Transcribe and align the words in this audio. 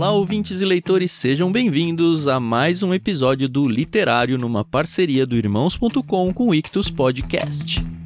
Olá, 0.00 0.12
ouvintes 0.12 0.62
e 0.62 0.64
leitores, 0.64 1.12
sejam 1.12 1.52
bem-vindos 1.52 2.26
a 2.26 2.40
mais 2.40 2.82
um 2.82 2.94
episódio 2.94 3.46
do 3.46 3.68
Literário 3.68 4.38
numa 4.38 4.64
parceria 4.64 5.26
do 5.26 5.36
Irmãos.com 5.36 6.32
com 6.32 6.48
o 6.48 6.54
Ictus 6.54 6.90
Podcast. 6.90 7.99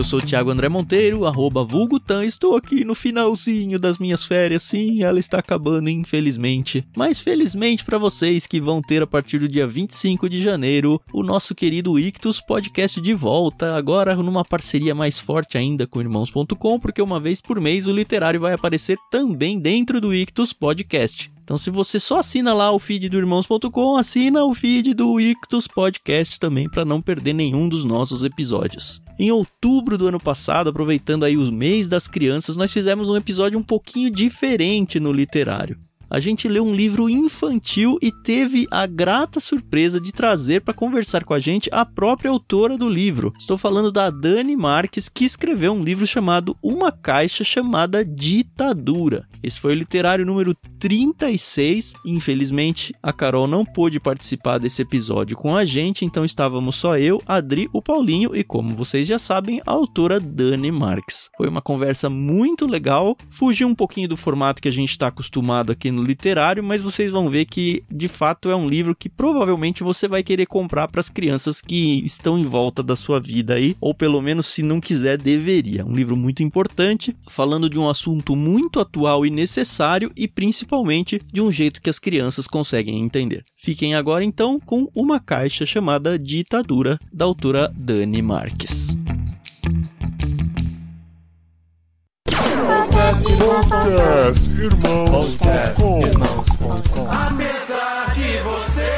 Eu 0.00 0.04
sou 0.04 0.18
o 0.18 0.22
Thiago 0.22 0.50
André 0.50 0.66
Monteiro, 0.66 1.26
arroba 1.26 1.62
Vulgutan, 1.62 2.24
estou 2.24 2.56
aqui 2.56 2.86
no 2.86 2.94
finalzinho 2.94 3.78
das 3.78 3.98
minhas 3.98 4.24
férias, 4.24 4.62
sim, 4.62 5.02
ela 5.02 5.20
está 5.20 5.40
acabando, 5.40 5.90
infelizmente. 5.90 6.82
Mas 6.96 7.18
felizmente 7.18 7.84
para 7.84 7.98
vocês 7.98 8.46
que 8.46 8.62
vão 8.62 8.80
ter 8.80 9.02
a 9.02 9.06
partir 9.06 9.38
do 9.38 9.46
dia 9.46 9.66
25 9.66 10.26
de 10.26 10.40
janeiro 10.40 10.98
o 11.12 11.22
nosso 11.22 11.54
querido 11.54 11.98
Ictus 11.98 12.40
Podcast 12.40 12.98
de 12.98 13.12
volta, 13.12 13.76
agora 13.76 14.16
numa 14.16 14.42
parceria 14.42 14.94
mais 14.94 15.18
forte 15.18 15.58
ainda 15.58 15.86
com 15.86 16.00
irmãos.com, 16.00 16.80
porque 16.80 17.02
uma 17.02 17.20
vez 17.20 17.42
por 17.42 17.60
mês 17.60 17.86
o 17.86 17.92
literário 17.92 18.40
vai 18.40 18.54
aparecer 18.54 18.96
também 19.10 19.60
dentro 19.60 20.00
do 20.00 20.14
Ictus 20.14 20.54
Podcast. 20.54 21.30
Então, 21.44 21.58
se 21.58 21.68
você 21.68 22.00
só 22.00 22.20
assina 22.20 22.54
lá 22.54 22.72
o 22.72 22.78
feed 22.78 23.10
do 23.10 23.18
irmãos.com, 23.18 23.96
assina 23.98 24.44
o 24.44 24.54
feed 24.54 24.94
do 24.94 25.20
Ictus 25.20 25.66
Podcast 25.66 26.40
também 26.40 26.70
para 26.70 26.86
não 26.86 27.02
perder 27.02 27.34
nenhum 27.34 27.68
dos 27.68 27.84
nossos 27.84 28.24
episódios. 28.24 29.02
Em 29.22 29.30
outubro 29.30 29.98
do 29.98 30.08
ano 30.08 30.18
passado, 30.18 30.70
aproveitando 30.70 31.24
aí 31.24 31.36
os 31.36 31.50
mês 31.50 31.86
das 31.86 32.08
crianças, 32.08 32.56
nós 32.56 32.72
fizemos 32.72 33.10
um 33.10 33.16
episódio 33.18 33.58
um 33.58 33.62
pouquinho 33.62 34.10
diferente 34.10 34.98
no 34.98 35.12
literário 35.12 35.78
a 36.10 36.18
gente 36.18 36.48
leu 36.48 36.64
um 36.64 36.74
livro 36.74 37.08
infantil 37.08 37.96
e 38.02 38.10
teve 38.10 38.66
a 38.70 38.84
grata 38.84 39.38
surpresa 39.38 40.00
de 40.00 40.10
trazer 40.10 40.60
para 40.60 40.74
conversar 40.74 41.24
com 41.24 41.32
a 41.32 41.38
gente 41.38 41.70
a 41.72 41.86
própria 41.86 42.30
autora 42.30 42.76
do 42.76 42.88
livro. 42.88 43.32
Estou 43.38 43.56
falando 43.56 43.92
da 43.92 44.10
Dani 44.10 44.56
Marques, 44.56 45.08
que 45.08 45.24
escreveu 45.24 45.72
um 45.72 45.84
livro 45.84 46.06
chamado 46.06 46.56
Uma 46.60 46.90
Caixa 46.90 47.44
Chamada 47.44 48.04
Ditadura. 48.04 49.28
Esse 49.42 49.60
foi 49.60 49.72
o 49.72 49.78
literário 49.78 50.26
número 50.26 50.54
36. 50.78 51.94
Infelizmente, 52.04 52.94
a 53.02 53.12
Carol 53.12 53.46
não 53.46 53.64
pôde 53.64 54.00
participar 54.00 54.58
desse 54.58 54.82
episódio 54.82 55.36
com 55.36 55.56
a 55.56 55.64
gente, 55.64 56.04
então 56.04 56.24
estávamos 56.24 56.76
só 56.76 56.98
eu, 56.98 57.22
Adri, 57.24 57.68
o 57.72 57.80
Paulinho 57.80 58.34
e, 58.34 58.42
como 58.42 58.74
vocês 58.74 59.06
já 59.06 59.18
sabem, 59.18 59.62
a 59.64 59.70
autora 59.70 60.18
Dani 60.18 60.72
Marques. 60.72 61.30
Foi 61.36 61.48
uma 61.48 61.62
conversa 61.62 62.10
muito 62.10 62.66
legal, 62.66 63.16
fugiu 63.30 63.68
um 63.68 63.74
pouquinho 63.74 64.08
do 64.08 64.16
formato 64.16 64.60
que 64.60 64.68
a 64.68 64.72
gente 64.72 64.90
está 64.90 65.06
acostumado 65.06 65.70
aqui 65.70 65.90
no 65.90 65.99
literário, 66.00 66.62
mas 66.62 66.82
vocês 66.82 67.10
vão 67.10 67.28
ver 67.28 67.44
que 67.44 67.82
de 67.90 68.08
fato 68.08 68.50
é 68.50 68.56
um 68.56 68.68
livro 68.68 68.94
que 68.94 69.08
provavelmente 69.08 69.82
você 69.82 70.08
vai 70.08 70.22
querer 70.22 70.46
comprar 70.46 70.88
para 70.88 71.00
as 71.00 71.08
crianças 71.08 71.60
que 71.60 72.02
estão 72.04 72.38
em 72.38 72.44
volta 72.44 72.82
da 72.82 72.96
sua 72.96 73.20
vida 73.20 73.54
aí, 73.54 73.76
ou 73.80 73.94
pelo 73.94 74.20
menos 74.20 74.46
se 74.46 74.62
não 74.62 74.80
quiser, 74.80 75.16
deveria. 75.18 75.84
Um 75.84 75.94
livro 75.94 76.16
muito 76.16 76.42
importante, 76.42 77.16
falando 77.28 77.68
de 77.68 77.78
um 77.78 77.88
assunto 77.88 78.34
muito 78.36 78.80
atual 78.80 79.24
e 79.24 79.30
necessário 79.30 80.10
e 80.16 80.26
principalmente 80.26 81.20
de 81.32 81.40
um 81.40 81.50
jeito 81.50 81.80
que 81.80 81.90
as 81.90 81.98
crianças 81.98 82.46
conseguem 82.46 83.00
entender. 83.00 83.42
Fiquem 83.56 83.94
agora 83.94 84.24
então 84.24 84.58
com 84.60 84.88
uma 84.94 85.20
caixa 85.20 85.66
chamada 85.66 86.18
Ditadura 86.18 86.98
da 87.12 87.24
autora 87.24 87.72
Dani 87.76 88.22
Marques. 88.22 88.96
Podcast 93.22 94.40
Irmãos.com 94.58 96.00
Apesar 97.10 98.12
de 98.14 98.38
você 98.38 98.90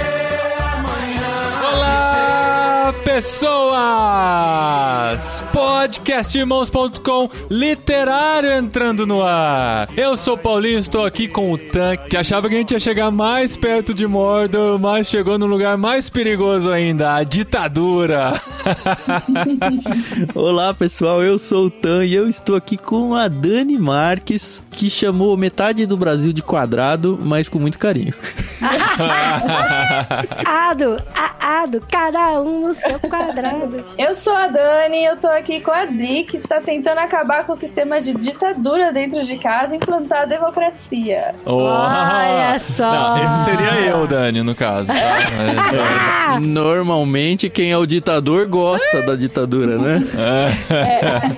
amanhã 0.61 1.33
Olá, 1.75 2.95
pessoas! 3.05 3.83
Podcastirmãos.com 5.53 7.29
literário 7.51 8.51
entrando 8.53 9.07
no 9.07 9.23
ar. 9.23 9.87
Eu 9.95 10.17
sou 10.17 10.35
o 10.35 10.39
Paulinho, 10.39 10.79
estou 10.79 11.05
aqui 11.05 11.29
com 11.29 11.53
o 11.53 11.59
Tan, 11.59 11.97
que 11.97 12.17
achava 12.17 12.49
que 12.49 12.55
a 12.55 12.59
gente 12.59 12.71
ia 12.71 12.81
chegar 12.81 13.11
mais 13.11 13.55
perto 13.55 13.93
de 13.93 14.07
Mordor, 14.07 14.79
mas 14.79 15.07
chegou 15.07 15.37
no 15.39 15.45
lugar 15.45 15.77
mais 15.77 16.09
perigoso 16.09 16.71
ainda, 16.71 17.15
a 17.15 17.23
ditadura. 17.23 18.33
Olá 20.35 20.73
pessoal, 20.73 21.23
eu 21.23 21.39
sou 21.39 21.67
o 21.67 21.71
Tan 21.71 22.05
e 22.07 22.15
eu 22.15 22.27
estou 22.29 22.57
aqui 22.57 22.79
com 22.79 23.15
a 23.15 23.29
Dani 23.29 23.79
Marques, 23.79 24.65
que 24.71 24.89
chamou 24.89 25.37
metade 25.37 25.85
do 25.85 25.99
Brasil 25.99 26.33
de 26.33 26.43
quadrado, 26.43 27.19
mas 27.23 27.51
com 27.51 27.59
muito 27.59 27.79
carinho. 27.79 28.15
Ado, 30.47 30.97
a, 31.15 31.63
ado, 31.63 31.81
cada 31.91 32.41
um 32.41 32.69
no 32.69 32.75
seu 32.75 32.99
quadrado. 33.01 33.85
Eu 33.99 34.15
sou 34.15 34.35
a 34.35 34.47
Dani, 34.47 35.05
eu 35.05 35.17
tô 35.17 35.27
aqui 35.27 35.42
com 35.61 35.71
a 35.71 35.85
Dri, 35.85 36.25
que 36.25 36.37
está 36.37 36.61
tentando 36.61 36.99
acabar 36.99 37.45
com 37.45 37.53
o 37.53 37.57
sistema 37.57 38.01
de 38.01 38.15
ditadura 38.15 38.93
dentro 38.93 39.25
de 39.27 39.37
casa 39.39 39.75
e 39.75 39.77
implantar 39.77 40.23
a 40.23 40.25
democracia. 40.25 41.35
Oh. 41.45 41.65
Olha 41.65 42.61
só. 42.77 42.93
Não, 42.93 43.25
esse 43.25 43.45
seria 43.45 43.91
eu, 43.91 44.07
Dani, 44.07 44.43
no 44.43 44.55
caso. 44.55 44.89
tá? 44.89 46.39
Normalmente 46.41 47.51
quem 47.51 47.73
é 47.73 47.77
o 47.77 47.87
ditador 47.87 48.47
gosta 48.47 49.03
da 49.03 49.17
ditadura, 49.17 49.77
né? 49.79 50.03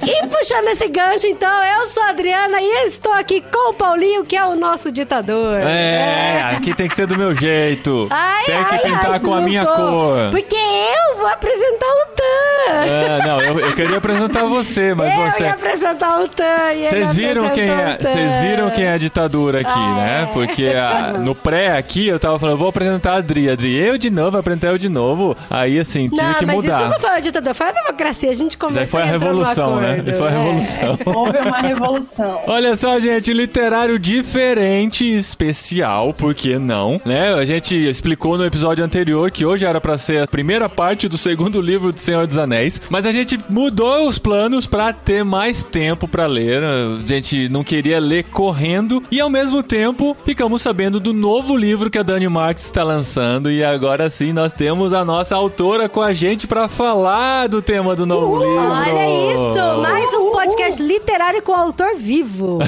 e 0.03 0.27
puxando 0.27 0.69
esse 0.69 0.89
gancho, 0.89 1.27
então, 1.27 1.65
eu 1.65 1.87
sou 1.89 2.03
a 2.03 2.09
Adriana 2.11 2.61
e 2.61 2.87
estou 2.87 3.13
aqui 3.13 3.41
com 3.41 3.71
o 3.71 3.75
Paulinho, 3.75 4.25
que 4.25 4.37
é 4.37 4.45
o 4.45 4.55
nosso 4.55 4.93
ditador. 4.93 5.61
É, 5.61 6.43
aqui 6.57 6.75
tem 6.75 6.89
que 6.89 6.97
ser 6.97 7.07
do 7.07 7.17
meu 7.17 7.35
jeito. 7.35 8.09
Ai, 8.11 8.45
tem 8.45 8.65
que 8.65 8.75
ai, 8.75 8.79
pintar 8.81 9.13
ai, 9.13 9.21
com 9.21 9.35
a 9.35 9.41
minha 9.41 9.65
cor. 9.65 10.31
Porque 10.31 10.57
eu 10.57 11.17
vou 11.17 11.27
apresentar 11.27 11.87
o 11.87 12.07
Tan. 12.15 12.54
É, 12.69 13.27
não, 13.27 13.41
eu, 13.41 13.61
eu 13.61 13.73
queria 13.75 13.97
apresentar 13.99 14.45
você, 14.45 14.95
mas 14.95 15.15
eu 15.17 15.25
você. 15.31 15.43
ia 15.45 15.53
apresentar 15.53 16.21
o 16.21 16.29
Tan. 16.29 16.45
Vocês 16.89 17.15
viram 17.15 17.49
quem 17.51 17.69
é? 17.69 17.95
Tan. 17.95 18.11
Vocês 18.11 18.33
viram 18.43 18.71
quem 18.71 18.85
é 18.85 18.93
a 18.93 18.99
ditadura 18.99 19.61
aqui, 19.61 19.71
Ah, 19.75 19.95
né? 19.97 20.23
é. 20.29 20.33
Porque 20.33 20.67
a- 20.67 21.19
no 21.19 21.35
pré 21.35 21.77
aqui 21.77 22.09
eu 22.09 22.19
tava 22.19 22.39
falando, 22.39 22.57
vou 22.59 22.69
apresentar 22.69 23.13
a 23.13 23.17
Adri, 23.17 23.49
Adri, 23.51 23.77
eu 23.77 23.97
de 23.99 24.11
novo, 24.11 24.37
apresentar 24.37 24.69
eu 24.69 24.79
de 24.79 24.89
novo. 24.89 25.37
Aí 25.51 25.79
assim, 25.79 26.09
tive 26.09 26.23
Não, 26.23 26.35
que 26.35 26.47
mas 26.47 26.57
mudar. 26.57 26.81
isso 26.83 26.91
não 26.91 27.01
foi 27.01 27.11
a 27.11 27.21
ditadura, 27.21 27.55
foi 27.55 27.69
a 27.69 27.73
democracia. 27.73 28.31
A 28.31 28.35
gente 28.35 28.55
Isso 28.57 28.65
aí 28.65 28.69
conversou 28.69 29.01
foi 29.01 29.03
a 29.03 29.07
num 29.07 29.13
revolução, 29.13 29.81
né? 29.81 30.03
Isso 30.07 30.19
foi 30.19 30.29
a 30.29 30.31
É. 30.31 30.37
revolução. 30.39 30.99
Houve 31.15 31.39
uma 31.39 31.59
revolução. 31.59 32.41
Olha 32.47 32.77
só, 32.77 32.99
gente, 33.01 33.33
literário 33.33 33.99
diferente, 33.99 35.05
especial, 35.15 36.13
por 36.13 36.35
que 36.35 36.59
não? 36.59 37.01
Né? 37.05 37.35
A 37.35 37.45
gente 37.45 37.75
explicou 37.77 38.37
no 38.39 38.45
episódio 38.45 38.85
anterior 38.85 39.31
que 39.31 39.45
hoje 39.45 39.65
era 39.65 39.81
pra 39.81 39.97
ser 39.99 40.23
a 40.23 40.27
primeira 40.27 40.69
parte 40.69 41.09
do 41.09 41.17
segundo 41.19 41.61
livro 41.61 41.93
do 41.93 42.01
Senhor 42.01 42.27
dos 42.27 42.39
Anéis, 42.39 42.54
mas 42.89 43.07
a 43.07 43.13
gente 43.13 43.39
mudou 43.49 44.09
os 44.09 44.19
planos 44.19 44.67
pra 44.67 44.93
ter 44.93 45.25
mais 45.25 45.65
tempo 45.65 46.07
pra 46.07 46.27
ler. 46.27 46.63
A 46.63 47.07
gente 47.07 47.49
não 47.49 47.65
queria 47.65 47.99
ler 47.99 48.25
correndo 48.25 49.03
e 49.11 49.21
ao 49.21 49.31
mesmo 49.31 49.63
tempo 49.63 50.17
ficamos 50.25 50.63
sabendo 50.63 51.01
do 51.01 51.13
novo 51.13 51.57
livro 51.57 51.91
que 51.91 51.99
a 51.99 52.03
Dani 52.03 52.29
Marques 52.29 52.65
está 52.65 52.83
lançando 52.83 53.51
e 53.51 53.63
agora 53.63 54.09
sim 54.11 54.33
nós 54.33 54.53
temos 54.53 54.93
a 54.93 55.05
nossa 55.05 55.37
autora 55.37 55.89
com 55.89 56.01
a 56.01 56.13
gente 56.13 56.47
pra 56.47 56.69
falar 56.69 57.49
do 57.49 57.61
tema 57.61 57.95
do 57.97 58.07
novo 58.07 58.39
livro. 58.39 58.65
Olha 58.65 59.33
isso, 59.33 59.81
mais 59.81 60.15
um 60.15 60.24
podcast 60.35 60.83
literário 60.83 61.43
com 61.43 61.53
autor 61.53 61.97
vivo. 61.97 62.59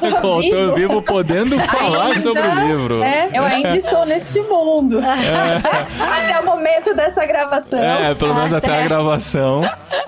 com 0.00 0.26
o 0.26 0.32
autor 0.32 0.74
vivo 0.74 1.00
podendo 1.02 1.58
falar 1.60 2.06
Ainda- 2.08 2.20
sobre 2.20 2.42
o 2.42 2.54
livro. 2.66 3.02
É, 3.02 3.28
eu 3.32 3.42
ainda 3.44 3.76
estou 3.76 4.04
neste 4.06 4.40
mundo. 4.42 5.00
Até 6.00 6.40
o 6.40 6.44
momento 6.46 6.94
dessa 6.94 7.24
gravação. 7.26 7.78
É, 7.82 8.14
pelo 8.14 8.34
menos 8.34 8.52
até 8.52 8.80
a 8.80 8.84
gravação. 8.84 9.62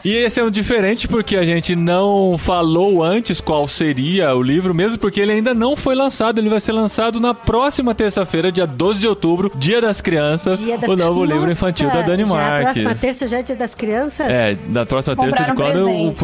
E 0.04 0.14
esse 0.14 0.40
é 0.40 0.44
um 0.44 0.50
diferente 0.50 1.06
porque 1.06 1.36
a 1.36 1.44
gente 1.44 1.74
não 1.76 2.36
falou 2.38 3.02
antes 3.02 3.40
qual 3.40 3.66
seria 3.68 4.34
o 4.34 4.42
livro, 4.42 4.74
mesmo 4.74 4.98
porque 4.98 5.20
ele 5.20 5.32
ainda 5.32 5.52
não 5.54 5.76
foi 5.76 5.94
lançado. 5.94 6.38
Ele 6.38 6.48
vai 6.48 6.60
ser 6.60 6.72
lançado 6.72 7.20
na 7.20 7.34
próxima 7.34 7.94
terça-feira, 7.94 8.50
dia 8.50 8.66
12 8.66 9.00
de 9.00 9.08
outubro, 9.08 9.50
Dia 9.54 9.80
das 9.80 10.00
Crianças, 10.00 10.58
Dia 10.58 10.78
das 10.78 10.88
o 10.90 10.96
novo 10.96 11.24
livro 11.24 11.50
infantil 11.50 11.88
da 11.90 12.00
Dani 12.02 12.24
já 12.24 12.30
A 12.56 12.60
próxima 12.62 12.84
Marques. 12.84 13.00
terça 13.00 13.28
já 13.28 13.38
é 13.38 13.42
dia 13.42 13.56
das 13.56 13.74
crianças? 13.74 14.26
É, 14.28 14.56
da 14.68 14.86
próxima 14.86 15.16
terça 15.16 15.44
de 15.44 15.52
quando 15.54 15.84
o 15.86 15.94
presente. 15.96 16.14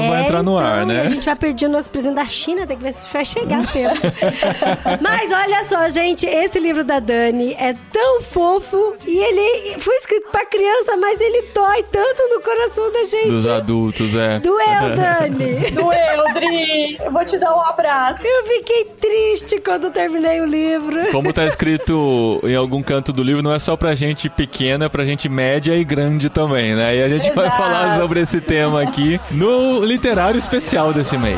Programa 0.00 0.10
vai 0.10 0.20
É, 0.20 0.24
entrar 0.24 0.42
no 0.42 0.52
então, 0.52 0.58
ar, 0.66 0.86
né? 0.86 1.02
A 1.02 1.06
gente 1.06 1.24
vai 1.24 1.36
pedir 1.36 1.66
o 1.66 1.68
nosso 1.68 1.90
presente 1.90 2.14
da 2.14 2.26
China, 2.26 2.66
tem 2.66 2.76
que 2.76 2.82
ver 2.82 2.92
se 2.92 3.12
vai 3.12 3.24
chegar 3.24 3.62
a 3.62 3.66
tempo. 3.66 4.00
Mas 5.00 5.30
olha 5.32 5.64
só, 5.64 5.88
gente, 5.88 6.26
esse 6.26 6.58
livro 6.58 6.84
da 6.84 6.98
Dani 7.00 7.54
é 7.58 7.74
tão 7.92 8.20
fofo 8.22 8.94
e 9.06 9.18
ele 9.18 9.78
foi 9.78 9.94
escrito 9.96 10.28
pra 10.30 10.44
criança, 10.46 10.96
mas 10.96 11.20
ele 11.20 11.42
dói 11.54 11.82
tanto 11.90 12.22
no 12.34 12.40
coração 12.40 12.92
da 12.92 13.04
gente. 13.04 13.28
Dos 13.30 13.46
adultos, 13.46 14.14
é. 14.14 14.38
Doeu, 14.40 14.96
Dani. 14.96 15.70
Doeu, 15.72 16.34
Dri. 16.34 16.96
Eu 17.04 17.10
vou 17.10 17.24
te 17.24 17.38
dar 17.38 17.54
um 17.56 17.60
abraço. 17.60 18.20
Eu 18.24 18.44
fiquei 18.44 18.84
triste 18.84 19.60
quando 19.60 19.90
terminei 19.90 20.40
o 20.40 20.46
livro. 20.46 21.10
Como 21.10 21.32
tá 21.32 21.46
escrito 21.46 22.40
em 22.44 22.54
algum 22.54 22.82
canto 22.82 23.12
do 23.12 23.22
livro, 23.22 23.42
não 23.42 23.52
é 23.54 23.58
só 23.58 23.76
pra 23.76 23.94
gente 23.94 24.28
pequena, 24.28 24.86
é 24.86 24.88
pra 24.88 25.04
gente 25.04 25.28
média 25.28 25.74
e 25.76 25.84
grande 25.84 26.28
também, 26.28 26.74
né? 26.74 26.96
E 26.96 27.02
a 27.02 27.08
gente 27.08 27.30
vai 27.32 27.46
Exato. 27.46 27.62
falar 27.62 27.96
sobre 27.96 28.20
esse 28.20 28.40
tema 28.40 28.82
aqui 28.82 29.20
no 29.30 29.80
literário 29.90 30.38
especial 30.38 30.92
desse 30.92 31.18
mês. 31.18 31.36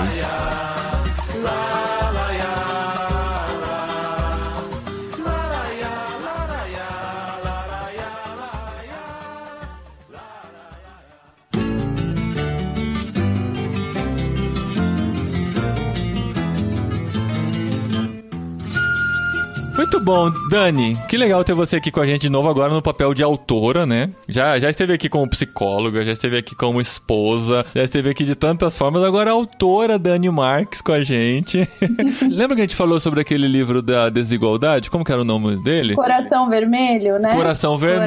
Muito 19.93 20.07
bom, 20.07 20.31
Dani. 20.49 20.97
Que 21.07 21.19
legal 21.19 21.45
ter 21.45 21.53
você 21.53 21.77
aqui 21.77 21.91
com 21.91 22.01
a 22.01 22.07
gente 22.07 22.23
de 22.23 22.31
novo 22.31 22.49
agora 22.49 22.73
no 22.73 22.81
papel 22.81 23.13
de 23.13 23.23
autora, 23.23 23.85
né? 23.85 24.09
Já, 24.27 24.59
já 24.59 24.71
esteve 24.71 24.95
aqui 24.95 25.07
como 25.07 25.29
psicóloga, 25.29 26.03
já 26.03 26.13
esteve 26.13 26.39
aqui 26.39 26.55
como 26.55 26.81
esposa, 26.81 27.63
já 27.75 27.83
esteve 27.85 28.09
aqui 28.09 28.25
de 28.25 28.35
tantas 28.35 28.79
formas. 28.79 29.05
Agora 29.05 29.29
a 29.29 29.35
autora 29.35 29.99
Dani 29.99 30.31
Marques 30.31 30.81
com 30.81 30.93
a 30.93 31.03
gente. 31.03 31.69
Lembra 32.27 32.57
que 32.57 32.63
a 32.63 32.65
gente 32.65 32.75
falou 32.75 32.99
sobre 33.01 33.21
aquele 33.21 33.47
livro 33.47 33.83
da 33.83 34.09
desigualdade? 34.09 34.91
Como 34.91 35.05
que 35.05 35.13
era 35.13 35.21
o 35.21 35.27
nome 35.27 35.63
dele? 35.63 35.95
Coração 35.95 36.49
Vermelho, 36.49 37.19
né? 37.19 37.35
Coração 37.37 37.77
Vermelho, 37.77 38.07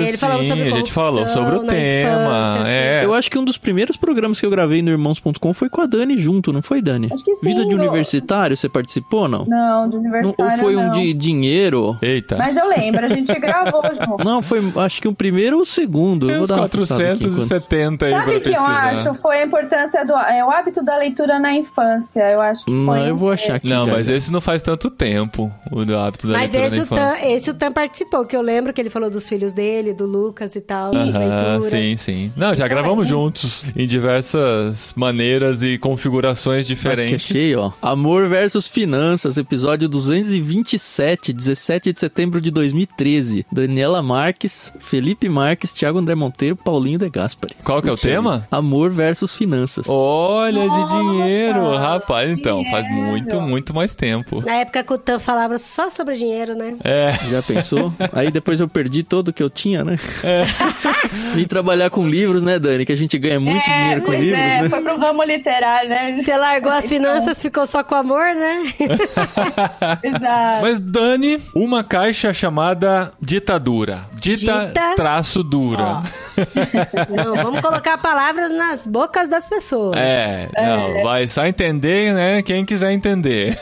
Vermelho. 0.00 0.06
sim. 0.08 0.16
Falamos 0.18 0.46
sobre 0.48 0.62
a 0.64 0.70
gente 0.76 0.92
falou 0.92 1.26
sobre 1.26 1.54
o 1.56 1.60
tema. 1.60 2.10
infância, 2.10 2.68
é. 2.68 3.04
Eu 3.06 3.14
acho 3.14 3.30
que 3.30 3.38
um 3.38 3.44
dos 3.44 3.56
primeiros 3.56 3.96
programas 3.96 4.38
que 4.38 4.44
eu 4.44 4.50
gravei 4.50 4.82
no 4.82 4.90
irmãos.com 4.90 5.54
foi 5.54 5.70
com 5.70 5.80
a 5.80 5.86
Dani 5.86 6.18
junto, 6.18 6.52
não 6.52 6.60
foi, 6.60 6.82
Dani? 6.82 7.08
Acho 7.10 7.24
que 7.24 7.36
sim, 7.36 7.46
Vida 7.46 7.64
de 7.64 7.72
eu- 7.72 7.78
universitário, 7.78 8.54
você 8.54 8.68
participou, 8.68 9.26
não? 9.26 9.46
Não, 9.46 9.88
de 9.88 9.94
Não- 9.96 10.02
universitário 10.02 10.52
ou 10.52 10.58
foi 10.60 10.76
um 10.76 10.82
não. 10.82 11.05
De 11.06 11.14
dinheiro? 11.14 11.96
Eita. 12.02 12.36
Mas 12.36 12.56
eu 12.56 12.68
lembro, 12.68 13.04
a 13.04 13.08
gente 13.08 13.32
gravou 13.38 13.82
junto. 14.06 14.24
Não, 14.24 14.42
foi 14.42 14.60
acho 14.76 15.00
que 15.00 15.08
o 15.08 15.14
primeiro 15.14 15.56
ou 15.56 15.62
o 15.62 15.66
segundo. 15.66 16.26
Eu 16.26 16.28
Tem 16.28 16.34
vou 16.36 16.44
uns 16.44 16.48
dar 16.48 16.56
uma 16.56 16.68
fuçada 16.68 17.02
aqui 17.12 17.24
enquanto- 17.24 17.48
470 17.48 18.06
aí 18.06 18.12
Sabe 18.12 18.22
o 18.22 18.24
que 18.26 18.36
eu 18.36 18.40
pesquisar. 18.52 18.86
acho? 18.90 19.14
Foi 19.20 19.36
a 19.38 19.44
importância 19.44 20.04
do 20.04 20.12
é, 20.14 20.44
o 20.44 20.50
hábito 20.50 20.84
da 20.84 20.96
leitura 20.96 21.38
na 21.38 21.52
infância. 21.54 22.20
Eu 22.30 22.40
acho 22.40 22.64
que 22.64 22.70
Não, 22.70 22.86
foi. 22.86 23.10
eu 23.10 23.16
vou 23.16 23.30
achar 23.30 23.56
aqui. 23.56 23.68
Não, 23.68 23.86
já, 23.86 23.92
mas 23.92 24.06
já. 24.06 24.14
esse 24.16 24.30
não 24.32 24.40
faz 24.40 24.62
tanto 24.62 24.90
tempo, 24.90 25.52
o 25.70 25.84
do 25.84 25.96
hábito 25.96 26.26
da 26.26 26.34
Mas 26.34 26.52
leitura 26.52 26.66
esse 26.66 26.76
na 26.76 26.82
o, 26.82 26.84
infância. 26.86 27.20
Tan, 27.20 27.28
esse 27.28 27.50
o 27.50 27.54
Tan 27.54 27.72
participou, 27.72 28.24
que 28.26 28.36
eu 28.36 28.42
lembro 28.42 28.72
que 28.72 28.80
ele 28.80 28.90
falou 28.90 29.10
dos 29.10 29.28
filhos 29.28 29.52
dele, 29.52 29.92
do 29.92 30.06
Lucas 30.06 30.54
e 30.56 30.60
tal, 30.60 30.94
Aham, 30.94 31.04
leituras. 31.04 31.66
sim, 31.66 31.96
sim. 31.96 32.32
Não, 32.36 32.48
já 32.48 32.54
Isso 32.54 32.62
é 32.64 32.68
gravamos 32.68 33.06
legal. 33.06 33.20
juntos 33.24 33.64
em 33.76 33.86
diversas 33.86 34.92
maneiras 34.96 35.62
e 35.62 35.78
configurações 35.78 36.66
Aqui 36.66 36.74
diferentes. 36.74 37.14
achei, 37.24 37.54
ó. 37.56 37.70
Amor 37.82 38.28
versus 38.28 38.66
Finanças, 38.66 39.36
episódio 39.36 39.88
227, 39.88 40.76
17 41.00 41.92
de 41.92 42.00
setembro 42.00 42.40
de 42.40 42.50
2013. 42.50 43.46
Daniela 43.52 44.02
Marques, 44.02 44.72
Felipe 44.80 45.28
Marques, 45.28 45.72
Thiago 45.72 45.98
André 45.98 46.14
Monteiro, 46.14 46.56
Paulinho 46.56 46.98
De 46.98 47.08
Gaspari. 47.10 47.54
Qual 47.62 47.82
que 47.82 47.88
é 47.88 47.92
o 47.92 47.96
tema? 47.96 48.46
Amor 48.50 48.90
versus 48.90 49.36
Finanças. 49.36 49.86
Olha, 49.88 50.62
de 50.62 50.66
Nossa, 50.68 50.94
dinheiro. 50.96 51.76
Rapaz, 51.76 52.30
então, 52.30 52.64
faz 52.70 52.84
dinheiro. 52.86 53.08
muito, 53.10 53.40
muito 53.40 53.74
mais 53.74 53.94
tempo. 53.94 54.42
Na 54.44 54.54
época 54.56 54.82
que 54.82 54.92
o 54.92 54.98
Tan 54.98 55.18
falava 55.18 55.58
só 55.58 55.90
sobre 55.90 56.14
dinheiro, 56.14 56.54
né? 56.54 56.74
É, 56.82 57.12
Já 57.30 57.42
pensou? 57.42 57.92
Aí 58.12 58.30
depois 58.30 58.60
eu 58.60 58.68
perdi 58.68 59.02
todo 59.02 59.28
o 59.28 59.32
que 59.32 59.42
eu 59.42 59.50
tinha, 59.50 59.84
né? 59.84 59.98
Vim 61.34 61.44
trabalhar 61.46 61.90
com 61.90 62.08
livros, 62.08 62.42
né, 62.42 62.58
Dani? 62.58 62.84
Que 62.84 62.92
a 62.92 62.96
gente 62.96 63.18
ganha 63.18 63.38
muito 63.40 63.68
É, 63.68 63.82
dinheiro 63.82 64.02
com 64.02 64.12
livros, 64.12 64.40
é, 64.40 64.62
né? 64.62 64.68
Foi 64.68 64.80
pro 64.80 64.98
ramo 64.98 65.22
literário, 65.22 65.88
né? 65.88 66.16
Você 66.22 66.36
largou 66.36 66.72
as 66.72 66.88
finanças, 66.88 67.40
ficou 67.40 67.66
só 67.66 67.82
com 67.84 67.94
amor, 67.94 68.34
né? 68.34 68.62
Exato. 70.02 70.62
mas 70.62 70.75
Dani, 70.80 71.40
uma 71.54 71.82
caixa 71.84 72.32
chamada 72.32 73.12
ditadura. 73.20 74.00
Dita, 74.14 74.66
Dita- 74.66 74.94
traço 74.96 75.42
dura. 75.42 76.02
Não, 77.08 77.34
vamos 77.36 77.60
colocar 77.60 77.96
palavras 77.98 78.52
nas 78.52 78.86
bocas 78.86 79.28
das 79.28 79.46
pessoas. 79.48 79.96
É, 79.98 80.48
não, 80.54 81.02
vai 81.02 81.26
só 81.26 81.46
entender, 81.46 82.12
né? 82.12 82.42
Quem 82.42 82.62
quiser 82.64 82.92
entender. 82.92 83.58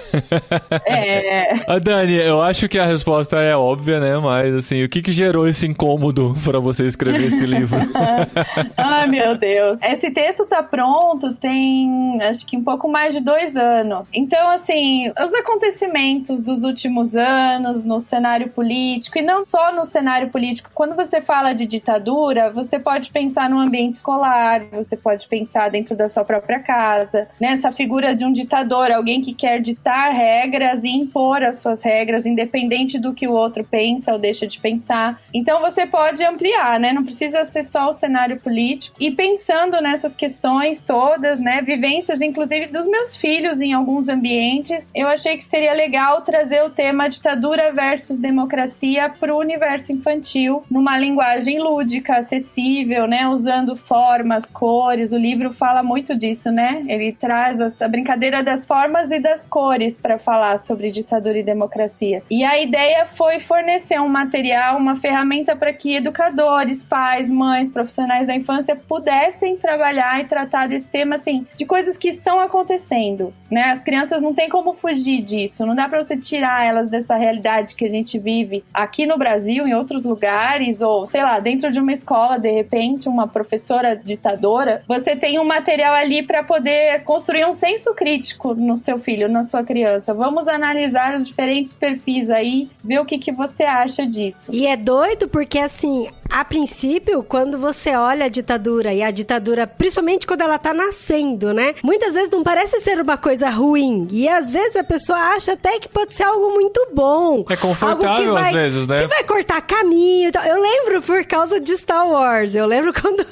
É. 0.84 1.54
A 1.72 1.78
Dani, 1.78 2.16
eu 2.16 2.42
acho 2.42 2.68
que 2.68 2.78
a 2.78 2.84
resposta 2.84 3.36
é 3.38 3.56
óbvia, 3.56 4.00
né? 4.00 4.18
Mas 4.18 4.52
assim, 4.54 4.82
o 4.82 4.88
que 4.88 5.02
que 5.02 5.12
gerou 5.12 5.46
esse 5.46 5.66
incômodo 5.66 6.34
pra 6.44 6.58
você 6.58 6.84
escrever 6.86 7.26
esse 7.26 7.46
livro? 7.46 7.78
Ai, 8.76 9.06
meu 9.06 9.36
Deus. 9.38 9.78
Esse 9.82 10.10
texto 10.10 10.44
tá 10.46 10.62
pronto 10.62 11.32
tem, 11.34 12.20
acho 12.22 12.44
que 12.46 12.56
um 12.56 12.64
pouco 12.64 12.88
mais 12.88 13.14
de 13.14 13.20
dois 13.20 13.54
anos. 13.56 14.08
Então, 14.14 14.50
assim, 14.50 15.10
os 15.10 15.32
acontecimentos 15.34 16.40
dos 16.40 16.62
últimos 16.64 17.03
anos 17.14 17.84
no 17.84 18.00
cenário 18.00 18.48
político, 18.50 19.18
e 19.18 19.22
não 19.22 19.44
só 19.44 19.74
no 19.74 19.84
cenário 19.84 20.30
político, 20.30 20.70
quando 20.72 20.94
você 20.94 21.20
fala 21.20 21.52
de 21.52 21.66
ditadura, 21.66 22.50
você 22.50 22.78
pode 22.78 23.10
pensar 23.10 23.50
no 23.50 23.58
ambiente 23.58 23.96
escolar, 23.96 24.62
você 24.72 24.96
pode 24.96 25.26
pensar 25.26 25.70
dentro 25.70 25.96
da 25.96 26.08
sua 26.08 26.24
própria 26.24 26.60
casa, 26.60 27.28
né? 27.40 27.54
Essa 27.54 27.72
figura 27.72 28.14
de 28.14 28.24
um 28.24 28.32
ditador, 28.32 28.92
alguém 28.92 29.20
que 29.20 29.34
quer 29.34 29.60
ditar 29.60 30.12
regras 30.12 30.84
e 30.84 30.88
impor 30.88 31.42
as 31.42 31.60
suas 31.60 31.82
regras, 31.82 32.24
independente 32.24 32.98
do 32.98 33.12
que 33.12 33.26
o 33.26 33.32
outro 33.32 33.64
pensa 33.64 34.12
ou 34.12 34.18
deixa 34.18 34.46
de 34.46 34.60
pensar. 34.60 35.20
Então 35.32 35.60
você 35.60 35.86
pode 35.86 36.22
ampliar, 36.22 36.78
né? 36.78 36.92
Não 36.92 37.04
precisa 37.04 37.44
ser 37.46 37.66
só 37.66 37.90
o 37.90 37.94
cenário 37.94 38.38
político. 38.40 38.96
E 39.00 39.10
pensando 39.10 39.80
nessas 39.80 40.14
questões 40.14 40.80
todas, 40.80 41.40
né? 41.40 41.60
Vivências, 41.62 42.20
inclusive, 42.20 42.68
dos 42.68 42.86
meus 42.86 43.16
filhos 43.16 43.60
em 43.60 43.72
alguns 43.72 44.08
ambientes, 44.08 44.86
eu 44.94 45.08
achei 45.08 45.36
que 45.36 45.44
seria 45.44 45.72
legal 45.72 46.22
trazer 46.22 46.62
o 46.62 46.70
tema 46.70 46.93
ditadura 47.08 47.72
versus 47.72 48.18
democracia 48.18 49.10
para 49.20 49.34
o 49.34 49.38
universo 49.38 49.92
infantil, 49.92 50.62
numa 50.70 50.98
linguagem 50.98 51.60
lúdica, 51.60 52.18
acessível, 52.18 53.06
né? 53.06 53.26
Usando 53.28 53.76
formas, 53.76 54.44
cores. 54.46 55.12
O 55.12 55.16
livro 55.16 55.52
fala 55.52 55.82
muito 55.82 56.16
disso, 56.16 56.50
né? 56.50 56.82
Ele 56.86 57.12
traz 57.12 57.60
essa 57.60 57.88
brincadeira 57.88 58.42
das 58.42 58.64
formas 58.64 59.10
e 59.10 59.18
das 59.18 59.44
cores 59.46 59.94
para 59.94 60.18
falar 60.18 60.60
sobre 60.60 60.90
ditadura 60.90 61.38
e 61.38 61.42
democracia. 61.42 62.22
E 62.30 62.44
a 62.44 62.60
ideia 62.60 63.06
foi 63.06 63.40
fornecer 63.40 64.00
um 64.00 64.08
material, 64.08 64.76
uma 64.76 64.96
ferramenta 64.96 65.56
para 65.56 65.72
que 65.72 65.96
educadores, 65.96 66.82
pais, 66.82 67.30
mães, 67.30 67.70
profissionais 67.70 68.26
da 68.26 68.34
infância 68.34 68.76
pudessem 68.76 69.56
trabalhar 69.56 70.20
e 70.20 70.24
tratar 70.24 70.68
desse 70.68 70.88
tema, 70.88 71.16
assim, 71.16 71.46
de 71.56 71.64
coisas 71.64 71.96
que 71.96 72.08
estão 72.08 72.40
acontecendo, 72.40 73.32
né? 73.50 73.64
As 73.70 73.80
crianças 73.80 74.20
não 74.20 74.34
tem 74.34 74.48
como 74.48 74.74
fugir 74.74 75.22
disso, 75.22 75.66
não 75.66 75.74
dá 75.74 75.88
para 75.88 76.02
você 76.02 76.16
tirar 76.16 76.66
elas 76.66 76.83
dessa 76.90 77.16
realidade 77.16 77.74
que 77.74 77.84
a 77.84 77.88
gente 77.88 78.18
vive 78.18 78.64
aqui 78.72 79.06
no 79.06 79.18
Brasil, 79.18 79.66
em 79.66 79.74
outros 79.74 80.04
lugares, 80.04 80.80
ou 80.80 81.06
sei 81.06 81.22
lá, 81.22 81.40
dentro 81.40 81.70
de 81.70 81.78
uma 81.78 81.92
escola, 81.92 82.38
de 82.38 82.50
repente, 82.50 83.08
uma 83.08 83.26
professora 83.26 83.96
ditadora, 83.96 84.82
você 84.86 85.16
tem 85.16 85.38
um 85.38 85.44
material 85.44 85.94
ali 85.94 86.22
para 86.22 86.42
poder 86.42 87.02
construir 87.04 87.46
um 87.46 87.54
senso 87.54 87.94
crítico 87.94 88.54
no 88.54 88.78
seu 88.78 88.98
filho, 88.98 89.28
na 89.28 89.44
sua 89.46 89.62
criança. 89.62 90.14
Vamos 90.14 90.48
analisar 90.48 91.14
os 91.14 91.26
diferentes 91.26 91.72
perfis 91.74 92.30
aí, 92.30 92.68
ver 92.82 93.00
o 93.00 93.04
que, 93.04 93.18
que 93.18 93.32
você 93.32 93.62
acha 93.62 94.06
disso. 94.06 94.50
E 94.52 94.66
é 94.66 94.76
doido 94.76 95.28
porque, 95.28 95.58
assim, 95.58 96.08
a 96.34 96.44
princípio, 96.44 97.22
quando 97.22 97.56
você 97.56 97.94
olha 97.94 98.24
a 98.24 98.28
ditadura, 98.28 98.92
e 98.92 99.04
a 99.04 99.10
ditadura, 99.12 99.68
principalmente 99.68 100.26
quando 100.26 100.40
ela 100.40 100.58
tá 100.58 100.74
nascendo, 100.74 101.54
né? 101.54 101.74
Muitas 101.80 102.14
vezes 102.14 102.28
não 102.28 102.42
parece 102.42 102.80
ser 102.80 103.00
uma 103.00 103.16
coisa 103.16 103.48
ruim. 103.48 104.08
E 104.10 104.28
às 104.28 104.50
vezes 104.50 104.74
a 104.74 104.82
pessoa 104.82 105.16
acha 105.16 105.52
até 105.52 105.78
que 105.78 105.88
pode 105.88 106.12
ser 106.12 106.24
algo 106.24 106.50
muito 106.50 106.88
bom. 106.92 107.44
É 107.48 107.54
confortável 107.56 108.32
vai- 108.32 108.48
às 108.48 108.52
vezes, 108.52 108.86
né? 108.88 109.02
Que 109.02 109.06
vai 109.06 109.22
cortar 109.22 109.60
caminho 109.62 110.28
e 110.28 110.32
tal. 110.32 110.42
Eu 110.44 110.60
lembro 110.60 111.00
por 111.02 111.24
causa 111.24 111.60
de 111.60 111.76
Star 111.76 112.08
Wars. 112.08 112.56
Eu 112.56 112.66
lembro 112.66 112.92
quando 113.00 113.24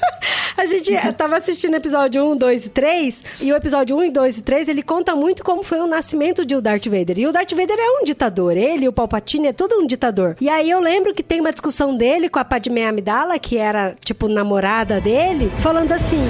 a 0.55 0.65
gente 0.65 0.93
tava 1.17 1.35
assistindo 1.35 1.75
episódio 1.75 2.23
1, 2.23 2.37
2 2.37 2.65
e 2.67 2.69
3. 2.69 3.23
E 3.41 3.51
o 3.51 3.55
episódio 3.57 3.97
1, 3.99 4.11
2 4.11 4.37
e 4.37 4.41
3, 4.43 4.69
ele 4.69 4.81
conta 4.81 5.13
muito 5.13 5.43
como 5.43 5.61
foi 5.61 5.79
o 5.79 5.87
nascimento 5.87 6.45
de 6.45 6.55
o 6.55 6.61
Darth 6.61 6.85
Vader. 6.87 7.19
E 7.19 7.27
o 7.27 7.33
Darth 7.33 7.51
Vader 7.51 7.77
é 7.77 7.99
um 8.01 8.05
ditador. 8.05 8.55
Ele 8.55 8.87
o 8.87 8.93
Palpatine 8.93 9.49
é 9.49 9.53
todo 9.53 9.75
um 9.77 9.85
ditador. 9.85 10.37
E 10.39 10.47
aí 10.47 10.69
eu 10.69 10.79
lembro 10.79 11.13
que 11.13 11.21
tem 11.21 11.41
uma 11.41 11.51
discussão 11.51 11.97
dele 11.97 12.29
com 12.29 12.39
a 12.39 12.45
Padmé 12.45 12.92
Amidala, 12.93 13.39
que 13.39 13.57
era, 13.57 13.95
tipo, 14.03 14.27
namorada 14.27 15.01
dele, 15.01 15.51
falando 15.61 15.91
assim... 15.91 16.23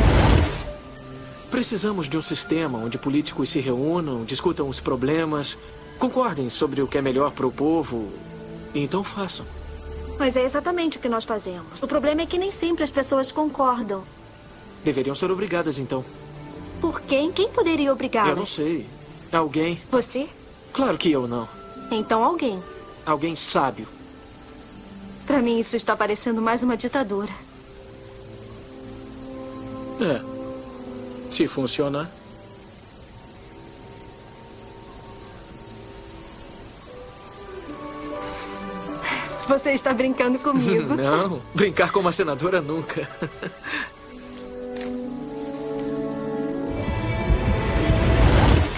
Precisamos 1.52 2.10
de 2.10 2.18
um 2.18 2.22
sistema 2.22 2.80
onde 2.80 2.98
políticos 2.98 3.50
se 3.50 3.60
reúnam, 3.60 4.24
discutam 4.24 4.68
os 4.68 4.80
problemas, 4.80 5.56
concordem 6.00 6.50
sobre 6.50 6.82
o 6.82 6.88
que 6.88 6.98
é 6.98 7.02
melhor 7.02 7.32
para 7.32 7.46
o 7.46 7.52
povo. 7.52 8.10
E 8.74 8.82
então 8.82 9.04
façam. 9.04 9.46
Mas 10.18 10.36
é 10.36 10.44
exatamente 10.44 10.98
o 10.98 11.00
que 11.00 11.10
nós 11.10 11.26
fazemos. 11.26 11.84
O 11.84 11.88
problema 11.88 12.22
é 12.22 12.26
que 12.26 12.38
nem 12.40 12.52
sempre 12.52 12.84
as 12.84 12.90
pessoas 12.90 13.32
concordam. 13.32 14.04
Deveriam 14.84 15.14
ser 15.14 15.30
obrigadas 15.30 15.78
então. 15.78 16.04
Por 16.82 17.02
quem? 17.02 17.32
Quem 17.32 17.50
poderia 17.50 17.84
Eu 17.84 17.88
não 17.88 17.94
obrigá-las? 17.94 18.50
sei. 18.50 18.88
Alguém? 19.32 19.80
Você? 19.92 20.28
Claro 20.72 20.98
que 20.98 21.12
eu 21.12 21.28
não. 21.28 21.48
Então 21.92 22.24
alguém. 22.24 22.62
Alguém 23.06 23.36
sábio. 23.36 23.88
Pra 25.26 25.42
mim 25.42 25.60
isso 25.60 25.76
está 25.76 25.96
parecendo 25.96 26.42
mais 26.42 26.64
uma 26.64 26.76
ditadura. 26.76 27.32
É. 30.02 30.22
Se 31.32 31.48
funcionar. 31.48 32.12
Você 39.48 39.72
está 39.72 39.94
brincando 39.94 40.40
comigo. 40.40 40.96
Não, 40.96 41.42
brincar 41.54 41.92
com 41.92 42.00
uma 42.00 42.12
senadora 42.12 42.62
nunca. 42.62 43.08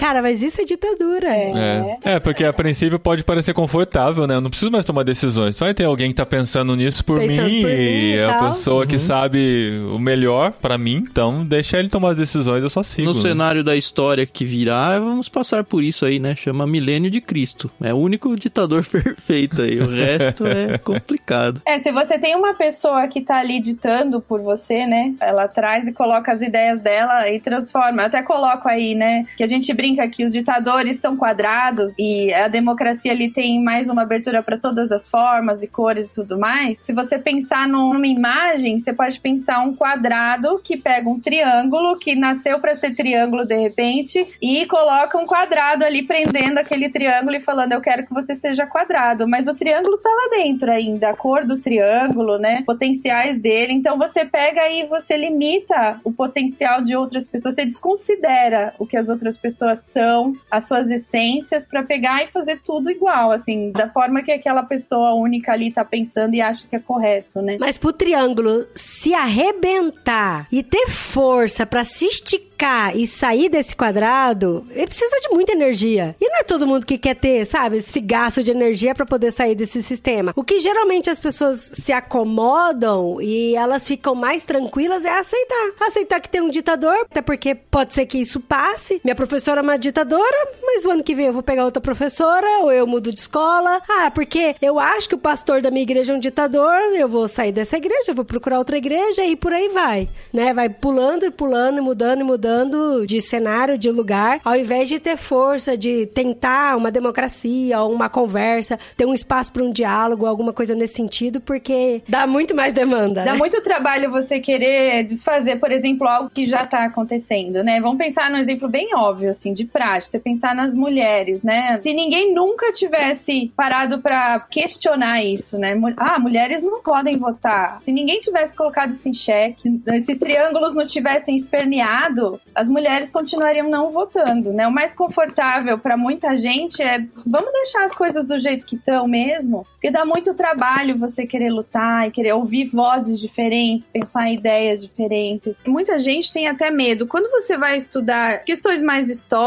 cara, 0.06 0.22
mas 0.22 0.40
isso 0.40 0.60
é 0.60 0.64
ditadura. 0.64 1.28
É. 1.28 1.98
é, 2.04 2.20
porque 2.20 2.44
a 2.44 2.52
princípio 2.52 2.98
pode 2.98 3.24
parecer 3.24 3.52
confortável, 3.52 4.26
né? 4.26 4.36
Eu 4.36 4.40
não 4.40 4.50
preciso 4.50 4.70
mais 4.70 4.84
tomar 4.84 5.02
decisões. 5.02 5.58
Vai 5.58 5.74
ter 5.74 5.84
alguém 5.84 6.10
que 6.10 6.14
tá 6.14 6.24
pensando 6.24 6.76
nisso 6.76 7.04
por 7.04 7.18
Pensando 7.18 7.48
mim 7.48 7.62
por 7.62 7.70
mim 7.70 7.74
e 7.74 8.16
é 8.16 8.24
a 8.24 8.48
pessoa 8.48 8.86
que 8.86 8.98
sabe 8.98 9.80
o 9.92 9.98
melhor 9.98 10.52
pra 10.52 10.78
mim. 10.78 11.04
Então, 11.10 11.44
deixa 11.44 11.78
ele 11.78 11.88
tomar 11.88 12.10
as 12.10 12.16
decisões, 12.16 12.62
eu 12.62 12.70
só 12.70 12.82
sigo. 12.82 13.08
No 13.08 13.14
né? 13.14 13.20
cenário 13.20 13.64
da 13.64 13.74
história 13.74 14.24
que 14.24 14.44
virá, 14.44 14.98
vamos 15.00 15.28
passar 15.28 15.64
por 15.64 15.82
isso 15.82 16.06
aí, 16.06 16.20
né? 16.20 16.36
Chama 16.36 16.66
Milênio 16.66 17.10
de 17.10 17.20
Cristo. 17.20 17.70
É 17.82 17.92
o 17.92 17.96
único 17.96 18.36
ditador 18.36 18.86
perfeito 18.86 19.62
aí. 19.62 19.80
O 19.80 19.90
resto 19.90 20.46
é 20.46 20.78
complicado. 20.84 21.60
É, 21.66 21.80
se 21.80 21.90
você 21.90 22.18
tem 22.18 22.36
uma 22.36 22.54
pessoa 22.54 23.08
que 23.08 23.22
tá 23.22 23.38
ali 23.38 23.60
ditando 23.60 24.20
por 24.20 24.40
você, 24.40 24.86
né? 24.86 25.14
Ela 25.20 25.48
traz 25.48 25.86
e 25.86 25.92
coloca 25.92 26.32
as 26.32 26.40
ideias 26.40 26.80
dela 26.80 27.28
e 27.28 27.40
transforma. 27.40 28.02
Eu 28.02 28.06
até 28.06 28.22
coloco 28.22 28.68
aí, 28.68 28.94
né? 28.94 29.24
Que 29.36 29.42
a 29.42 29.48
gente 29.48 29.72
brinca 29.74 29.95
que 30.08 30.24
os 30.24 30.32
ditadores 30.32 30.98
são 30.98 31.16
quadrados 31.16 31.92
e 31.98 32.32
a 32.34 32.48
democracia 32.48 33.12
ali 33.12 33.30
tem 33.30 33.62
mais 33.62 33.88
uma 33.88 34.02
abertura 34.02 34.42
para 34.42 34.58
todas 34.58 34.90
as 34.90 35.06
formas 35.08 35.62
e 35.62 35.66
cores 35.66 36.08
e 36.08 36.12
tudo 36.12 36.38
mais. 36.38 36.78
Se 36.80 36.92
você 36.92 37.18
pensar 37.18 37.68
num- 37.68 37.92
numa 37.92 38.06
imagem, 38.06 38.80
você 38.80 38.92
pode 38.92 39.20
pensar 39.20 39.60
um 39.60 39.74
quadrado 39.74 40.60
que 40.62 40.76
pega 40.76 41.08
um 41.08 41.20
triângulo 41.20 41.98
que 41.98 42.14
nasceu 42.14 42.58
para 42.58 42.76
ser 42.76 42.94
triângulo 42.94 43.46
de 43.46 43.56
repente 43.56 44.26
e 44.42 44.66
coloca 44.66 45.18
um 45.18 45.26
quadrado 45.26 45.84
ali 45.84 46.02
prendendo 46.02 46.58
aquele 46.58 46.88
triângulo 46.88 47.36
e 47.36 47.40
falando 47.40 47.72
eu 47.72 47.80
quero 47.80 48.06
que 48.06 48.12
você 48.12 48.34
seja 48.34 48.66
quadrado, 48.66 49.28
mas 49.28 49.46
o 49.46 49.54
triângulo 49.54 49.98
tá 49.98 50.08
lá 50.10 50.36
dentro 50.36 50.70
ainda, 50.70 51.10
a 51.10 51.16
cor 51.16 51.44
do 51.44 51.58
triângulo, 51.58 52.38
né? 52.38 52.62
Potenciais 52.66 53.40
dele. 53.40 53.72
Então 53.72 53.98
você 53.98 54.24
pega 54.24 54.68
e 54.68 54.86
você 54.86 55.16
limita 55.16 56.00
o 56.02 56.12
potencial 56.12 56.82
de 56.82 56.96
outras 56.96 57.24
pessoas, 57.24 57.54
você 57.54 57.64
desconsidera 57.64 58.74
o 58.78 58.86
que 58.86 58.96
as 58.96 59.08
outras 59.08 59.36
pessoas 59.36 59.82
são, 59.92 60.32
as 60.50 60.66
suas 60.66 60.90
essências 60.90 61.64
para 61.64 61.82
pegar 61.82 62.24
e 62.24 62.28
fazer 62.28 62.60
tudo 62.64 62.90
igual, 62.90 63.32
assim, 63.32 63.72
da 63.72 63.88
forma 63.88 64.22
que 64.22 64.32
aquela 64.32 64.62
pessoa 64.62 65.14
única 65.14 65.52
ali 65.52 65.72
tá 65.72 65.84
pensando 65.84 66.34
e 66.34 66.40
acha 66.40 66.66
que 66.68 66.76
é 66.76 66.80
correto, 66.80 67.40
né? 67.40 67.56
Mas 67.58 67.78
pro 67.78 67.92
triângulo 67.92 68.66
se 68.74 69.14
arrebentar 69.14 70.46
e 70.52 70.62
ter 70.62 70.88
força 70.88 71.64
pra 71.66 71.84
se 71.84 72.06
esticar 72.06 72.96
e 72.96 73.06
sair 73.06 73.48
desse 73.48 73.76
quadrado, 73.76 74.66
ele 74.70 74.86
precisa 74.86 75.14
de 75.20 75.34
muita 75.34 75.52
energia. 75.52 76.14
E 76.20 76.28
não 76.28 76.38
é 76.38 76.42
todo 76.42 76.66
mundo 76.66 76.86
que 76.86 76.96
quer 76.96 77.14
ter, 77.14 77.44
sabe, 77.44 77.76
esse 77.76 78.00
gasto 78.00 78.42
de 78.42 78.50
energia 78.50 78.94
pra 78.94 79.04
poder 79.04 79.30
sair 79.32 79.54
desse 79.54 79.82
sistema. 79.82 80.32
O 80.34 80.42
que 80.42 80.58
geralmente 80.58 81.10
as 81.10 81.20
pessoas 81.20 81.58
se 81.58 81.92
acomodam 81.92 83.20
e 83.20 83.54
elas 83.54 83.86
ficam 83.86 84.14
mais 84.14 84.44
tranquilas 84.44 85.04
é 85.04 85.18
aceitar. 85.18 85.72
Aceitar 85.80 86.20
que 86.20 86.30
tem 86.30 86.40
um 86.40 86.50
ditador, 86.50 86.96
até 87.10 87.20
porque 87.20 87.54
pode 87.54 87.92
ser 87.92 88.06
que 88.06 88.18
isso 88.18 88.40
passe. 88.40 89.00
Minha 89.04 89.14
professora 89.14 89.60
é 89.60 89.75
uma 89.76 89.78
ditadora, 89.78 90.48
mas 90.62 90.84
o 90.84 90.90
ano 90.90 91.04
que 91.04 91.14
vem 91.14 91.26
eu 91.26 91.32
vou 91.32 91.42
pegar 91.42 91.64
outra 91.64 91.80
professora 91.80 92.46
ou 92.62 92.72
eu 92.72 92.86
mudo 92.86 93.12
de 93.12 93.20
escola. 93.20 93.82
Ah, 93.88 94.10
porque 94.10 94.56
eu 94.60 94.78
acho 94.78 95.08
que 95.08 95.14
o 95.14 95.18
pastor 95.18 95.60
da 95.60 95.70
minha 95.70 95.82
igreja 95.82 96.12
é 96.14 96.16
um 96.16 96.20
ditador, 96.20 96.76
eu 96.94 97.08
vou 97.08 97.28
sair 97.28 97.52
dessa 97.52 97.76
igreja, 97.76 98.14
vou 98.14 98.24
procurar 98.24 98.58
outra 98.58 98.78
igreja 98.78 99.24
e 99.24 99.36
por 99.36 99.52
aí 99.52 99.68
vai, 99.68 100.08
né? 100.32 100.54
Vai 100.54 100.70
pulando 100.70 101.26
e 101.26 101.30
pulando 101.30 101.78
e 101.78 101.80
mudando 101.82 102.20
e 102.20 102.24
mudando 102.24 103.06
de 103.06 103.20
cenário, 103.20 103.76
de 103.76 103.90
lugar, 103.90 104.40
ao 104.44 104.56
invés 104.56 104.88
de 104.88 104.98
ter 104.98 105.18
força 105.18 105.76
de 105.76 106.06
tentar 106.06 106.76
uma 106.76 106.90
democracia 106.90 107.78
ou 107.80 107.92
uma 107.92 108.08
conversa, 108.08 108.78
ter 108.96 109.04
um 109.04 109.12
espaço 109.12 109.52
para 109.52 109.62
um 109.62 109.70
diálogo, 109.70 110.24
alguma 110.24 110.54
coisa 110.54 110.74
nesse 110.74 110.94
sentido, 110.94 111.40
porque 111.40 112.02
dá 112.08 112.26
muito 112.26 112.54
mais 112.54 112.72
demanda. 112.72 113.24
Dá 113.24 113.32
né? 113.32 113.38
muito 113.38 113.60
trabalho 113.60 114.10
você 114.10 114.40
querer 114.40 115.04
desfazer, 115.04 115.60
por 115.60 115.70
exemplo, 115.70 116.08
algo 116.08 116.30
que 116.30 116.46
já 116.46 116.66
tá 116.66 116.84
acontecendo, 116.84 117.62
né? 117.62 117.78
Vamos 117.80 117.98
pensar 117.98 118.30
num 118.30 118.38
exemplo 118.38 118.68
bem 118.70 118.94
óbvio, 118.94 119.30
assim, 119.30 119.52
de 119.52 119.65
prática. 119.66 120.18
Pensar 120.18 120.54
nas 120.54 120.74
mulheres, 120.74 121.42
né? 121.42 121.78
Se 121.80 121.92
ninguém 121.92 122.34
nunca 122.34 122.72
tivesse 122.72 123.52
parado 123.56 124.00
pra 124.00 124.40
questionar 124.40 125.22
isso, 125.22 125.58
né? 125.58 125.74
Ah, 125.96 126.18
mulheres 126.18 126.62
não 126.62 126.82
podem 126.82 127.18
votar. 127.18 127.80
Se 127.82 127.92
ninguém 127.92 128.20
tivesse 128.20 128.56
colocado 128.56 128.92
isso 128.92 129.08
em 129.08 129.14
xeque, 129.14 129.80
esses 129.86 130.18
triângulos 130.18 130.74
não 130.74 130.86
tivessem 130.86 131.36
esperneado, 131.36 132.40
as 132.54 132.68
mulheres 132.68 133.08
continuariam 133.08 133.68
não 133.68 133.92
votando, 133.92 134.52
né? 134.52 134.66
O 134.66 134.72
mais 134.72 134.92
confortável 134.92 135.78
pra 135.78 135.96
muita 135.96 136.36
gente 136.36 136.82
é 136.82 137.04
vamos 137.26 137.52
deixar 137.52 137.84
as 137.84 137.94
coisas 137.94 138.26
do 138.26 138.38
jeito 138.40 138.66
que 138.66 138.76
estão 138.76 139.06
mesmo, 139.06 139.66
porque 139.72 139.90
dá 139.90 140.04
muito 140.04 140.34
trabalho 140.34 140.98
você 140.98 141.26
querer 141.26 141.50
lutar 141.50 142.08
e 142.08 142.10
querer 142.10 142.32
ouvir 142.32 142.66
vozes 142.66 143.20
diferentes, 143.20 143.88
pensar 143.88 144.28
em 144.28 144.34
ideias 144.34 144.80
diferentes. 144.80 145.54
Muita 145.66 145.98
gente 145.98 146.32
tem 146.32 146.48
até 146.48 146.70
medo. 146.70 147.06
Quando 147.06 147.30
você 147.30 147.56
vai 147.56 147.76
estudar 147.76 148.40
questões 148.42 148.82
mais 148.82 149.08
históricas, 149.08 149.45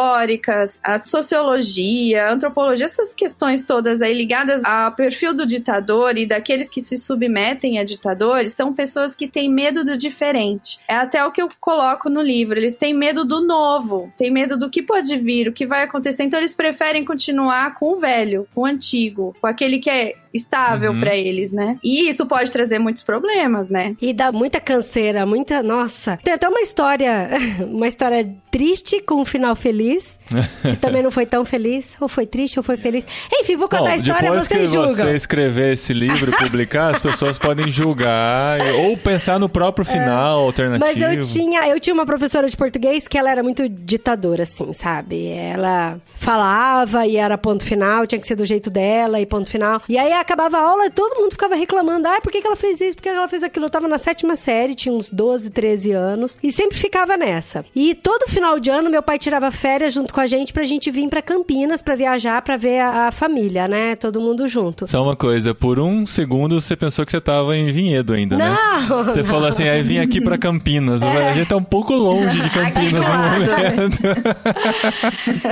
a 0.84 0.98
sociologia, 1.06 2.26
a 2.26 2.34
antropologia, 2.34 2.86
essas 2.86 3.14
questões 3.14 3.64
todas 3.64 4.02
aí 4.02 4.14
ligadas 4.14 4.64
ao 4.64 4.92
perfil 4.92 5.34
do 5.34 5.46
ditador 5.46 6.18
e 6.18 6.26
daqueles 6.26 6.68
que 6.70 6.82
se 6.82 6.98
submetem 6.98 7.80
a 7.80 7.84
ditadores, 7.84 8.54
são 8.54 8.74
pessoas 8.74 9.16
que 9.16 9.28
têm 9.28 9.50
medo 9.50 9.84
do 9.84 9.98
diferente. 9.98 10.78
É 10.88 10.96
até 10.96 11.24
o 11.26 11.32
que 11.32 11.42
eu 11.42 11.50
coloco 11.60 12.10
no 12.10 12.22
livro. 12.22 12.58
Eles 12.60 12.78
têm 12.78 12.94
medo 12.94 13.26
do 13.26 13.46
novo, 13.46 14.12
têm 14.18 14.32
medo 14.32 14.58
do 14.58 14.70
que 14.70 14.82
pode 14.82 15.18
vir, 15.18 15.48
o 15.48 15.54
que 15.54 15.66
vai 15.66 15.84
acontecer. 15.84 16.24
Então 16.24 16.40
eles 16.40 16.56
preferem 16.56 17.04
continuar 17.06 17.74
com 17.76 17.94
o 17.94 18.00
velho, 18.00 18.48
com 18.54 18.62
o 18.62 18.66
antigo, 18.66 19.36
com 19.40 19.48
aquele 19.48 19.80
que 19.80 19.90
é 19.90 20.14
estável 20.34 20.92
Uhum. 20.92 21.00
pra 21.00 21.16
eles, 21.16 21.52
né? 21.52 21.78
E 21.84 22.08
isso 22.08 22.26
pode 22.26 22.52
trazer 22.52 22.78
muitos 22.80 23.02
problemas, 23.04 23.68
né? 23.70 23.96
E 24.02 24.14
dá 24.14 24.32
muita 24.32 24.60
canseira, 24.62 25.26
muita. 25.26 25.64
Nossa. 25.64 26.18
Tem 26.24 26.34
até 26.34 26.48
uma 26.48 26.62
história, 26.62 27.30
uma 27.68 27.88
história 27.88 28.30
triste 28.52 29.02
com 29.02 29.16
um 29.22 29.26
final 29.26 29.56
feliz, 29.56 29.89
que 29.98 30.76
também 30.82 31.02
não 31.02 31.12
foi 31.12 31.26
tão 31.26 31.44
feliz. 31.46 31.96
Ou 32.00 32.08
foi 32.08 32.26
triste 32.26 32.60
ou 32.60 32.64
foi 32.64 32.78
feliz. 32.78 33.06
Enfim, 33.34 33.56
vou 33.56 33.68
contar 33.68 33.84
Bom, 33.84 33.88
a 33.88 33.96
história, 33.98 34.30
depois 34.30 34.48
que 34.48 34.54
vocês 34.56 34.72
julgam. 34.72 34.96
você 34.96 35.16
escrever 35.16 35.74
esse 35.74 35.94
livro 35.94 36.32
e 36.32 36.36
publicar, 36.36 36.96
as 36.96 37.02
pessoas 37.02 37.38
podem 37.38 37.70
julgar 37.72 38.60
ou 38.80 38.98
pensar 38.98 39.40
no 39.40 39.50
próprio 39.50 39.86
final 39.86 40.40
alternativo. 40.40 40.86
Mas 40.86 41.02
eu 41.02 41.22
tinha, 41.22 41.68
eu 41.68 41.80
tinha 41.80 41.94
uma 41.94 42.06
professora 42.06 42.50
de 42.50 42.56
português 42.56 43.08
que 43.08 43.18
ela 43.18 43.30
era 43.30 43.44
muito 43.44 43.68
ditadora, 43.68 44.44
assim, 44.44 44.72
sabe? 44.74 45.30
Ela 45.30 46.00
falava 46.16 47.06
e 47.06 47.18
era 47.18 47.38
ponto 47.38 47.64
final, 47.64 48.06
tinha 48.06 48.20
que 48.20 48.28
ser 48.28 48.36
do 48.36 48.46
jeito 48.46 48.70
dela 48.70 49.20
e 49.20 49.26
ponto 49.26 49.50
final. 49.50 49.82
E 49.88 49.98
aí 49.98 50.12
acabava 50.14 50.58
a 50.58 50.62
aula 50.62 50.86
e 50.88 50.90
todo 50.90 51.20
mundo 51.20 51.32
ficava 51.32 51.56
reclamando: 51.56 52.08
ah, 52.08 52.20
por 52.22 52.32
que, 52.32 52.42
que 52.42 52.48
ela 52.48 52.56
fez 52.56 52.82
isso? 52.82 52.98
Por 52.98 53.04
que, 53.04 53.10
que 53.10 53.16
ela 53.16 53.28
fez 53.28 53.44
aquilo? 53.44 53.66
Eu 53.66 53.70
tava 53.70 53.88
na 53.88 53.98
sétima 53.98 54.36
série, 54.36 54.76
tinha 54.76 54.94
uns 54.94 55.10
12, 55.10 55.50
13 55.50 55.92
anos, 55.92 56.38
e 56.42 56.52
sempre 56.52 56.78
ficava 56.78 57.16
nessa. 57.18 57.66
E 57.76 57.96
todo 57.96 58.30
final 58.30 58.60
de 58.60 58.70
ano, 58.70 58.90
meu 58.90 59.02
pai 59.02 59.18
tirava 59.18 59.50
férias 59.52 59.79
junto 59.88 60.14
com 60.14 60.20
a 60.20 60.28
gente 60.28 60.52
pra 60.52 60.66
gente 60.66 60.90
vir 60.90 61.08
pra 61.08 61.22
Campinas 61.22 61.82
pra 61.82 61.96
viajar, 61.96 62.42
pra 62.42 62.58
ver 62.58 62.80
a, 62.80 63.08
a 63.08 63.12
família, 63.12 63.68
né? 63.68 63.96
Todo 63.96 64.20
mundo 64.20 64.48
junto. 64.48 64.88
Só 64.88 65.04
uma 65.04 65.16
coisa, 65.16 65.54
por 65.54 65.80
um 65.80 66.06
segundo 66.06 66.60
você 66.60 66.76
pensou 66.76 67.06
que 67.06 67.12
você 67.12 67.22
tava 67.22 67.56
em 67.56 67.72
Vinhedo 67.72 68.14
ainda, 68.14 68.36
né? 68.36 68.58
Não! 68.90 69.04
Você 69.06 69.24
falou 69.24 69.48
assim, 69.48 69.68
aí 69.68 69.82
vim 69.82 70.00
aqui 70.00 70.20
pra 70.20 70.38
Campinas. 70.38 71.02
A 71.04 71.34
gente 71.34 71.48
tá 71.48 71.58
um 71.58 71.64
pouco 71.64 71.94
longe 71.94 72.42
de 72.42 72.50
Campinas 72.50 72.94
no 72.94 73.00
né? 73.00 73.70
momento. 73.76 74.00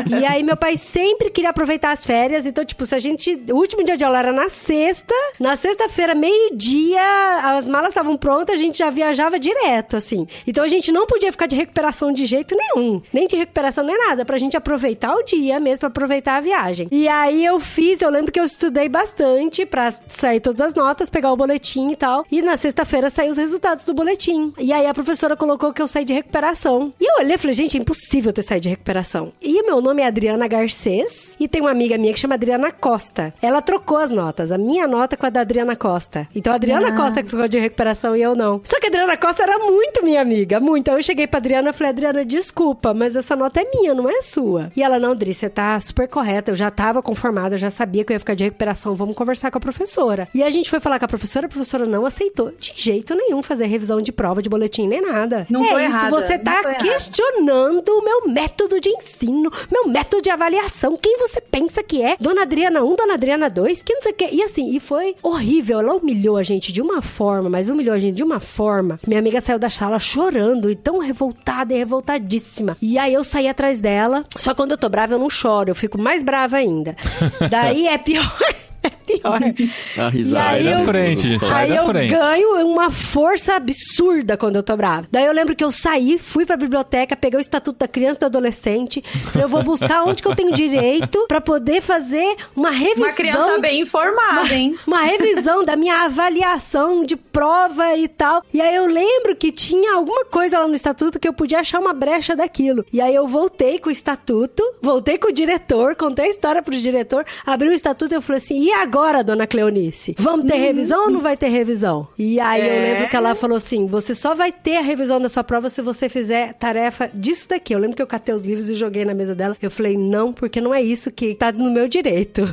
E 0.20 0.26
aí 0.26 0.42
meu 0.44 0.58
pai 0.58 0.78
sempre 0.78 1.30
queria 1.30 1.50
aproveitar 1.50 1.92
as 1.92 2.06
férias, 2.06 2.46
então 2.46 2.64
tipo, 2.66 2.86
se 2.86 2.96
a 2.96 3.00
gente, 3.00 3.44
o 3.52 3.56
último 3.56 3.84
dia 3.84 3.98
de 3.98 4.04
aula 4.04 4.20
era 4.20 4.32
na 4.34 4.50
sexta, 4.50 5.14
na 5.40 5.56
sexta-feira, 5.56 6.16
meio-dia, 6.16 7.02
as 7.44 7.68
malas 7.68 7.90
estavam 7.90 8.18
prontas, 8.18 8.56
a 8.56 8.58
gente 8.58 8.78
já 8.78 8.90
viajava 8.90 9.40
direto, 9.40 9.98
assim. 9.98 10.28
Então 10.46 10.64
a 10.64 10.68
gente 10.68 10.92
não 10.92 11.06
podia 11.06 11.32
ficar 11.32 11.46
de 11.46 11.56
recuperação 11.56 12.12
de 12.12 12.26
jeito 12.26 12.56
nenhum, 12.56 13.02
nem 13.14 13.28
de 13.28 13.36
recuperação 13.36 13.84
nem 13.84 13.98
nada, 13.98 14.17
pra 14.26 14.38
gente 14.38 14.58
aproveitar 14.58 15.14
o 15.16 15.24
dia 15.24 15.60
mesmo, 15.60 15.80
pra 15.80 15.88
aproveitar 15.88 16.38
a 16.38 16.42
viagem. 16.42 16.88
E 16.92 17.08
aí 17.08 17.44
eu 17.44 17.60
fiz, 17.60 18.02
eu 18.02 18.10
lembro 18.10 18.32
que 18.32 18.40
eu 18.40 18.44
estudei 18.44 18.90
bastante 18.90 19.66
pra 19.66 19.92
sair 20.08 20.40
todas 20.40 20.68
as 20.68 20.74
notas, 20.74 21.10
pegar 21.10 21.32
o 21.32 21.36
boletim 21.38 21.92
e 21.92 21.96
tal. 21.96 22.26
E 22.32 22.42
na 22.42 22.58
sexta-feira 22.58 23.10
saiu 23.10 23.32
os 23.32 23.38
resultados 23.38 23.86
do 23.86 23.94
boletim. 23.94 24.54
E 24.58 24.72
aí 24.74 24.86
a 24.86 24.94
professora 24.94 25.36
colocou 25.36 25.74
que 25.74 25.82
eu 25.82 25.88
saí 25.88 26.06
de 26.06 26.14
recuperação. 26.14 26.94
E 27.00 27.10
eu 27.10 27.24
olhei 27.24 27.36
e 27.36 27.38
falei, 27.38 27.54
gente, 27.54 27.78
é 27.78 27.80
impossível 27.80 28.34
ter 28.34 28.42
saído 28.42 28.64
de 28.64 28.70
recuperação. 28.70 29.32
E 29.42 29.64
meu 29.64 29.82
nome 29.82 30.02
é 30.02 30.08
Adriana 30.08 30.48
Garcês 30.48 31.36
e 31.40 31.48
tem 31.48 31.62
uma 31.62 31.72
amiga 31.72 31.98
minha 31.98 32.14
que 32.14 32.20
chama 32.20 32.36
Adriana 32.36 32.72
Costa. 32.72 33.34
Ela 33.42 33.62
trocou 33.62 33.98
as 33.98 34.12
notas, 34.12 34.52
a 34.52 34.58
minha 34.58 34.88
nota 34.88 35.16
com 35.16 35.26
a 35.26 35.30
da 35.30 35.42
Adriana 35.42 35.76
Costa. 35.76 36.28
Então 36.36 36.54
a 36.54 36.56
Adriana 36.56 36.96
Costa 36.96 37.24
que 37.24 37.30
ficou 37.30 37.48
de 37.48 37.60
recuperação 37.60 38.16
e 38.16 38.22
eu 38.22 38.36
não. 38.36 38.62
Só 38.64 38.80
que 38.80 38.88
a 38.88 38.90
Adriana 38.90 39.18
Costa 39.18 39.44
era 39.44 39.58
muito 39.60 40.04
minha 40.04 40.22
amiga, 40.22 40.60
muito. 40.60 40.90
Aí 40.90 40.98
eu 40.98 41.04
cheguei 41.04 41.28
pra 41.28 41.40
Adriana 41.40 41.70
e 41.70 41.74
falei, 41.74 41.92
Adriana, 41.92 42.26
desculpa, 42.26 42.94
mas 42.94 43.16
essa 43.16 43.36
nota 43.36 43.62
é 43.62 43.70
minha, 43.74 43.94
não 43.94 44.07
é 44.10 44.22
sua. 44.22 44.72
E 44.76 44.84
ela, 44.84 45.00
não, 45.00 45.16
Dri, 45.16 45.34
você 45.34 45.50
tá 45.50 45.80
super 45.80 46.08
correta, 46.08 46.52
eu 46.52 46.56
já 46.56 46.70
tava 46.72 47.02
conformada, 47.02 47.56
eu 47.56 47.60
já 47.60 47.70
sabia 47.70 48.04
que 48.04 48.12
eu 48.12 48.16
ia 48.16 48.20
ficar 48.20 48.36
de 48.36 48.44
recuperação, 48.44 48.96
vamos 48.96 49.16
conversar 49.16 49.52
com 49.52 49.58
a 49.58 49.62
professora. 49.62 50.28
E 50.34 50.44
a 50.44 50.50
gente 50.50 50.70
foi 50.70 50.80
falar 50.80 51.00
com 51.00 51.06
a 51.06 51.08
professora, 51.08 51.48
a 51.48 51.50
professora 51.50 51.86
não 51.86 52.06
aceitou 52.06 52.52
de 52.58 52.74
jeito 52.76 53.16
nenhum 53.16 53.42
fazer 53.42 53.66
revisão 53.66 54.02
de 54.02 54.12
prova, 54.12 54.42
de 54.42 54.50
boletim, 54.50 54.88
nem 54.88 55.02
nada. 55.02 55.46
Não 55.50 55.64
é 55.66 55.70
tô 55.70 55.80
isso, 55.80 55.88
errada, 55.88 56.10
você 56.10 56.38
tá 56.38 56.76
questionando 56.76 57.90
o 57.90 58.04
meu 58.04 58.28
método 58.28 58.80
de 58.80 58.90
ensino, 58.90 59.52
meu 59.72 59.88
método 59.88 60.22
de 60.22 60.30
avaliação. 60.30 60.98
Quem 60.98 61.18
você 61.18 61.42
pensa 61.42 61.84
que 61.84 62.02
é? 62.02 62.16
Dona 62.20 62.44
Adriana 62.44 62.84
1, 62.84 62.96
Dona 62.96 63.14
Adriana 63.14 63.50
2, 63.50 63.84
que 63.84 63.94
não 63.94 64.02
sei 64.02 64.12
o 64.12 64.16
que. 64.16 64.30
E 64.32 64.44
assim, 64.44 64.76
e 64.76 64.80
foi 64.80 65.16
horrível. 65.22 65.80
Ela 65.80 65.96
humilhou 65.96 66.38
a 66.38 66.44
gente 66.44 66.72
de 66.72 66.82
uma 66.82 67.02
forma, 67.02 67.50
mas 67.50 67.70
humilhou 67.70 67.96
a 67.96 68.00
gente 68.00 68.16
de 68.16 68.24
uma 68.24 68.40
forma. 68.40 69.00
Minha 69.08 69.20
amiga 69.20 69.42
saiu 69.42 69.60
da 69.60 69.70
sala 69.70 70.00
chorando 70.00 70.70
e 70.70 70.76
tão 70.76 71.00
revoltada 71.00 71.74
e 71.74 71.78
revoltadíssima. 71.78 72.78
E 72.82 72.98
aí 72.98 73.14
eu 73.14 73.24
saí 73.24 73.48
atrás 73.48 73.82
dela. 73.82 73.97
Só 74.38 74.54
quando 74.54 74.72
eu 74.72 74.77
tô 74.77 74.88
brava 74.89 75.13
eu 75.13 75.20
não 75.20 75.30
choro, 75.30 75.70
eu 75.72 75.75
fico 75.75 75.98
mais 76.00 76.24
brava 76.24 76.58
ainda. 76.58 76.96
Daí 77.50 77.88
é 77.88 77.98
pior. 77.98 78.25
É 78.84 78.89
pior. 79.08 79.40
A 79.98 80.10
risada. 80.10 80.46
Sai 80.46 80.58
aí 80.60 80.64
da 80.66 80.72
eu- 80.80 80.86
frente, 80.86 81.38
Aí 81.52 81.76
eu 81.76 81.86
frente. 81.86 82.10
ganho 82.14 82.66
uma 82.68 82.92
força 82.92 83.56
absurda 83.56 84.36
quando 84.38 84.58
eu 84.58 84.64
tô 84.64 84.76
brava. 84.76 85.08
Daí 85.12 85.26
eu 85.26 85.34
lembro 85.34 85.56
que 85.56 85.64
eu 85.64 85.72
saí, 85.72 86.20
fui 86.20 86.46
pra 86.46 86.58
biblioteca, 86.58 87.16
peguei 87.16 87.40
o 87.40 87.42
Estatuto 87.42 87.80
da 87.80 87.88
Criança 87.88 88.18
e 88.18 88.22
do 88.22 88.26
Adolescente. 88.26 89.04
Eu 89.40 89.48
vou 89.48 89.64
buscar 89.64 90.04
onde 90.04 90.22
que 90.22 90.28
eu 90.28 90.36
tenho 90.36 90.54
direito 90.54 91.26
pra 91.28 91.40
poder 91.42 91.82
fazer 91.82 92.36
uma 92.56 92.70
revisão. 92.70 93.04
Uma 93.08 93.14
criança 93.14 93.60
bem 93.60 93.82
informada, 93.82 94.54
hein? 94.54 94.76
Uma 94.86 95.02
revisão 95.02 95.64
da 95.64 95.76
minha 95.76 96.04
avaliação 96.06 97.04
de 97.04 97.16
prova 97.16 97.96
e 97.96 98.08
tal. 98.08 98.44
E 98.54 98.62
aí 98.62 98.76
eu 98.76 98.86
lembro 98.88 99.36
que 99.36 99.52
tinha 99.52 99.94
alguma 99.96 100.26
coisa 100.26 100.60
lá 100.60 100.68
no 100.68 100.76
estatuto 100.76 101.20
que 101.20 101.28
eu 101.28 101.34
podia 101.34 101.60
achar 101.60 101.80
uma 101.80 101.94
brecha 101.94 102.36
daquilo. 102.36 102.86
E 102.92 103.00
aí 103.02 103.16
eu 103.16 103.28
voltei 103.28 103.80
com 103.80 103.90
o 103.90 103.92
estatuto, 103.92 104.64
voltei 104.82 105.18
com 105.18 105.30
o 105.30 105.32
diretor, 105.34 105.96
contei 105.96 106.26
a 106.26 106.30
história 106.30 106.62
pro 106.62 106.76
diretor, 106.76 107.26
abri 107.46 107.70
o 107.70 107.74
estatuto 107.74 108.14
e 108.14 108.16
eu 108.18 108.22
falei 108.22 108.38
assim: 108.38 108.64
e 108.64 108.72
agora, 108.74 108.97
dona 109.24 109.46
Cleonice? 109.48 110.16
Vamos 110.18 110.46
ter 110.48 110.56
revisão 110.58 111.06
ou 111.06 111.12
não 111.12 111.20
vai 111.20 111.38
ter 111.38 111.48
revisão? 111.50 112.08
E 112.18 112.39
aí 112.39 112.62
eu 112.62 112.74
É. 112.74 112.80
lembro 112.94 113.10
que 113.10 113.16
ela 113.16 113.36
falou 113.36 113.58
assim: 113.58 113.88
você 113.88 114.13
só 114.13 114.34
vai 114.36 114.51
ter 114.51 114.77
a 114.77 114.82
revisão 114.82 115.20
da 115.22 115.30
sua 115.30 115.44
prova 115.44 115.70
se 115.70 115.82
você 115.82 116.10
fizer 116.10 116.54
tarefa 116.54 117.10
disso 117.13 117.50
daqui. 117.50 117.74
Eu 117.74 117.80
lembro 117.80 117.96
que 117.96 118.01
eu 118.01 118.08
catei 118.08 118.34
os 118.34 118.42
livros 118.42 118.70
e 118.70 118.75
joguei 118.75 119.06
na 119.06 119.13
mesa 119.13 119.34
dela. 119.36 119.56
Eu 119.62 119.70
falei, 119.72 119.96
não, 119.98 120.34
porque 120.34 120.60
não 120.62 120.74
é 120.74 120.82
isso 120.82 121.12
que 121.12 121.36
tá 121.36 121.51
no 121.51 121.70
meu 121.72 121.88
direito. 121.88 122.44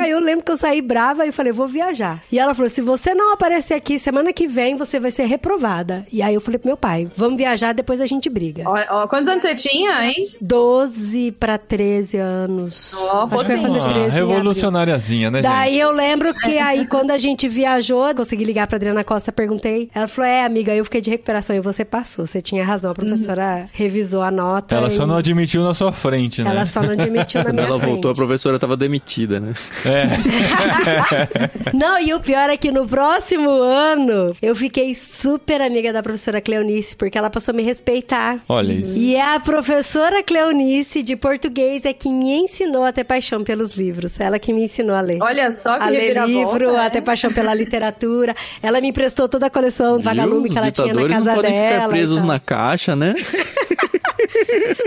Aí 0.00 0.10
eu 0.10 0.20
lembro 0.20 0.44
que 0.44 0.52
eu 0.52 0.56
saí 0.56 0.80
brava 0.82 1.26
e 1.26 1.32
falei, 1.32 1.52
vou 1.52 1.66
viajar. 1.66 2.22
E 2.30 2.38
ela 2.38 2.54
falou: 2.54 2.68
se 2.68 2.80
você 2.80 3.14
não 3.14 3.32
aparecer 3.32 3.74
aqui 3.74 3.98
semana 3.98 4.32
que 4.32 4.46
vem, 4.46 4.76
você 4.76 4.98
vai 5.00 5.10
ser 5.10 5.24
reprovada. 5.24 6.06
E 6.12 6.22
aí 6.22 6.34
eu 6.34 6.40
falei 6.40 6.58
pro 6.58 6.68
meu 6.68 6.76
pai: 6.76 7.08
vamos 7.16 7.36
viajar, 7.38 7.72
depois 7.72 8.00
a 8.00 8.06
gente 8.06 8.28
briga. 8.28 8.64
Ó, 8.66 8.76
ó, 9.02 9.06
quantos 9.08 9.28
anos 9.28 9.42
você 9.42 9.54
tinha, 9.54 10.04
hein? 10.04 10.32
12 10.40 11.32
pra 11.32 11.58
13 11.58 12.16
anos. 12.18 12.94
Ó, 12.94 13.28
Acho 13.30 13.44
que 13.44 13.52
vai 13.52 13.58
fazer 13.60 13.78
Ah, 13.80 13.84
13. 13.84 13.98
em 14.00 14.04
abril. 14.06 14.26
revolucionáriazinha, 14.28 15.30
né, 15.30 15.42
gente? 15.42 15.46
Daí 15.70 15.78
eu 15.78 15.92
lembro 15.92 16.34
que 16.42 16.58
aí, 16.58 16.86
quando 16.86 17.12
a 17.12 17.18
gente 17.18 17.48
viajou, 17.48 18.12
consegui 18.14 18.44
ligar 18.44 18.66
pra 18.66 18.76
Adriana 18.76 19.04
Costa, 19.04 19.30
perguntei. 19.30 19.88
Ela 19.94 20.08
falou: 20.08 20.28
É, 20.28 20.44
amiga, 20.44 20.74
eu 20.74 20.84
fiquei 20.84 21.00
de 21.00 21.10
recuperação 21.10 21.54
e 21.54 21.60
você 21.60 21.84
passou. 21.84 22.26
Você 22.26 22.40
tinha 22.40 22.64
razão, 22.64 22.90
a 22.90 22.94
professora 22.94 23.68
revisou 23.72 24.22
a 24.22 24.30
nota. 24.30 24.74
Ela 24.74 24.90
só 24.90 25.04
e- 25.04 25.06
não 25.06 25.16
admitiu 25.16 25.62
na 25.62 25.74
sua 25.74 25.92
frente, 25.92 26.42
né? 26.42 26.50
Ela 26.50 26.66
só 26.66 26.82
não 26.82 26.90
admitiu 26.90 27.40
na 27.40 27.44
Quando 27.46 27.54
minha 27.54 27.66
ela 27.66 27.78
frente. 27.78 27.90
voltou, 27.92 28.10
a 28.10 28.14
professora 28.14 28.58
tava 28.58 28.76
demitida, 28.76 29.38
né? 29.40 29.54
Não, 31.72 32.00
e 32.00 32.12
o 32.14 32.20
pior 32.20 32.50
é 32.50 32.56
que 32.56 32.70
no 32.70 32.86
próximo 32.86 33.50
ano 33.50 34.34
eu 34.42 34.54
fiquei 34.54 34.94
super 34.94 35.60
amiga 35.60 35.92
da 35.92 36.02
professora 36.02 36.40
Cleonice, 36.40 36.96
porque 36.96 37.16
ela 37.16 37.30
passou 37.30 37.52
a 37.52 37.56
me 37.56 37.62
respeitar. 37.62 38.40
Olha 38.48 38.72
isso. 38.72 38.98
E 38.98 39.14
é 39.14 39.34
a 39.34 39.40
professora 39.40 40.22
Cleonice 40.22 41.02
de 41.02 41.16
português 41.16 41.84
é 41.84 41.92
que 41.92 42.12
me 42.12 42.30
ensinou 42.32 42.84
a 42.84 42.92
ter 42.92 43.04
paixão 43.04 43.44
pelos 43.44 43.72
livros. 43.76 44.18
Ela 44.20 44.38
que 44.38 44.52
me 44.52 44.64
ensinou 44.64 44.94
a 44.96 45.00
ler. 45.00 45.18
Olha 45.22 45.50
só 45.50 45.59
que 45.62 45.68
a 45.84 45.88
ler 45.88 46.24
livro, 46.26 46.72
né? 46.72 46.86
a 46.86 46.90
ter 46.90 47.00
paixão 47.02 47.32
pela 47.32 47.52
literatura. 47.54 48.34
Ela 48.62 48.80
me 48.80 48.88
emprestou 48.88 49.28
toda 49.28 49.46
a 49.46 49.50
coleção 49.50 49.98
do 49.98 50.04
Vagalume 50.04 50.48
que 50.50 50.56
ela 50.58 50.66
Os 50.68 50.72
tinha 50.72 50.92
na 50.94 51.08
casa 51.08 51.24
não 51.24 51.34
podem 51.34 51.52
dela. 51.52 51.74
ficar 51.74 51.88
presos 51.88 52.18
tal. 52.18 52.26
na 52.26 52.40
caixa, 52.40 52.96
né? 52.96 53.14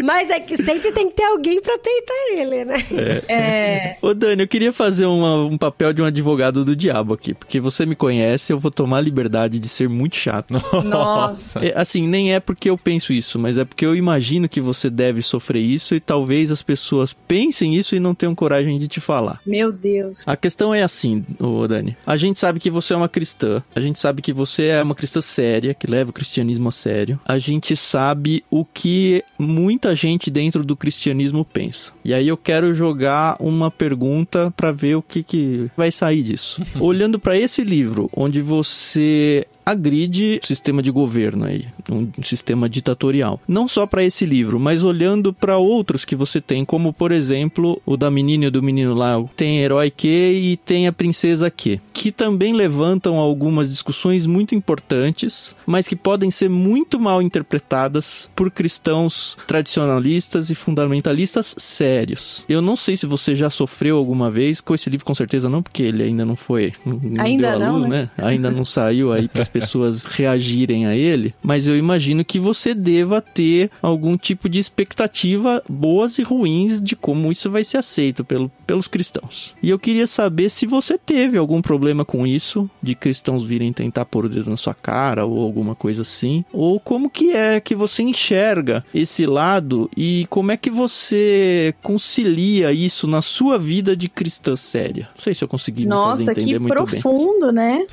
Mas 0.04 0.30
é 0.30 0.40
que 0.40 0.58
sempre 0.58 0.92
tem 0.92 1.10
que 1.10 1.16
ter 1.16 1.24
alguém 1.24 1.62
pra 1.62 1.78
peitar 1.78 2.16
ele, 2.38 2.66
né? 2.66 2.86
É. 3.28 3.96
Ô 4.02 4.14
Dani, 4.14 4.44
eu 4.44 4.48
queria 4.48 4.74
fazer 4.74 5.06
uma- 5.06 5.44
um 5.46 5.58
papel 5.58 5.94
de 5.94 6.02
um 6.02 6.06
advogado 6.06 6.64
do 6.66 6.76
diabo 6.76 7.14
aqui, 7.14 7.34
porque 7.34 7.60
você 7.60 7.86
me 7.86 7.96
conhece, 7.96 8.52
eu 8.52 8.60
vou 8.60 8.72
tomar 8.72 8.98
a 8.98 9.02
liberdade 9.02 9.60
de 9.60 9.68
ser 9.70 9.88
muito 9.90 10.16
chato. 10.16 10.54
Nossa. 10.84 11.60
É, 11.66 11.74
assim, 11.76 12.08
nem 12.08 12.34
é 12.34 12.40
porque 12.40 12.70
eu 12.70 12.78
penso 12.78 13.14
isso, 13.14 13.38
mas 13.40 13.58
é 13.58 13.66
porque 13.66 13.86
eu 13.86 13.96
imagino 13.96 14.48
que 14.50 14.62
você 14.62 14.90
deve 14.90 15.22
sofrer 15.22 15.62
isso 15.62 15.96
e 15.96 16.00
talvez 16.00 16.52
as 16.52 16.62
pessoas 16.62 17.14
pensem 17.14 17.76
isso 17.76 17.96
e 17.96 18.00
não 18.00 18.14
tenham 18.16 18.36
coragem 18.36 18.78
de 18.78 18.88
te 18.88 19.00
falar. 19.00 19.40
Meu 19.46 19.72
Deus. 19.72 20.24
A 20.26 20.36
questão 20.36 20.74
é 20.74 20.84
assim, 20.84 21.24
ô 21.40 21.68
Dani. 21.68 21.96
A 22.06 22.18
gente 22.18 22.40
sabe 22.40 22.60
que 22.60 22.70
você 22.70 22.94
é 22.94 22.98
uma 22.98 23.10
cristã. 23.10 23.64
A 23.76 23.80
gente 23.80 24.00
sabe 24.00 24.22
que 24.22 24.34
você 24.34 24.68
é 24.68 24.84
uma 24.84 24.96
cristã 24.96 25.22
séria, 25.22 25.74
que 25.74 25.88
leva 25.88 26.10
o 26.10 26.14
cristianismo 26.14 26.70
a 26.70 26.72
sério. 26.72 27.20
A 27.26 27.38
gente 27.38 27.76
sabe 27.76 28.44
o 28.50 28.66
que 28.66 29.24
muita 29.48 29.96
gente 29.96 30.32
dentro 30.32 30.64
do 30.64 30.76
cristianismo 30.76 31.46
pensa. 31.46 31.92
E 32.04 32.14
aí 32.14 32.28
eu 32.28 32.38
quero 32.38 32.74
jogar 32.74 33.36
uma 33.40 33.70
pergunta 33.70 34.54
pra 34.56 34.72
ver 34.72 34.96
o 34.96 35.02
que, 35.02 35.24
que 35.24 35.70
vai 35.76 35.92
sair 35.92 36.24
disso. 36.24 36.62
Olhando 36.80 37.20
pra 37.20 37.38
esse 37.38 37.64
livro, 37.64 38.10
onde 38.16 38.42
você 38.42 39.46
agride 39.66 40.40
o 40.44 40.48
sistema 40.48 40.82
de 40.82 40.92
governo 40.92 41.46
aí, 41.46 41.66
um 41.90 42.08
sistema 42.22 42.70
ditatorial. 42.70 43.40
Não 43.48 43.68
só 43.68 43.86
para 43.86 44.04
esse 44.04 44.26
livro, 44.26 44.60
mas 44.60 44.84
olhando 44.84 45.34
para 45.34 45.58
outros 45.58 46.06
que 46.06 46.16
você 46.16 46.42
tem, 46.42 46.66
como 46.66 46.94
por 46.94 47.12
exemplo, 47.12 47.82
o 47.86 47.98
da 47.98 48.10
menina 48.10 48.46
e 48.46 48.50
do 48.50 48.64
menino 48.64 48.94
lá, 48.94 49.24
tem 49.36 49.60
herói 49.60 49.90
Q 49.90 50.08
e 50.08 50.58
tem 50.58 50.88
a 50.88 50.94
princesa 50.94 51.50
Q, 51.50 51.80
que 51.94 52.12
também 52.12 52.54
levantam 52.54 53.18
algumas 53.18 53.70
discussões 53.70 54.26
muito 54.26 54.56
importantes, 54.56 55.56
mas 55.66 55.88
que 55.88 55.96
podem 55.96 56.30
ser 56.32 56.50
muito 56.50 57.00
mal 57.00 57.22
interpretadas 57.22 58.30
por 58.36 58.52
cristãos 58.52 59.38
tradicionalistas 59.48 60.50
e 60.50 60.56
fundamentalistas 60.56 61.56
sérios. 61.58 62.44
Eu 62.48 62.62
não 62.62 62.76
sei 62.76 62.98
se 62.98 63.06
você 63.06 63.36
já 63.36 63.50
sofreu 63.50 63.98
alguma 63.98 64.30
vez 64.30 64.62
com 64.62 64.76
esse 64.76 64.90
livro, 64.90 65.06
com 65.06 65.16
certeza 65.16 65.50
não, 65.50 65.62
porque 65.62 65.84
ele 65.84 66.04
ainda 66.04 66.26
não 66.26 66.36
foi, 66.36 66.74
não 66.86 67.00
Ainda 67.20 67.52
deu 67.52 67.56
a 67.56 67.60
não, 67.60 67.78
luz, 67.78 67.88
né? 67.88 68.10
né? 68.18 68.26
Ainda 68.26 68.52
não 68.52 68.66
saiu 68.66 69.14
aí 69.14 69.28
para 69.30 69.44
pessoas 69.54 70.04
reagirem 70.04 70.86
a 70.88 70.96
ele, 70.96 71.34
mas 71.42 71.68
eu 71.68 71.78
imagino 71.78 72.26
que 72.26 72.40
você 72.40 72.74
deva 72.74 73.22
ter 73.22 73.70
algum 73.82 74.18
tipo 74.18 74.50
de 74.50 74.60
expectativa 74.60 75.64
boas 75.70 76.18
e 76.18 76.24
ruins 76.24 76.82
de 76.82 76.96
como 76.96 77.32
isso 77.32 77.50
vai 77.50 77.64
ser 77.64 77.78
aceito 77.78 78.26
pelo, 78.26 78.52
pelos 78.66 78.88
cristãos. 78.88 79.56
E 79.62 79.70
eu 79.70 79.78
queria 79.78 80.08
saber 80.08 80.50
se 80.50 80.66
você 80.66 80.98
teve 80.98 81.38
algum 81.38 81.62
problema 81.62 82.04
com 82.04 82.26
isso, 82.26 82.70
de 82.82 82.96
cristãos 82.96 83.44
virem 83.44 83.72
tentar 83.72 84.06
pôr 84.06 84.26
o 84.26 84.30
dedo 84.30 84.50
na 84.50 84.58
sua 84.58 84.74
cara 84.74 85.26
ou 85.26 85.42
alguma 85.44 85.76
coisa 85.76 86.02
assim, 86.02 86.44
ou 86.52 86.80
como 86.80 87.10
que 87.10 87.32
é 87.32 87.60
que 87.60 87.76
você 87.76 88.02
enxerga 88.02 88.84
esse 88.94 89.26
lado 89.26 89.90
e 89.96 90.26
como 90.30 90.52
é 90.52 90.58
que 90.58 90.70
você 90.70 91.74
concilia 91.84 92.72
isso 92.72 93.06
na 93.08 93.22
sua 93.22 93.60
vida 93.60 93.96
de 93.96 94.10
cristã 94.10 94.56
séria. 94.56 95.10
Não 95.16 95.24
sei 95.24 95.36
se 95.36 95.44
eu 95.44 95.48
consegui 95.48 95.86
me 95.86 95.90
fazer 95.92 96.26
Nossa, 96.26 96.32
entender 96.32 96.54
que 96.54 96.60
muito 96.60 96.86
bem. 96.86 97.02
profundo, 97.02 97.52
né? 97.52 97.86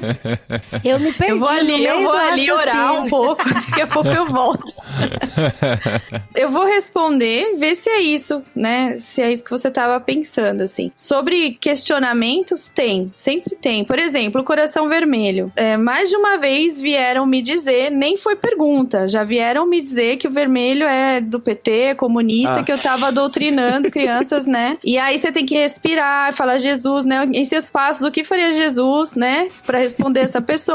Eu 0.84 1.00
me 1.00 1.12
perdi 1.12 1.32
Eu 1.32 1.38
vou 1.38 1.52
no 1.52 1.58
ali, 1.58 1.66
meio 1.66 1.88
eu 1.88 2.02
vou 2.02 2.12
ali 2.12 2.52
orar 2.52 2.94
um 2.94 3.08
pouco, 3.08 3.42
daqui 3.48 3.80
a 3.80 3.86
pouco 3.86 4.08
eu 4.08 4.26
volto. 4.26 4.72
eu 6.34 6.50
vou 6.50 6.66
responder, 6.66 7.56
ver 7.58 7.74
se 7.76 7.88
é 7.88 8.00
isso, 8.00 8.42
né? 8.54 8.96
Se 8.98 9.22
é 9.22 9.32
isso 9.32 9.42
que 9.44 9.50
você 9.50 9.70
tava 9.70 9.98
pensando, 10.00 10.60
assim. 10.62 10.92
Sobre 10.96 11.52
questionamentos, 11.60 12.68
tem, 12.68 13.10
sempre 13.16 13.56
tem. 13.56 13.84
Por 13.84 13.98
exemplo, 13.98 14.40
o 14.40 14.44
Coração 14.44 14.88
Vermelho. 14.88 15.50
É, 15.56 15.76
mais 15.76 16.08
de 16.10 16.16
uma 16.16 16.36
vez 16.36 16.78
vieram 16.80 17.24
me 17.26 17.40
dizer, 17.40 17.90
nem 17.90 18.16
foi 18.18 18.36
pergunta, 18.36 19.08
já 19.08 19.24
vieram 19.24 19.66
me 19.66 19.80
dizer 19.80 20.16
que 20.18 20.28
o 20.28 20.30
vermelho 20.30 20.86
é 20.86 21.20
do 21.20 21.40
PT, 21.40 21.94
comunista, 21.96 22.60
Ah. 22.60 22.62
que 22.62 22.72
eu 22.72 22.78
tava 22.78 23.10
doutrinando 23.10 23.90
crianças, 23.90 24.44
né? 24.44 24.76
E 24.84 24.98
aí 24.98 25.18
você 25.18 25.32
tem 25.32 25.46
que 25.46 25.54
respirar, 25.56 26.34
falar 26.34 26.58
Jesus, 26.58 27.04
né? 27.04 27.26
Em 27.32 27.44
seus 27.44 27.70
passos, 27.70 28.06
o 28.06 28.10
que 28.10 28.24
faria 28.24 28.52
Jesus, 28.52 29.14
né? 29.14 29.48
Pra 29.64 29.78
responder 29.78 30.20
essa 30.20 30.40
pessoa. 30.42 30.73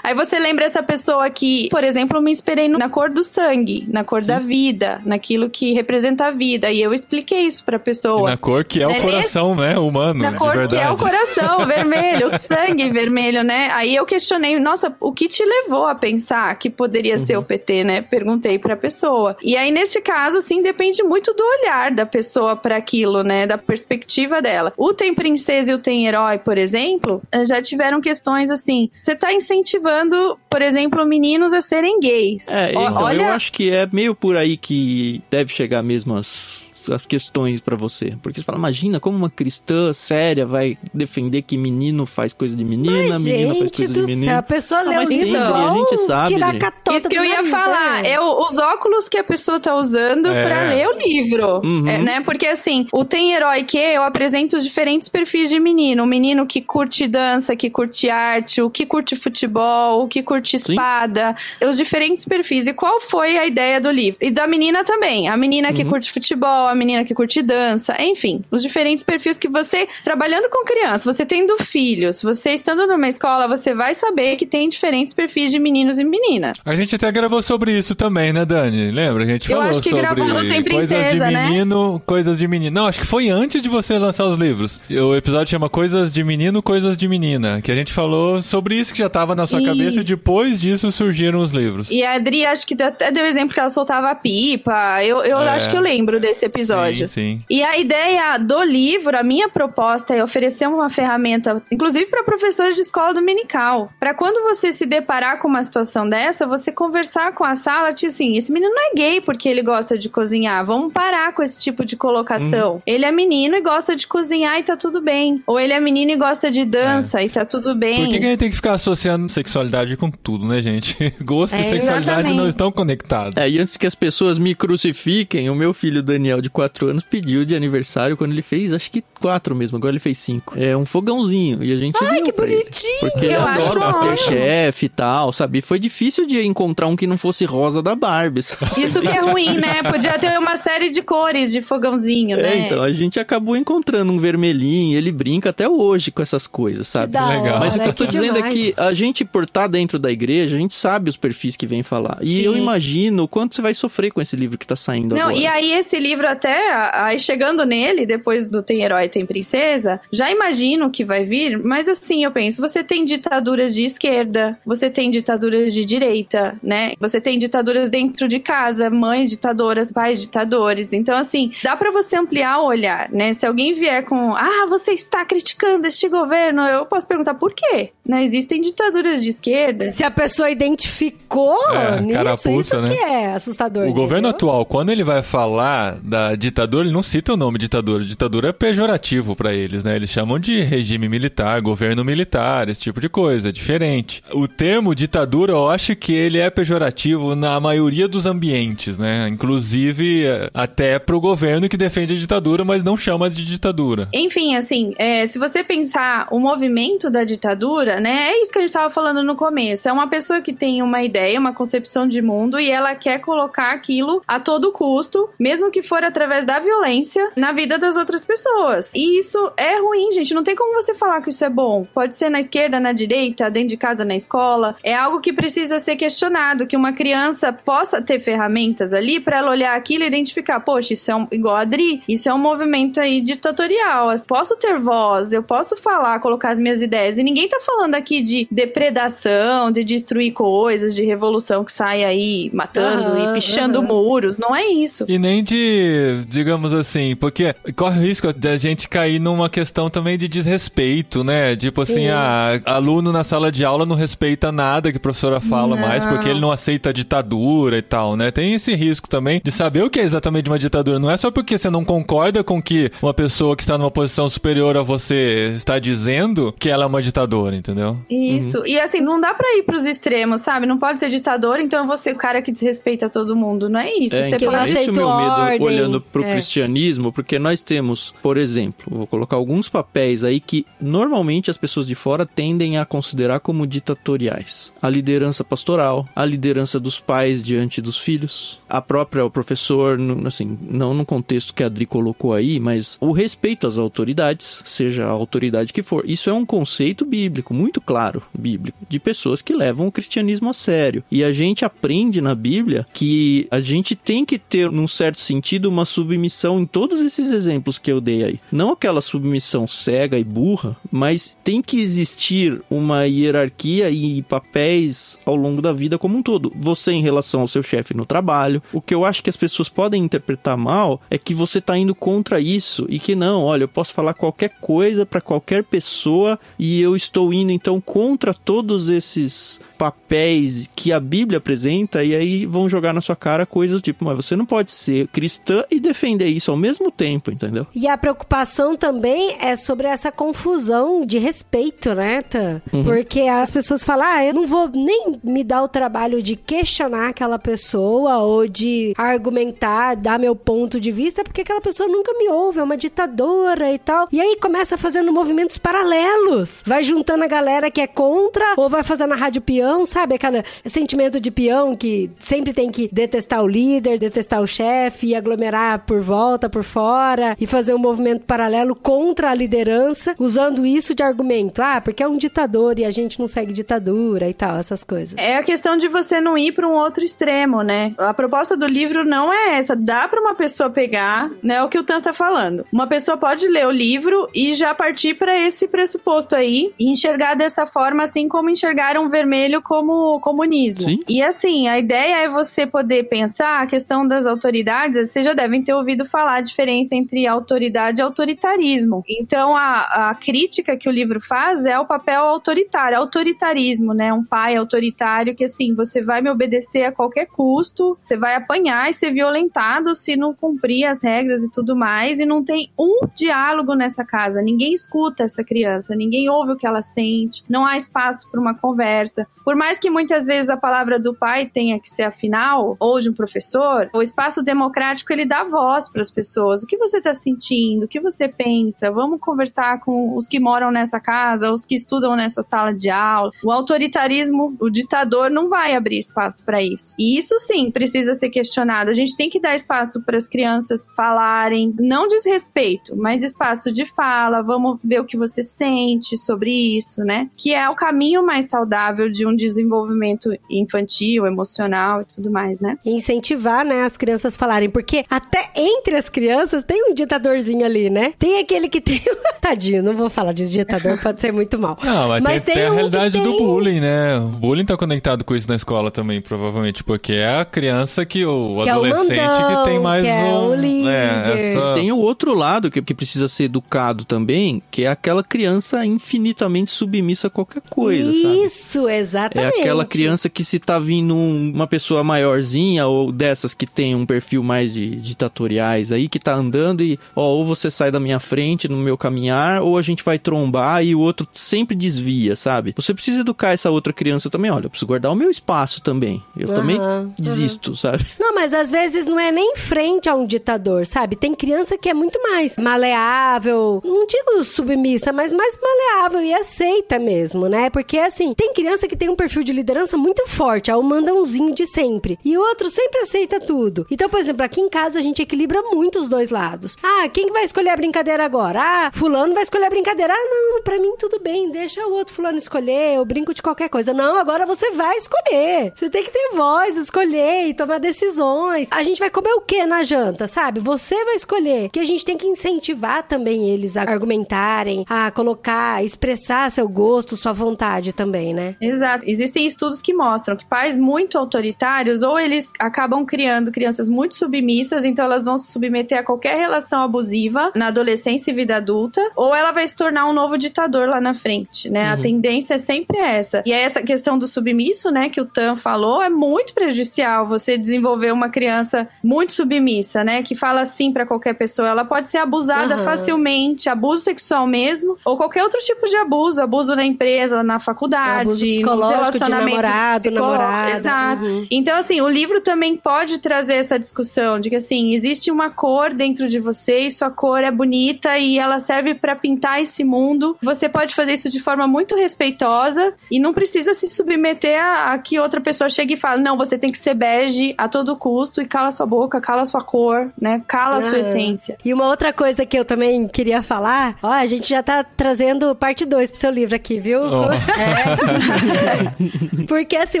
Aí 0.02 0.14
você 0.14 0.38
lembra 0.38 0.64
essa 0.64 0.82
pessoa 0.82 1.28
que, 1.30 1.68
por 1.70 1.82
exemplo, 1.84 2.16
eu 2.18 2.22
me 2.22 2.30
inspirei 2.32 2.68
na 2.68 2.88
cor 2.88 3.10
do 3.10 3.22
sangue, 3.24 3.86
na 3.88 4.04
cor 4.04 4.22
da 4.24 4.38
vida, 4.38 5.00
naquilo 5.04 5.50
que 5.50 5.72
representa 5.72 6.26
a 6.26 6.30
vida. 6.30 6.70
E 6.70 6.80
eu 6.80 6.92
expliquei 6.94 7.40
isso 7.46 7.64
pra 7.64 7.76
E 7.76 7.80
pessoa. 7.80 8.30
na 8.30 8.36
cor 8.36 8.64
que 8.64 8.82
é 8.82 8.86
o 8.86 8.90
É 8.90 9.00
coração, 9.00 9.54
né? 9.54 9.78
Humano, 9.78 10.20
Na 10.22 10.34
cor 10.34 10.56
verdade. 10.56 10.76
que 10.76 10.88
é 10.88 10.90
o 10.90 10.96
coração, 10.96 11.66
vermelho, 11.66 12.26
o 12.28 12.38
sangue 12.38 12.90
vermelho, 12.90 13.42
né? 13.42 13.70
Aí 13.72 13.94
eu 13.94 14.06
questionei, 14.06 14.58
nossa, 14.58 14.94
o 15.00 15.12
que 15.12 15.28
te 15.28 15.44
levou 15.44 15.86
a 15.86 15.94
pensar 15.94 16.54
que 16.58 16.70
poderia 16.70 17.18
ser 17.18 17.36
o 17.36 17.42
PT, 17.42 17.84
né? 17.84 18.02
Perguntei 18.02 18.58
pra 18.58 18.76
pessoa. 18.76 19.36
E 19.42 19.56
aí, 19.56 19.70
neste 19.70 20.00
caso, 20.00 20.38
assim, 20.38 20.62
depende 20.62 21.02
muito 21.02 21.32
do 21.34 21.42
olhar 21.42 21.90
da 21.90 22.06
pessoa 22.06 22.56
pra 22.56 22.76
aquilo, 22.76 23.22
né? 23.22 23.46
Da 23.46 23.58
perspectiva 23.58 24.40
dela. 24.40 24.72
O 24.76 24.92
Tem 24.92 25.14
Princesa 25.14 25.70
e 25.70 25.74
o 25.74 25.78
Tem 25.78 26.06
Herói, 26.06 26.38
por 26.38 26.56
exemplo, 26.58 27.22
eh, 27.32 27.44
já 27.46 27.60
tiveram 27.62 28.00
questões 28.00 28.50
assim. 28.50 28.90
Você 29.00 29.14
tá 29.16 29.32
incentivando, 29.40 30.38
por 30.48 30.62
exemplo, 30.62 31.04
meninos 31.04 31.52
a 31.52 31.60
serem 31.60 31.98
gays. 32.00 32.46
É, 32.48 32.70
então, 32.70 32.96
Olha, 32.96 33.22
eu 33.22 33.28
acho 33.28 33.52
que 33.52 33.70
é 33.70 33.88
meio 33.92 34.14
por 34.14 34.36
aí 34.36 34.56
que 34.56 35.22
deve 35.30 35.52
chegar 35.52 35.82
mesmo 35.82 36.16
as 36.16 36.69
as 36.90 37.06
questões 37.06 37.60
pra 37.60 37.76
você. 37.76 38.14
Porque 38.22 38.40
você 38.40 38.44
fala, 38.44 38.58
imagina 38.58 38.98
como 39.00 39.16
uma 39.16 39.30
cristã 39.30 39.92
séria 39.92 40.46
vai 40.46 40.76
defender 40.92 41.42
que 41.42 41.56
menino 41.56 42.06
faz 42.06 42.32
coisa 42.32 42.56
de 42.56 42.64
menina, 42.64 43.14
Mas, 43.14 43.22
menina 43.24 43.54
faz 43.54 43.70
coisa 43.70 43.92
de 43.94 44.00
menino. 44.02 44.24
céu, 44.30 44.38
a 44.38 44.42
pessoa 44.42 44.80
Ah, 44.80 44.84
lê 44.84 44.90
o 44.90 44.94
mas 44.96 45.10
livro 45.10 45.38
a 45.54 45.72
gente 45.74 45.98
sabe, 45.98 46.28
tirar 46.34 46.54
a 46.54 46.96
Isso 46.96 47.08
que 47.08 47.16
eu 47.18 47.24
ia 47.24 47.36
nariz, 47.36 47.50
falar, 47.50 48.02
né? 48.02 48.10
é 48.10 48.20
o- 48.20 48.46
os 48.46 48.58
óculos 48.58 49.08
que 49.08 49.18
a 49.18 49.24
pessoa 49.24 49.60
tá 49.60 49.74
usando 49.76 50.26
É. 50.28 50.44
pra 50.44 50.62
ler 50.74 50.86
o 50.88 50.92
livro, 50.98 51.60
Uhum. 51.64 51.88
é, 51.88 51.98
né? 51.98 52.20
Porque 52.22 52.46
assim, 52.46 52.86
o 52.92 53.04
Tem 53.04 53.32
Herói 53.32 53.64
Que 53.64 53.78
eu 53.78 54.02
apresento 54.02 54.56
os 54.56 54.64
diferentes 54.64 55.08
perfis 55.08 55.48
de 55.50 55.58
menino. 55.60 56.02
O 56.02 56.06
menino 56.06 56.46
que 56.46 56.60
curte 56.60 57.06
dança, 57.06 57.54
que 57.54 57.68
curte 57.70 58.08
arte, 58.08 58.60
o 58.62 58.70
que 58.70 58.84
curte 58.86 59.16
futebol, 59.16 60.02
o 60.04 60.08
que 60.08 60.22
curte 60.22 60.58
Sim. 60.58 60.72
espada, 60.72 61.36
os 61.66 61.76
diferentes 61.76 62.24
perfis. 62.24 62.66
E 62.66 62.72
qual 62.72 63.00
foi 63.02 63.38
a 63.38 63.46
ideia 63.46 63.80
do 63.80 63.90
livro? 63.90 64.18
E 64.20 64.30
da 64.30 64.46
menina 64.46 64.84
também. 64.84 65.28
A 65.28 65.36
menina 65.36 65.72
que 65.72 65.82
Uhum. 65.82 65.90
curte 65.90 66.12
futebol, 66.12 66.66
a 66.66 66.74
menina 66.80 67.04
que 67.04 67.14
curte 67.14 67.42
dança, 67.42 67.94
enfim, 68.02 68.42
os 68.50 68.62
diferentes 68.62 69.04
perfis 69.04 69.36
que 69.38 69.48
você, 69.48 69.86
trabalhando 70.02 70.48
com 70.50 70.64
criança, 70.64 71.10
você 71.12 71.24
tendo 71.26 71.56
filhos, 71.64 72.22
você 72.22 72.50
estando 72.54 72.86
numa 72.86 73.08
escola, 73.08 73.46
você 73.46 73.74
vai 73.74 73.94
saber 73.94 74.36
que 74.36 74.46
tem 74.46 74.68
diferentes 74.68 75.12
perfis 75.14 75.50
de 75.50 75.58
meninos 75.58 75.98
e 75.98 76.04
meninas. 76.04 76.58
A 76.64 76.74
gente 76.74 76.94
até 76.94 77.10
gravou 77.12 77.42
sobre 77.42 77.76
isso 77.76 77.94
também, 77.94 78.32
né, 78.32 78.44
Dani? 78.44 78.90
Lembra? 78.90 79.24
A 79.24 79.26
gente 79.26 79.50
Eu 79.50 79.56
falou 79.58 79.70
acho 79.70 79.82
que 79.82 79.90
sobre 79.90 80.02
gravou 80.02 80.24
no 80.26 80.48
Tem 80.48 80.62
coisas 80.64 80.88
de 80.88 80.94
Princesa, 80.96 81.30
né? 81.30 81.46
menino, 81.48 82.02
coisas 82.06 82.38
de 82.38 82.48
menino. 82.48 82.74
Não, 82.80 82.86
acho 82.86 83.00
que 83.00 83.06
foi 83.06 83.28
antes 83.28 83.62
de 83.62 83.68
você 83.68 83.98
lançar 83.98 84.24
os 84.26 84.36
livros. 84.36 84.82
O 84.90 85.14
episódio 85.14 85.50
chama 85.50 85.68
Coisas 85.68 86.10
de 86.12 86.24
Menino, 86.24 86.62
Coisas 86.62 86.96
de 86.96 87.06
Menina, 87.06 87.60
que 87.60 87.70
a 87.70 87.74
gente 87.74 87.92
falou 87.92 88.40
sobre 88.40 88.74
isso 88.76 88.92
que 88.92 88.98
já 88.98 89.08
tava 89.08 89.34
na 89.34 89.46
sua 89.46 89.60
Isso. 89.60 89.68
cabeça 89.68 90.00
e 90.00 90.04
depois 90.04 90.60
disso 90.60 90.90
surgiram 90.90 91.40
os 91.40 91.50
livros. 91.50 91.90
E 91.90 92.02
a 92.02 92.14
Adri, 92.14 92.44
acho 92.46 92.66
que 92.66 92.80
até 92.80 93.10
deu 93.12 93.26
exemplo 93.26 93.52
que 93.54 93.60
ela 93.60 93.70
soltava 93.70 94.14
pipa. 94.14 95.04
Eu, 95.04 95.22
eu 95.24 95.38
É. 95.38 95.48
acho 95.50 95.68
que 95.70 95.76
eu 95.76 95.80
lembro 95.80 96.18
desse 96.20 96.44
episódio. 96.46 96.59
Sim, 97.06 97.06
sim. 97.06 97.44
E 97.48 97.62
a 97.62 97.78
ideia 97.78 98.38
do 98.38 98.62
livro, 98.62 99.16
a 99.16 99.22
minha 99.22 99.48
proposta 99.48 100.14
é 100.14 100.22
oferecer 100.22 100.68
uma 100.68 100.90
ferramenta, 100.90 101.62
inclusive 101.70 102.06
para 102.06 102.22
professores 102.22 102.76
de 102.76 102.82
escola 102.82 103.14
dominical, 103.14 103.92
para 103.98 104.14
quando 104.14 104.42
você 104.42 104.72
se 104.72 104.86
deparar 104.86 105.38
com 105.40 105.48
uma 105.48 105.62
situação 105.64 106.08
dessa, 106.08 106.46
você 106.46 106.70
conversar 106.72 107.32
com 107.32 107.44
a 107.44 107.54
sala, 107.56 107.92
tipo 107.92 108.12
assim, 108.12 108.36
esse 108.36 108.52
menino 108.52 108.72
não 108.72 108.90
é 108.90 108.94
gay 108.94 109.20
porque 109.20 109.48
ele 109.48 109.62
gosta 109.62 109.98
de 109.98 110.08
cozinhar, 110.08 110.64
vamos 110.64 110.92
parar 110.92 111.32
com 111.32 111.42
esse 111.42 111.60
tipo 111.60 111.84
de 111.84 111.96
colocação. 111.96 112.82
Ele 112.86 113.04
é 113.04 113.12
menino 113.12 113.56
e 113.56 113.60
gosta 113.60 113.94
de 113.96 114.06
cozinhar 114.06 114.58
e 114.58 114.62
tá 114.62 114.76
tudo 114.76 115.00
bem. 115.00 115.42
Ou 115.46 115.58
ele 115.58 115.72
é 115.72 115.80
menino 115.80 116.12
e 116.12 116.16
gosta 116.16 116.50
de 116.50 116.64
dança 116.64 117.22
e 117.22 117.28
tá 117.28 117.44
tudo 117.44 117.74
bem. 117.74 118.04
Por 118.04 118.08
que, 118.08 118.18
que 118.18 118.24
a 118.24 118.28
gente 118.28 118.38
tem 118.38 118.50
que 118.50 118.56
ficar 118.56 118.72
associando 118.72 119.28
sexualidade 119.28 119.96
com 119.96 120.10
tudo, 120.10 120.46
né, 120.46 120.60
gente? 120.60 121.14
Gosto 121.22 121.54
É, 121.54 121.60
e 121.60 121.64
sexualidade 121.64 122.02
exatamente. 122.02 122.36
não 122.36 122.48
estão 122.48 122.72
conectados. 122.72 123.36
É, 123.36 123.48
e 123.48 123.58
antes 123.58 123.76
que 123.76 123.86
as 123.86 123.94
pessoas 123.94 124.38
me 124.38 124.54
crucifiquem, 124.54 125.48
o 125.48 125.54
meu 125.54 125.72
filho 125.72 126.02
Daniel, 126.02 126.40
de 126.40 126.49
4 126.50 126.88
anos, 126.88 127.02
pediu 127.02 127.44
de 127.44 127.54
aniversário 127.54 128.16
quando 128.16 128.32
ele 128.32 128.42
fez, 128.42 128.72
acho 128.72 128.90
que 128.90 129.02
4 129.20 129.54
mesmo, 129.54 129.76
agora 129.78 129.92
ele 129.92 130.00
fez 130.00 130.18
5. 130.18 130.54
É 130.58 130.76
um 130.76 130.84
fogãozinho. 130.84 131.62
E 131.62 131.72
a 131.72 131.76
gente 131.76 131.96
Ai, 132.02 132.16
deu 132.16 132.24
que 132.24 132.32
pra 132.32 132.46
ele. 132.46 132.56
bonitinho! 132.62 133.00
Porque 133.00 133.24
ele 133.26 133.34
adora 133.34 133.78
o 133.78 133.80
Masterchef 133.80 134.84
e 134.84 134.88
tal, 134.88 135.32
sabe? 135.32 135.60
Foi 135.62 135.78
difícil 135.78 136.26
de 136.26 136.42
encontrar 136.42 136.86
um 136.86 136.96
que 136.96 137.06
não 137.06 137.16
fosse 137.18 137.44
rosa 137.44 137.82
da 137.82 137.94
Barbie, 137.94 138.42
sabe? 138.42 138.82
Isso 138.82 139.00
que 139.00 139.08
é 139.08 139.20
ruim, 139.20 139.56
né? 139.58 139.82
Podia 139.82 140.18
ter 140.18 140.38
uma 140.38 140.56
série 140.56 140.90
de 140.90 141.02
cores 141.02 141.50
de 141.52 141.62
fogãozinho, 141.62 142.36
né? 142.36 142.54
É, 142.54 142.58
então, 142.58 142.82
a 142.82 142.92
gente 142.92 143.18
acabou 143.20 143.56
encontrando 143.56 144.12
um 144.12 144.18
vermelhinho, 144.18 144.96
ele 144.96 145.12
brinca 145.12 145.50
até 145.50 145.68
hoje 145.68 146.10
com 146.10 146.22
essas 146.22 146.46
coisas, 146.46 146.88
sabe? 146.88 147.18
Legal. 147.18 147.58
Mas 147.60 147.76
o 147.76 147.80
que 147.80 147.88
eu 147.88 147.92
tô 147.92 148.04
que 148.04 148.10
dizendo 148.10 148.34
demais. 148.34 148.54
é 148.54 148.56
que 148.56 148.74
a 148.76 148.92
gente, 148.94 149.24
por 149.24 149.44
estar 149.44 149.66
dentro 149.66 149.98
da 149.98 150.10
igreja, 150.10 150.56
a 150.56 150.58
gente 150.58 150.74
sabe 150.74 151.10
os 151.10 151.16
perfis 151.16 151.56
que 151.56 151.66
vem 151.66 151.82
falar. 151.82 152.18
E 152.22 152.38
Sim. 152.38 152.42
eu 152.42 152.56
imagino 152.56 153.24
o 153.24 153.28
quanto 153.28 153.54
você 153.54 153.62
vai 153.62 153.74
sofrer 153.74 154.10
com 154.10 154.20
esse 154.20 154.36
livro 154.36 154.58
que 154.58 154.66
tá 154.66 154.76
saindo 154.76 155.14
Não, 155.14 155.22
agora. 155.22 155.36
e 155.36 155.46
aí 155.46 155.72
esse 155.72 155.98
livro 155.98 156.26
até, 156.40 156.72
aí 156.94 157.20
chegando 157.20 157.66
nele, 157.66 158.06
depois 158.06 158.46
do 158.46 158.62
Tem 158.62 158.82
Herói 158.82 159.08
Tem 159.10 159.26
Princesa, 159.26 160.00
já 160.10 160.30
imagino 160.30 160.86
o 160.86 160.90
que 160.90 161.04
vai 161.04 161.24
vir, 161.24 161.58
mas 161.62 161.86
assim, 161.86 162.24
eu 162.24 162.30
penso, 162.30 162.62
você 162.62 162.82
tem 162.82 163.04
ditaduras 163.04 163.74
de 163.74 163.84
esquerda, 163.84 164.58
você 164.64 164.88
tem 164.88 165.10
ditaduras 165.10 165.74
de 165.74 165.84
direita, 165.84 166.56
né? 166.62 166.94
Você 166.98 167.20
tem 167.20 167.38
ditaduras 167.38 167.90
dentro 167.90 168.26
de 168.26 168.40
casa, 168.40 168.88
mães 168.88 169.28
ditadoras, 169.28 169.92
pais 169.92 170.20
ditadores. 170.20 170.88
Então, 170.92 171.16
assim, 171.16 171.52
dá 171.62 171.76
pra 171.76 171.90
você 171.90 172.16
ampliar 172.16 172.58
o 172.60 172.66
olhar, 172.66 173.10
né? 173.10 173.34
Se 173.34 173.44
alguém 173.46 173.74
vier 173.74 174.04
com, 174.04 174.34
ah, 174.34 174.66
você 174.68 174.92
está 174.92 175.24
criticando 175.24 175.86
este 175.86 176.08
governo, 176.08 176.62
eu 176.62 176.86
posso 176.86 177.06
perguntar 177.06 177.34
por 177.34 177.52
quê? 177.52 177.90
Né? 178.06 178.24
Existem 178.24 178.60
ditaduras 178.62 179.22
de 179.22 179.28
esquerda. 179.28 179.90
Se 179.90 180.02
a 180.02 180.10
pessoa 180.10 180.50
identificou 180.50 181.58
É, 181.72 182.00
nisso, 182.00 182.14
carapuça, 182.14 182.50
isso 182.50 182.80
né? 182.80 182.88
que 182.90 182.98
é 182.98 183.26
assustador. 183.32 183.86
O 183.88 183.92
governo 183.92 184.28
entendeu? 184.28 184.48
atual, 184.50 184.64
quando 184.64 184.90
ele 184.90 185.04
vai 185.04 185.22
falar 185.22 185.96
da 186.02 186.29
ditadura, 186.36 186.84
ele 186.84 186.92
não 186.92 187.02
cita 187.02 187.34
o 187.34 187.36
nome 187.36 187.58
ditadura. 187.58 188.04
Ditadura 188.04 188.48
é 188.48 188.52
pejorativo 188.52 189.34
pra 189.36 189.52
eles, 189.52 189.84
né? 189.84 189.96
Eles 189.96 190.10
chamam 190.10 190.38
de 190.38 190.60
regime 190.60 191.08
militar, 191.08 191.60
governo 191.60 192.04
militar, 192.04 192.68
esse 192.68 192.80
tipo 192.80 193.00
de 193.00 193.08
coisa, 193.08 193.48
é 193.48 193.52
diferente. 193.52 194.22
O 194.32 194.46
termo 194.46 194.94
ditadura, 194.94 195.52
eu 195.52 195.68
acho 195.68 195.94
que 195.96 196.12
ele 196.12 196.38
é 196.38 196.50
pejorativo 196.50 197.34
na 197.34 197.58
maioria 197.60 198.06
dos 198.06 198.26
ambientes, 198.26 198.98
né? 198.98 199.28
Inclusive 199.28 200.26
eh, 200.26 200.50
até 200.54 200.98
pro 200.98 201.20
governo 201.20 201.68
que 201.68 201.76
defende 201.76 202.12
a 202.12 202.16
ditadura, 202.16 202.64
mas 202.64 202.82
não 202.82 202.96
chama 202.96 203.30
de 203.30 203.44
ditadura. 203.44 204.08
Enfim, 204.12 204.54
assim, 204.56 204.94
é, 204.98 205.26
se 205.26 205.38
você 205.38 205.64
pensar 205.64 206.28
o 206.30 206.38
movimento 206.38 207.10
da 207.10 207.24
ditadura, 207.24 208.00
né, 208.00 208.30
é 208.30 208.42
isso 208.42 208.52
que 208.52 208.58
a 208.58 208.62
gente 208.62 208.70
estava 208.70 208.92
falando 208.92 209.22
no 209.22 209.36
começo. 209.36 209.88
É 209.88 209.92
uma 209.92 210.08
pessoa 210.08 210.40
que 210.40 210.52
tem 210.52 210.82
uma 210.82 211.02
ideia, 211.02 211.38
uma 211.38 211.54
concepção 211.54 212.06
de 212.08 212.20
mundo 212.20 212.58
e 212.58 212.70
ela 212.70 212.94
quer 212.94 213.20
colocar 213.20 213.72
aquilo 213.72 214.22
a 214.26 214.38
todo 214.38 214.72
custo, 214.72 215.28
mesmo 215.38 215.70
que 215.70 215.82
for 215.82 216.04
através 216.04 216.19
da 216.46 216.58
violência, 216.58 217.30
na 217.36 217.52
vida 217.52 217.78
das 217.78 217.96
outras 217.96 218.24
pessoas. 218.24 218.92
E 218.94 219.20
isso 219.20 219.52
é 219.56 219.80
ruim, 219.80 220.12
gente. 220.12 220.34
Não 220.34 220.44
tem 220.44 220.54
como 220.54 220.74
você 220.74 220.94
falar 220.94 221.20
que 221.20 221.30
isso 221.30 221.44
é 221.44 221.50
bom. 221.50 221.86
Pode 221.94 222.14
ser 222.16 222.28
na 222.30 222.40
esquerda, 222.40 222.78
na 222.80 222.92
direita, 222.92 223.50
dentro 223.50 223.70
de 223.70 223.76
casa, 223.76 224.04
na 224.04 224.16
escola. 224.16 224.76
É 224.82 224.94
algo 224.94 225.20
que 225.20 225.32
precisa 225.32 225.78
ser 225.80 225.96
questionado, 225.96 226.66
que 226.66 226.76
uma 226.76 226.92
criança 226.92 227.52
possa 227.52 228.00
ter 228.02 228.20
ferramentas 228.20 228.92
ali 228.92 229.20
para 229.20 229.38
ela 229.38 229.50
olhar 229.50 229.76
aquilo 229.76 230.04
e 230.04 230.06
identificar, 230.06 230.60
poxa, 230.60 230.94
isso 230.94 231.10
é 231.10 231.16
um, 231.16 231.26
igual 231.30 231.56
a 231.56 231.60
Adri, 231.60 232.02
isso 232.08 232.28
é 232.28 232.34
um 232.34 232.38
movimento 232.38 233.00
aí 233.00 233.20
ditatorial. 233.20 234.12
Eu 234.12 234.20
posso 234.20 234.56
ter 234.56 234.78
voz, 234.78 235.32
eu 235.32 235.42
posso 235.42 235.76
falar, 235.76 236.18
colocar 236.20 236.50
as 236.50 236.58
minhas 236.58 236.80
ideias. 236.80 237.18
E 237.18 237.22
ninguém 237.22 237.48
tá 237.48 237.60
falando 237.64 237.94
aqui 237.94 238.22
de 238.22 238.46
depredação, 238.50 239.70
de 239.70 239.84
destruir 239.84 240.32
coisas, 240.32 240.94
de 240.94 241.04
revolução 241.04 241.64
que 241.64 241.72
sai 241.72 242.04
aí 242.04 242.50
matando 242.52 243.10
Aham, 243.10 243.30
e 243.30 243.34
pichando 243.34 243.78
aham. 243.78 243.88
muros. 243.88 244.36
Não 244.36 244.54
é 244.54 244.66
isso. 244.66 245.04
E 245.08 245.18
nem 245.18 245.42
de, 245.42 246.09
digamos 246.28 246.74
assim, 246.74 247.16
porque 247.16 247.54
corre 247.76 247.98
o 247.98 248.02
risco 248.02 248.32
da 248.32 248.56
gente 248.56 248.88
cair 248.88 249.18
numa 249.18 249.48
questão 249.48 249.90
também 249.90 250.16
de 250.18 250.28
desrespeito, 250.28 251.24
né? 251.24 251.56
Tipo 251.56 251.82
assim, 251.82 251.94
Sim. 251.94 252.08
ah, 252.10 252.60
aluno 252.64 253.12
na 253.12 253.24
sala 253.24 253.50
de 253.50 253.64
aula 253.64 253.86
não 253.86 253.96
respeita 253.96 254.52
nada 254.52 254.90
que 254.90 254.96
a 254.96 255.00
professora 255.00 255.40
fala 255.40 255.76
Não. 255.76 255.82
mais, 255.82 256.06
porque 256.06 256.28
ele 256.28 256.40
não 256.40 256.52
aceita 256.52 256.90
a 256.90 256.92
ditadura 256.92 257.78
e 257.78 257.82
tal, 257.82 258.16
né? 258.16 258.30
Tem 258.30 258.54
esse 258.54 258.74
risco 258.74 259.08
também 259.08 259.40
de 259.44 259.50
saber 259.50 259.82
o 259.82 259.90
que 259.90 260.00
é 260.00 260.02
exatamente 260.02 260.48
uma 260.48 260.58
ditadura. 260.58 260.98
Não 260.98 261.10
é 261.10 261.16
só 261.16 261.30
porque 261.30 261.56
você 261.58 261.70
não 261.70 261.84
concorda 261.84 262.42
com 262.42 262.62
que 262.62 262.90
uma 263.02 263.14
pessoa 263.14 263.56
que 263.56 263.62
está 263.62 263.76
numa 263.76 263.90
posição 263.90 264.28
superior 264.28 264.76
a 264.76 264.82
você 264.82 265.52
está 265.56 265.78
dizendo 265.78 266.54
que 266.58 266.68
ela 266.68 266.84
é 266.84 266.86
uma 266.86 267.02
ditadora, 267.02 267.56
entendeu? 267.56 267.98
Isso. 268.08 268.64
E 268.66 268.78
assim, 268.78 269.00
não 269.00 269.20
dá 269.20 269.34
pra 269.34 269.56
ir 269.56 269.62
pros 269.62 269.84
extremos, 269.84 270.42
sabe? 270.42 270.66
Não 270.66 270.78
pode 270.78 270.98
ser 270.98 271.10
ditador, 271.10 271.60
então 271.60 271.80
eu 271.80 271.86
vou 271.86 271.96
ser 271.96 272.12
o 272.12 272.16
cara 272.16 272.42
que 272.42 272.52
desrespeita 272.52 273.08
todo 273.08 273.34
mundo. 273.36 273.68
Não 273.68 273.80
é 273.80 273.92
isso. 273.94 274.14
É, 274.14 274.22
Você 274.24 274.36
então, 274.36 274.52
não 274.52 274.58
pode... 274.58 274.70
esse 274.70 274.78
é 274.78 274.80
o 274.80 274.82
aceito 274.82 274.92
meu 274.92 275.16
medo 275.16 275.30
ordem, 275.30 275.62
olhando 275.62 275.99
pro 276.00 276.22
é. 276.22 276.32
cristianismo, 276.32 277.12
porque 277.12 277.38
nós 277.38 277.62
temos, 277.62 278.14
por 278.22 278.36
exemplo, 278.36 278.98
vou 278.98 279.06
colocar 279.06 279.36
alguns 279.36 279.68
papéis 279.68 280.24
aí 280.24 280.40
que 280.40 280.66
normalmente 280.80 281.50
as 281.50 281.58
pessoas 281.58 281.86
de 281.86 281.94
fora 281.94 282.26
tendem 282.26 282.78
a 282.78 282.84
considerar 282.84 283.40
como 283.40 283.66
ditatoriais. 283.66 284.72
A 284.80 284.88
liderança 284.88 285.44
pastoral, 285.44 286.06
a 286.14 286.24
liderança 286.24 286.78
dos 286.78 286.98
pais 286.98 287.42
diante 287.42 287.80
dos 287.80 287.98
filhos, 287.98 288.58
a 288.68 288.80
própria 288.80 289.24
o 289.24 289.30
professor, 289.30 289.98
assim, 290.26 290.58
não 290.62 290.94
no 290.94 291.04
contexto 291.04 291.54
que 291.54 291.62
a 291.62 291.66
Adri 291.66 291.86
colocou 291.86 292.32
aí, 292.32 292.58
mas 292.60 292.96
o 293.00 293.12
respeito 293.12 293.66
às 293.66 293.78
autoridades, 293.78 294.62
seja 294.64 295.04
a 295.04 295.10
autoridade 295.10 295.72
que 295.72 295.82
for. 295.82 296.04
Isso 296.06 296.30
é 296.30 296.32
um 296.32 296.46
conceito 296.46 297.04
bíblico, 297.04 297.52
muito 297.52 297.80
claro, 297.80 298.22
bíblico, 298.36 298.78
de 298.88 298.98
pessoas 298.98 299.42
que 299.42 299.52
levam 299.52 299.86
o 299.86 299.92
cristianismo 299.92 300.50
a 300.50 300.52
sério. 300.52 301.04
E 301.10 301.24
a 301.24 301.32
gente 301.32 301.64
aprende 301.64 302.20
na 302.20 302.34
Bíblia 302.34 302.86
que 302.92 303.46
a 303.50 303.60
gente 303.60 303.94
tem 303.94 304.24
que 304.24 304.38
ter, 304.38 304.70
num 304.70 304.88
certo 304.88 305.20
sentido, 305.20 305.68
uma 305.68 305.84
submissão 305.90 306.60
em 306.60 306.66
todos 306.66 307.00
esses 307.00 307.32
exemplos 307.32 307.78
que 307.78 307.90
eu 307.90 308.00
dei 308.00 308.24
aí. 308.24 308.40
Não 308.50 308.72
aquela 308.72 309.00
submissão 309.00 309.66
cega 309.66 310.18
e 310.18 310.24
burra, 310.24 310.76
mas 310.90 311.36
tem 311.42 311.60
que 311.60 311.78
existir 311.78 312.62
uma 312.70 313.04
hierarquia 313.04 313.90
e 313.90 314.22
papéis 314.22 315.18
ao 315.24 315.34
longo 315.34 315.60
da 315.60 315.72
vida 315.72 315.98
como 315.98 316.16
um 316.16 316.22
todo. 316.22 316.52
Você 316.56 316.92
em 316.92 317.02
relação 317.02 317.40
ao 317.42 317.48
seu 317.48 317.62
chefe 317.62 317.94
no 317.94 318.06
trabalho. 318.06 318.62
O 318.72 318.80
que 318.80 318.94
eu 318.94 319.04
acho 319.04 319.22
que 319.22 319.30
as 319.30 319.36
pessoas 319.36 319.68
podem 319.68 320.02
interpretar 320.02 320.56
mal 320.56 321.00
é 321.10 321.18
que 321.18 321.34
você 321.34 321.60
tá 321.60 321.76
indo 321.76 321.94
contra 321.94 322.40
isso 322.40 322.86
e 322.88 322.98
que 322.98 323.14
não, 323.14 323.44
olha, 323.44 323.64
eu 323.64 323.68
posso 323.68 323.92
falar 323.92 324.14
qualquer 324.14 324.50
coisa 324.60 325.04
para 325.04 325.20
qualquer 325.20 325.64
pessoa 325.64 326.38
e 326.58 326.80
eu 326.80 326.94
estou 326.94 327.32
indo 327.32 327.50
então 327.50 327.80
contra 327.80 328.32
todos 328.32 328.88
esses 328.88 329.60
papéis 329.80 330.70
que 330.76 330.92
a 330.92 331.00
Bíblia 331.00 331.38
apresenta 331.38 332.04
e 332.04 332.14
aí 332.14 332.44
vão 332.44 332.68
jogar 332.68 332.92
na 332.92 333.00
sua 333.00 333.16
cara 333.16 333.46
coisas 333.46 333.80
do 333.80 333.82
tipo, 333.82 334.04
mas 334.04 334.16
você 334.16 334.36
não 334.36 334.44
pode 334.44 334.70
ser 334.70 335.08
cristã 335.08 335.64
e 335.70 335.79
defender 335.80 336.26
isso 336.26 336.50
ao 336.50 336.56
mesmo 336.56 336.90
tempo, 336.90 337.30
entendeu? 337.30 337.66
E 337.74 337.88
a 337.88 337.96
preocupação 337.96 338.76
também 338.76 339.36
é 339.40 339.56
sobre 339.56 339.86
essa 339.86 340.12
confusão 340.12 341.04
de 341.04 341.18
respeito, 341.18 341.94
né, 341.94 342.22
Tan? 342.22 342.62
Uhum. 342.72 342.84
Porque 342.84 343.20
as 343.22 343.50
pessoas 343.50 343.82
falam, 343.82 344.06
ah, 344.06 344.24
eu 344.24 344.34
não 344.34 344.46
vou 344.46 344.68
nem 344.68 345.18
me 345.22 345.42
dar 345.42 345.62
o 345.62 345.68
trabalho 345.68 346.22
de 346.22 346.36
questionar 346.36 347.08
aquela 347.08 347.38
pessoa 347.38 348.18
ou 348.18 348.46
de 348.46 348.94
argumentar, 348.96 349.96
dar 349.96 350.18
meu 350.18 350.36
ponto 350.36 350.80
de 350.80 350.90
vista, 350.90 351.22
porque 351.22 351.40
aquela 351.40 351.60
pessoa 351.60 351.88
nunca 351.88 352.12
me 352.14 352.28
ouve, 352.28 352.58
é 352.58 352.62
uma 352.62 352.76
ditadora 352.76 353.72
e 353.72 353.78
tal. 353.78 354.08
E 354.12 354.20
aí 354.20 354.36
começa 354.40 354.76
fazendo 354.76 355.12
movimentos 355.12 355.58
paralelos. 355.58 356.62
Vai 356.66 356.82
juntando 356.82 357.24
a 357.24 357.26
galera 357.28 357.70
que 357.70 357.80
é 357.80 357.86
contra 357.86 358.54
ou 358.56 358.68
vai 358.68 358.82
fazendo 358.82 359.12
a 359.12 359.16
rádio 359.16 359.42
peão, 359.42 359.86
sabe? 359.86 360.14
Aquele 360.14 360.42
sentimento 360.66 361.20
de 361.20 361.30
peão 361.30 361.76
que 361.76 362.10
sempre 362.18 362.52
tem 362.52 362.70
que 362.70 362.88
detestar 362.92 363.42
o 363.42 363.48
líder, 363.48 363.98
detestar 363.98 364.40
o 364.40 364.46
chefe 364.46 365.08
e 365.08 365.14
aglomerar 365.14 365.59
por 365.86 366.00
volta, 366.00 366.48
por 366.48 366.62
fora 366.62 367.36
e 367.40 367.46
fazer 367.46 367.74
um 367.74 367.78
movimento 367.78 368.24
paralelo 368.24 368.74
contra 368.74 369.30
a 369.30 369.34
liderança, 369.34 370.14
usando 370.18 370.66
isso 370.66 370.94
de 370.94 371.02
argumento. 371.02 371.60
Ah, 371.62 371.80
porque 371.80 372.02
é 372.02 372.08
um 372.08 372.16
ditador 372.16 372.78
e 372.78 372.84
a 372.84 372.90
gente 372.90 373.18
não 373.18 373.26
segue 373.26 373.52
ditadura 373.52 374.28
e 374.28 374.34
tal, 374.34 374.56
essas 374.56 374.84
coisas. 374.84 375.14
É 375.18 375.36
a 375.36 375.42
questão 375.42 375.76
de 375.76 375.88
você 375.88 376.20
não 376.20 376.36
ir 376.36 376.52
para 376.52 376.68
um 376.68 376.72
outro 376.72 377.04
extremo, 377.04 377.62
né? 377.62 377.94
A 377.98 378.14
proposta 378.14 378.56
do 378.56 378.66
livro 378.66 379.04
não 379.04 379.32
é 379.32 379.58
essa. 379.58 379.74
Dá 379.76 380.06
para 380.08 380.20
uma 380.20 380.34
pessoa 380.34 380.70
pegar, 380.70 381.30
né? 381.42 381.62
O 381.62 381.68
que 381.68 381.78
o 381.78 381.84
Tan 381.84 382.00
tá 382.00 382.12
falando. 382.12 382.64
Uma 382.72 382.86
pessoa 382.86 383.16
pode 383.16 383.46
ler 383.48 383.66
o 383.66 383.70
livro 383.70 384.28
e 384.34 384.54
já 384.54 384.74
partir 384.74 385.14
para 385.14 385.38
esse 385.38 385.66
pressuposto 385.66 386.34
aí 386.34 386.72
e 386.78 386.90
enxergar 386.90 387.34
dessa 387.34 387.66
forma, 387.66 388.04
assim 388.04 388.28
como 388.28 388.50
enxergaram 388.50 389.06
o 389.06 389.08
vermelho 389.08 389.62
como 389.62 390.20
comunismo. 390.20 390.82
Sim. 390.82 391.00
E 391.08 391.22
assim, 391.22 391.68
a 391.68 391.78
ideia 391.78 392.24
é 392.24 392.28
você 392.28 392.66
poder 392.66 393.04
pensar 393.04 393.62
a 393.62 393.66
questão 393.66 394.06
das 394.06 394.26
autoridades. 394.26 395.10
Vocês 395.10 395.24
já 395.24 395.34
devem 395.50 395.64
ter 395.64 395.74
ouvido 395.74 396.08
falar 396.08 396.36
a 396.36 396.40
diferença 396.40 396.94
entre 396.94 397.26
autoridade 397.26 398.00
e 398.00 398.02
autoritarismo. 398.02 399.02
Então, 399.08 399.56
a, 399.56 400.10
a 400.10 400.14
crítica 400.14 400.76
que 400.76 400.88
o 400.88 400.92
livro 400.92 401.20
faz 401.20 401.64
é 401.64 401.78
o 401.78 401.84
papel 401.84 402.22
autoritário, 402.22 402.96
autoritarismo, 402.96 403.92
né? 403.92 404.12
Um 404.12 404.24
pai 404.24 404.56
autoritário 404.56 405.34
que, 405.34 405.44
assim, 405.44 405.74
você 405.74 406.02
vai 406.02 406.22
me 406.22 406.30
obedecer 406.30 406.84
a 406.84 406.92
qualquer 406.92 407.26
custo, 407.26 407.98
você 408.04 408.16
vai 408.16 408.36
apanhar 408.36 408.88
e 408.88 408.94
ser 408.94 409.10
violentado 409.12 409.96
se 409.96 410.16
não 410.16 410.32
cumprir 410.32 410.84
as 410.84 411.02
regras 411.02 411.44
e 411.44 411.50
tudo 411.50 411.74
mais, 411.74 412.20
e 412.20 412.24
não 412.24 412.44
tem 412.44 412.70
um 412.78 413.06
diálogo 413.16 413.74
nessa 413.74 414.04
casa. 414.04 414.40
Ninguém 414.40 414.72
escuta 414.72 415.24
essa 415.24 415.42
criança, 415.42 415.96
ninguém 415.96 416.28
ouve 416.28 416.52
o 416.52 416.56
que 416.56 416.66
ela 416.66 416.82
sente, 416.82 417.42
não 417.48 417.66
há 417.66 417.76
espaço 417.76 418.30
para 418.30 418.40
uma 418.40 418.54
conversa. 418.54 419.26
Por 419.44 419.56
mais 419.56 419.78
que 419.80 419.90
muitas 419.90 420.26
vezes 420.26 420.48
a 420.48 420.56
palavra 420.56 421.00
do 421.00 421.12
pai 421.14 421.46
tenha 421.52 421.80
que 421.80 421.90
ser 421.90 422.04
a 422.04 422.12
final, 422.12 422.76
ou 422.78 423.00
de 423.00 423.10
um 423.10 423.14
professor, 423.14 423.90
o 423.92 424.02
espaço 424.02 424.42
democrático 424.42 425.12
ele 425.12 425.24
dá 425.24 425.39
voz 425.44 425.88
para 425.88 426.02
as 426.02 426.10
pessoas. 426.10 426.62
O 426.62 426.66
que 426.66 426.76
você 426.76 426.98
está 426.98 427.14
sentindo? 427.14 427.84
O 427.84 427.88
que 427.88 428.00
você 428.00 428.28
pensa? 428.28 428.90
Vamos 428.90 429.20
conversar 429.20 429.80
com 429.80 430.16
os 430.16 430.28
que 430.28 430.38
moram 430.38 430.70
nessa 430.70 431.00
casa, 431.00 431.50
os 431.50 431.64
que 431.64 431.74
estudam 431.74 432.16
nessa 432.16 432.42
sala 432.42 432.72
de 432.74 432.90
aula. 432.90 433.30
O 433.42 433.50
autoritarismo, 433.50 434.56
o 434.60 434.70
ditador 434.70 435.30
não 435.30 435.48
vai 435.48 435.74
abrir 435.74 435.98
espaço 435.98 436.44
para 436.44 436.62
isso. 436.62 436.94
E 436.98 437.18
isso 437.18 437.38
sim 437.38 437.70
precisa 437.70 438.14
ser 438.14 438.30
questionado. 438.30 438.90
A 438.90 438.94
gente 438.94 439.16
tem 439.16 439.30
que 439.30 439.40
dar 439.40 439.54
espaço 439.54 440.02
para 440.04 440.16
as 440.16 440.28
crianças 440.28 440.84
falarem, 440.94 441.74
não 441.78 442.08
desrespeito, 442.08 442.96
mas 442.96 443.22
espaço 443.22 443.72
de 443.72 443.86
fala. 443.94 444.42
Vamos 444.42 444.78
ver 444.84 445.00
o 445.00 445.04
que 445.04 445.16
você 445.16 445.42
sente 445.42 446.16
sobre 446.16 446.50
isso, 446.76 447.02
né? 447.02 447.30
Que 447.36 447.54
é 447.54 447.68
o 447.68 447.74
caminho 447.74 448.24
mais 448.24 448.50
saudável 448.50 449.10
de 449.10 449.26
um 449.26 449.34
desenvolvimento 449.34 450.30
infantil, 450.50 451.26
emocional 451.26 452.02
e 452.02 452.04
tudo 452.04 452.30
mais, 452.30 452.60
né? 452.60 452.76
incentivar, 452.84 453.64
né, 453.64 453.82
as 453.82 453.96
crianças 453.96 454.36
falarem, 454.36 454.70
porque 454.70 455.04
até 455.10 455.29
entre 455.54 455.96
as 455.96 456.08
crianças 456.08 456.64
tem 456.64 456.90
um 456.90 456.94
ditadorzinho 456.94 457.64
ali, 457.64 457.90
né? 457.90 458.12
Tem 458.18 458.38
aquele 458.40 458.68
que 458.68 458.80
tem. 458.80 459.00
Tadinho, 459.40 459.82
não 459.82 459.94
vou 459.96 460.10
falar 460.10 460.32
de 460.32 460.48
ditador, 460.50 461.00
pode 461.00 461.20
ser 461.20 461.32
muito 461.32 461.58
mal. 461.58 461.78
Não, 461.82 462.08
mas, 462.08 462.22
Mas 462.22 462.42
tem, 462.42 462.54
tem 462.54 462.54
tem 462.54 462.66
a 462.66 462.70
um 462.70 462.74
realidade 462.74 463.18
do 463.18 463.30
tem- 463.30 463.38
bullying, 463.38 463.80
né? 463.80 464.18
O 464.18 464.28
bullying 464.28 464.64
tá 464.64 464.76
conectado 464.76 465.24
com 465.24 465.34
isso 465.34 465.48
na 465.48 465.56
escola 465.56 465.90
também, 465.90 466.20
provavelmente, 466.20 466.84
porque 466.84 467.14
é 467.14 467.38
a 467.40 467.44
criança 467.44 468.04
que 468.04 468.24
o 468.24 468.60
Que 468.62 468.68
é 468.68 468.74
o 468.76 468.84
adolescente 468.84 469.16
mandão, 469.20 469.64
que 469.64 469.70
tem 469.70 469.80
mais 469.80 470.02
que 470.02 470.08
é 470.08 470.22
um. 470.24 470.50
o 470.50 470.54
líder. 470.54 470.88
É, 470.90 471.50
essa... 471.52 471.74
Tem 471.74 471.90
o 471.92 471.98
outro 471.98 472.34
lado 472.34 472.70
que, 472.70 472.80
que 472.82 472.94
precisa 472.94 473.28
ser 473.28 473.44
educado 473.44 474.04
também, 474.04 474.62
que 474.70 474.84
é 474.84 474.88
aquela 474.88 475.22
criança 475.24 475.84
infinitamente 475.84 476.70
submissa 476.70 477.26
a 477.28 477.30
qualquer 477.30 477.62
coisa, 477.68 478.04
sabe? 478.04 478.44
Isso, 478.44 478.88
É 478.88 478.98
exatamente. 478.98 479.58
aquela 479.60 479.84
criança 479.84 480.28
que 480.28 480.44
se 480.44 480.58
tá 480.58 480.78
vindo 480.78 481.14
um- 481.14 481.52
uma 481.54 481.66
pessoa 481.66 482.04
maiorzinha 482.04 482.86
ou 482.86 483.10
dessas 483.10 483.54
que 483.54 483.66
tem 483.66 483.94
um 483.94 484.04
perfil 484.06 484.42
mais 484.42 484.72
de 484.72 484.96
ditatoriais 485.20 485.92
aí, 485.92 486.08
que 486.08 486.18
tá 486.18 486.34
andando 486.34 486.82
e, 486.82 486.98
ó, 487.14 487.22
ou 487.22 487.44
você 487.44 487.70
sai 487.70 487.90
da 487.90 488.00
minha 488.00 488.18
frente 488.18 488.68
no 488.68 488.76
meu 488.76 488.96
caminhar, 488.96 489.62
ou 489.62 489.76
a 489.76 489.82
gente 489.82 490.02
vai 490.02 490.18
trombar 490.18 490.84
e 490.84 490.94
o 490.94 491.00
outro 491.00 491.28
sempre 491.32 491.76
desvia, 491.76 492.34
sabe? 492.34 492.72
Você 492.76 492.94
precisa 492.94 493.20
educar 493.20 493.52
essa 493.52 493.70
outra 493.70 493.92
criança 493.92 494.30
também, 494.30 494.50
olha, 494.50 494.66
eu 494.66 494.70
preciso 494.70 494.86
guardar 494.86 495.12
o 495.12 495.16
meu 495.16 495.30
espaço 495.30 495.82
também. 495.82 496.22
Eu 496.36 496.48
também 496.48 496.78
Aham, 496.78 497.12
desisto, 497.18 497.76
sabe? 497.76 498.06
Não, 498.18 498.34
mas 498.34 498.54
às 498.54 498.70
vezes 498.70 499.06
não 499.06 499.18
é 499.18 499.30
nem 499.30 499.56
frente 499.56 500.08
a 500.08 500.14
um 500.14 500.24
ditador, 500.26 500.86
sabe? 500.86 501.16
Tem 501.16 501.34
criança 501.34 501.76
que 501.76 501.88
é 501.88 501.94
muito 501.94 502.20
mais 502.22 502.56
maleável, 502.56 503.82
não 503.84 504.06
digo 504.06 504.44
submissa, 504.44 505.12
mas 505.12 505.32
mais 505.32 505.56
maleável 505.60 506.22
e 506.22 506.32
aceita 506.32 506.98
mesmo, 506.98 507.48
né? 507.48 507.68
Porque 507.70 507.98
assim, 507.98 508.32
tem 508.34 508.52
criança 508.52 508.86
que 508.86 508.96
tem 508.96 509.08
um 509.08 509.16
perfil 509.16 509.42
de 509.42 509.52
liderança 509.52 509.96
muito 509.96 510.26
forte, 510.26 510.70
é 510.70 510.76
o 510.76 510.82
mandãozinho 510.82 511.54
de 511.54 511.66
sempre. 511.66 512.18
E 512.24 512.36
o 512.36 512.40
outro 512.40 512.70
sempre 512.70 513.00
aceita 513.00 513.40
tudo. 513.40 513.86
Então, 513.90 514.08
por 514.08 514.20
exemplo, 514.20 514.44
aqui 514.44 514.60
em 514.60 514.68
casa 514.68 514.98
a 514.98 515.02
gente 515.02 515.09
equilibra 515.18 515.62
muito 515.62 515.98
os 515.98 516.08
dois 516.08 516.30
lados. 516.30 516.76
Ah, 516.82 517.08
quem 517.08 517.26
que 517.26 517.32
vai 517.32 517.44
escolher 517.44 517.70
a 517.70 517.76
brincadeira 517.76 518.24
agora? 518.24 518.60
Ah, 518.62 518.90
fulano 518.92 519.34
vai 519.34 519.42
escolher 519.42 519.66
a 519.66 519.70
brincadeira. 519.70 520.12
Ah, 520.12 520.26
não, 520.30 520.62
pra 520.62 520.78
mim 520.78 520.94
tudo 520.98 521.20
bem, 521.20 521.50
deixa 521.50 521.86
o 521.86 521.92
outro 521.92 522.14
fulano 522.14 522.38
escolher, 522.38 522.96
eu 522.96 523.04
brinco 523.04 523.34
de 523.34 523.42
qualquer 523.42 523.68
coisa. 523.68 523.92
Não, 523.92 524.16
agora 524.16 524.46
você 524.46 524.70
vai 524.72 524.96
escolher. 524.96 525.72
Você 525.74 525.90
tem 525.90 526.04
que 526.04 526.10
ter 526.10 526.30
voz, 526.34 526.76
escolher 526.76 527.48
e 527.48 527.54
tomar 527.54 527.78
decisões. 527.78 528.68
A 528.70 528.82
gente 528.82 528.98
vai 528.98 529.10
comer 529.10 529.32
o 529.32 529.40
que 529.40 529.64
na 529.66 529.82
janta, 529.82 530.26
sabe? 530.26 530.60
Você 530.60 531.04
vai 531.04 531.16
escolher. 531.16 531.70
Que 531.70 531.80
a 531.80 531.84
gente 531.84 532.04
tem 532.04 532.16
que 532.16 532.26
incentivar 532.26 533.06
também 533.06 533.50
eles 533.50 533.76
a 533.76 533.82
argumentarem, 533.82 534.84
a 534.88 535.10
colocar, 535.10 535.84
expressar 535.84 536.50
seu 536.50 536.68
gosto, 536.68 537.16
sua 537.16 537.32
vontade 537.32 537.92
também, 537.92 538.32
né? 538.34 538.56
Exato. 538.60 539.04
Existem 539.06 539.46
estudos 539.46 539.80
que 539.82 539.92
mostram 539.92 540.36
que 540.36 540.46
pais 540.46 540.76
muito 540.76 541.18
autoritários 541.18 542.02
ou 542.02 542.18
eles 542.18 542.50
acabam 542.58 543.04
criando 543.04 543.52
crianças 543.52 543.88
muito 543.88 544.14
submissas, 544.14 544.84
então 544.84 544.99
elas 545.00 545.24
vão 545.24 545.38
se 545.38 545.50
submeter 545.50 545.98
a 545.98 546.02
qualquer 546.02 546.36
relação 546.38 546.82
abusiva 546.82 547.50
na 547.54 547.68
adolescência 547.68 548.30
e 548.30 548.34
vida 548.34 548.56
adulta, 548.56 549.00
ou 549.16 549.34
ela 549.34 549.52
vai 549.52 549.66
se 549.66 549.76
tornar 549.76 550.08
um 550.08 550.12
novo 550.12 550.36
ditador 550.38 550.88
lá 550.88 551.00
na 551.00 551.14
frente, 551.14 551.68
né? 551.68 551.88
A 551.90 551.96
tendência 551.96 552.54
é 552.54 552.58
sempre 552.58 552.98
essa. 552.98 553.42
E 553.46 553.52
aí 553.52 553.62
essa 553.62 553.82
questão 553.82 554.18
do 554.18 554.26
submisso, 554.26 554.90
né, 554.90 555.08
que 555.08 555.20
o 555.20 555.24
Tan 555.24 555.56
falou, 555.56 556.02
é 556.02 556.08
muito 556.08 556.54
prejudicial 556.54 557.26
você 557.26 557.56
desenvolver 557.56 558.12
uma 558.12 558.28
criança 558.28 558.88
muito 559.02 559.32
submissa, 559.32 560.04
né, 560.04 560.22
que 560.22 560.34
fala 560.34 560.64
sim 560.66 560.92
pra 560.92 561.06
qualquer 561.06 561.34
pessoa. 561.34 561.68
Ela 561.68 561.84
pode 561.84 562.08
ser 562.08 562.18
abusada 562.18 562.74
Aham. 562.74 562.84
facilmente, 562.84 563.68
abuso 563.68 564.02
sexual 564.04 564.46
mesmo, 564.46 564.96
ou 565.04 565.16
qualquer 565.16 565.42
outro 565.42 565.60
tipo 565.60 565.86
de 565.86 565.96
abuso, 565.96 566.40
abuso 566.40 566.74
na 566.74 566.84
empresa, 566.84 567.42
na 567.42 567.58
faculdade, 567.58 568.22
Abuso 568.22 568.46
psicológico 568.46 569.24
de 569.24 569.30
namorado, 569.30 570.10
namorada. 570.10 570.78
Exato. 570.78 571.24
Uhum. 571.24 571.46
Então, 571.50 571.76
assim, 571.76 572.00
o 572.00 572.08
livro 572.08 572.40
também 572.40 572.76
pode 572.76 573.18
trazer 573.18 573.54
essa 573.54 573.78
discussão 573.78 574.40
de 574.40 574.50
que, 574.50 574.56
assim, 574.56 574.89
existe 574.94 575.30
uma 575.30 575.50
cor 575.50 575.94
dentro 575.94 576.28
de 576.28 576.38
você 576.38 576.86
e 576.86 576.90
sua 576.90 577.10
cor 577.10 577.42
é 577.42 577.50
bonita 577.50 578.18
e 578.18 578.38
ela 578.38 578.60
serve 578.60 578.94
pra 578.94 579.16
pintar 579.16 579.62
esse 579.62 579.84
mundo. 579.84 580.36
Você 580.42 580.68
pode 580.68 580.94
fazer 580.94 581.12
isso 581.12 581.30
de 581.30 581.40
forma 581.40 581.66
muito 581.66 581.96
respeitosa 581.96 582.92
e 583.10 583.20
não 583.20 583.32
precisa 583.32 583.74
se 583.74 583.90
submeter 583.90 584.60
a, 584.60 584.94
a 584.94 584.98
que 584.98 585.18
outra 585.18 585.40
pessoa 585.40 585.70
chegue 585.70 585.94
e 585.94 585.96
fale, 585.96 586.22
não, 586.22 586.36
você 586.36 586.58
tem 586.58 586.72
que 586.72 586.78
ser 586.78 586.94
bege 586.94 587.54
a 587.56 587.68
todo 587.68 587.96
custo 587.96 588.40
e 588.40 588.46
cala 588.46 588.70
sua 588.70 588.86
boca, 588.86 589.20
cala 589.20 589.46
sua 589.46 589.62
cor, 589.62 590.10
né? 590.20 590.42
Cala 590.46 590.78
a 590.78 590.82
sua 590.82 590.98
essência. 590.98 591.56
E 591.64 591.72
uma 591.72 591.86
outra 591.86 592.12
coisa 592.12 592.46
que 592.46 592.58
eu 592.58 592.64
também 592.64 593.06
queria 593.08 593.42
falar, 593.42 593.96
ó, 594.02 594.10
a 594.10 594.26
gente 594.26 594.48
já 594.48 594.62
tá 594.62 594.84
trazendo 594.84 595.54
parte 595.54 595.84
2 595.84 596.10
pro 596.10 596.20
seu 596.20 596.30
livro 596.30 596.56
aqui, 596.56 596.80
viu? 596.80 597.00
Oh. 597.02 597.30
Porque, 599.46 599.76
assim, 599.76 600.00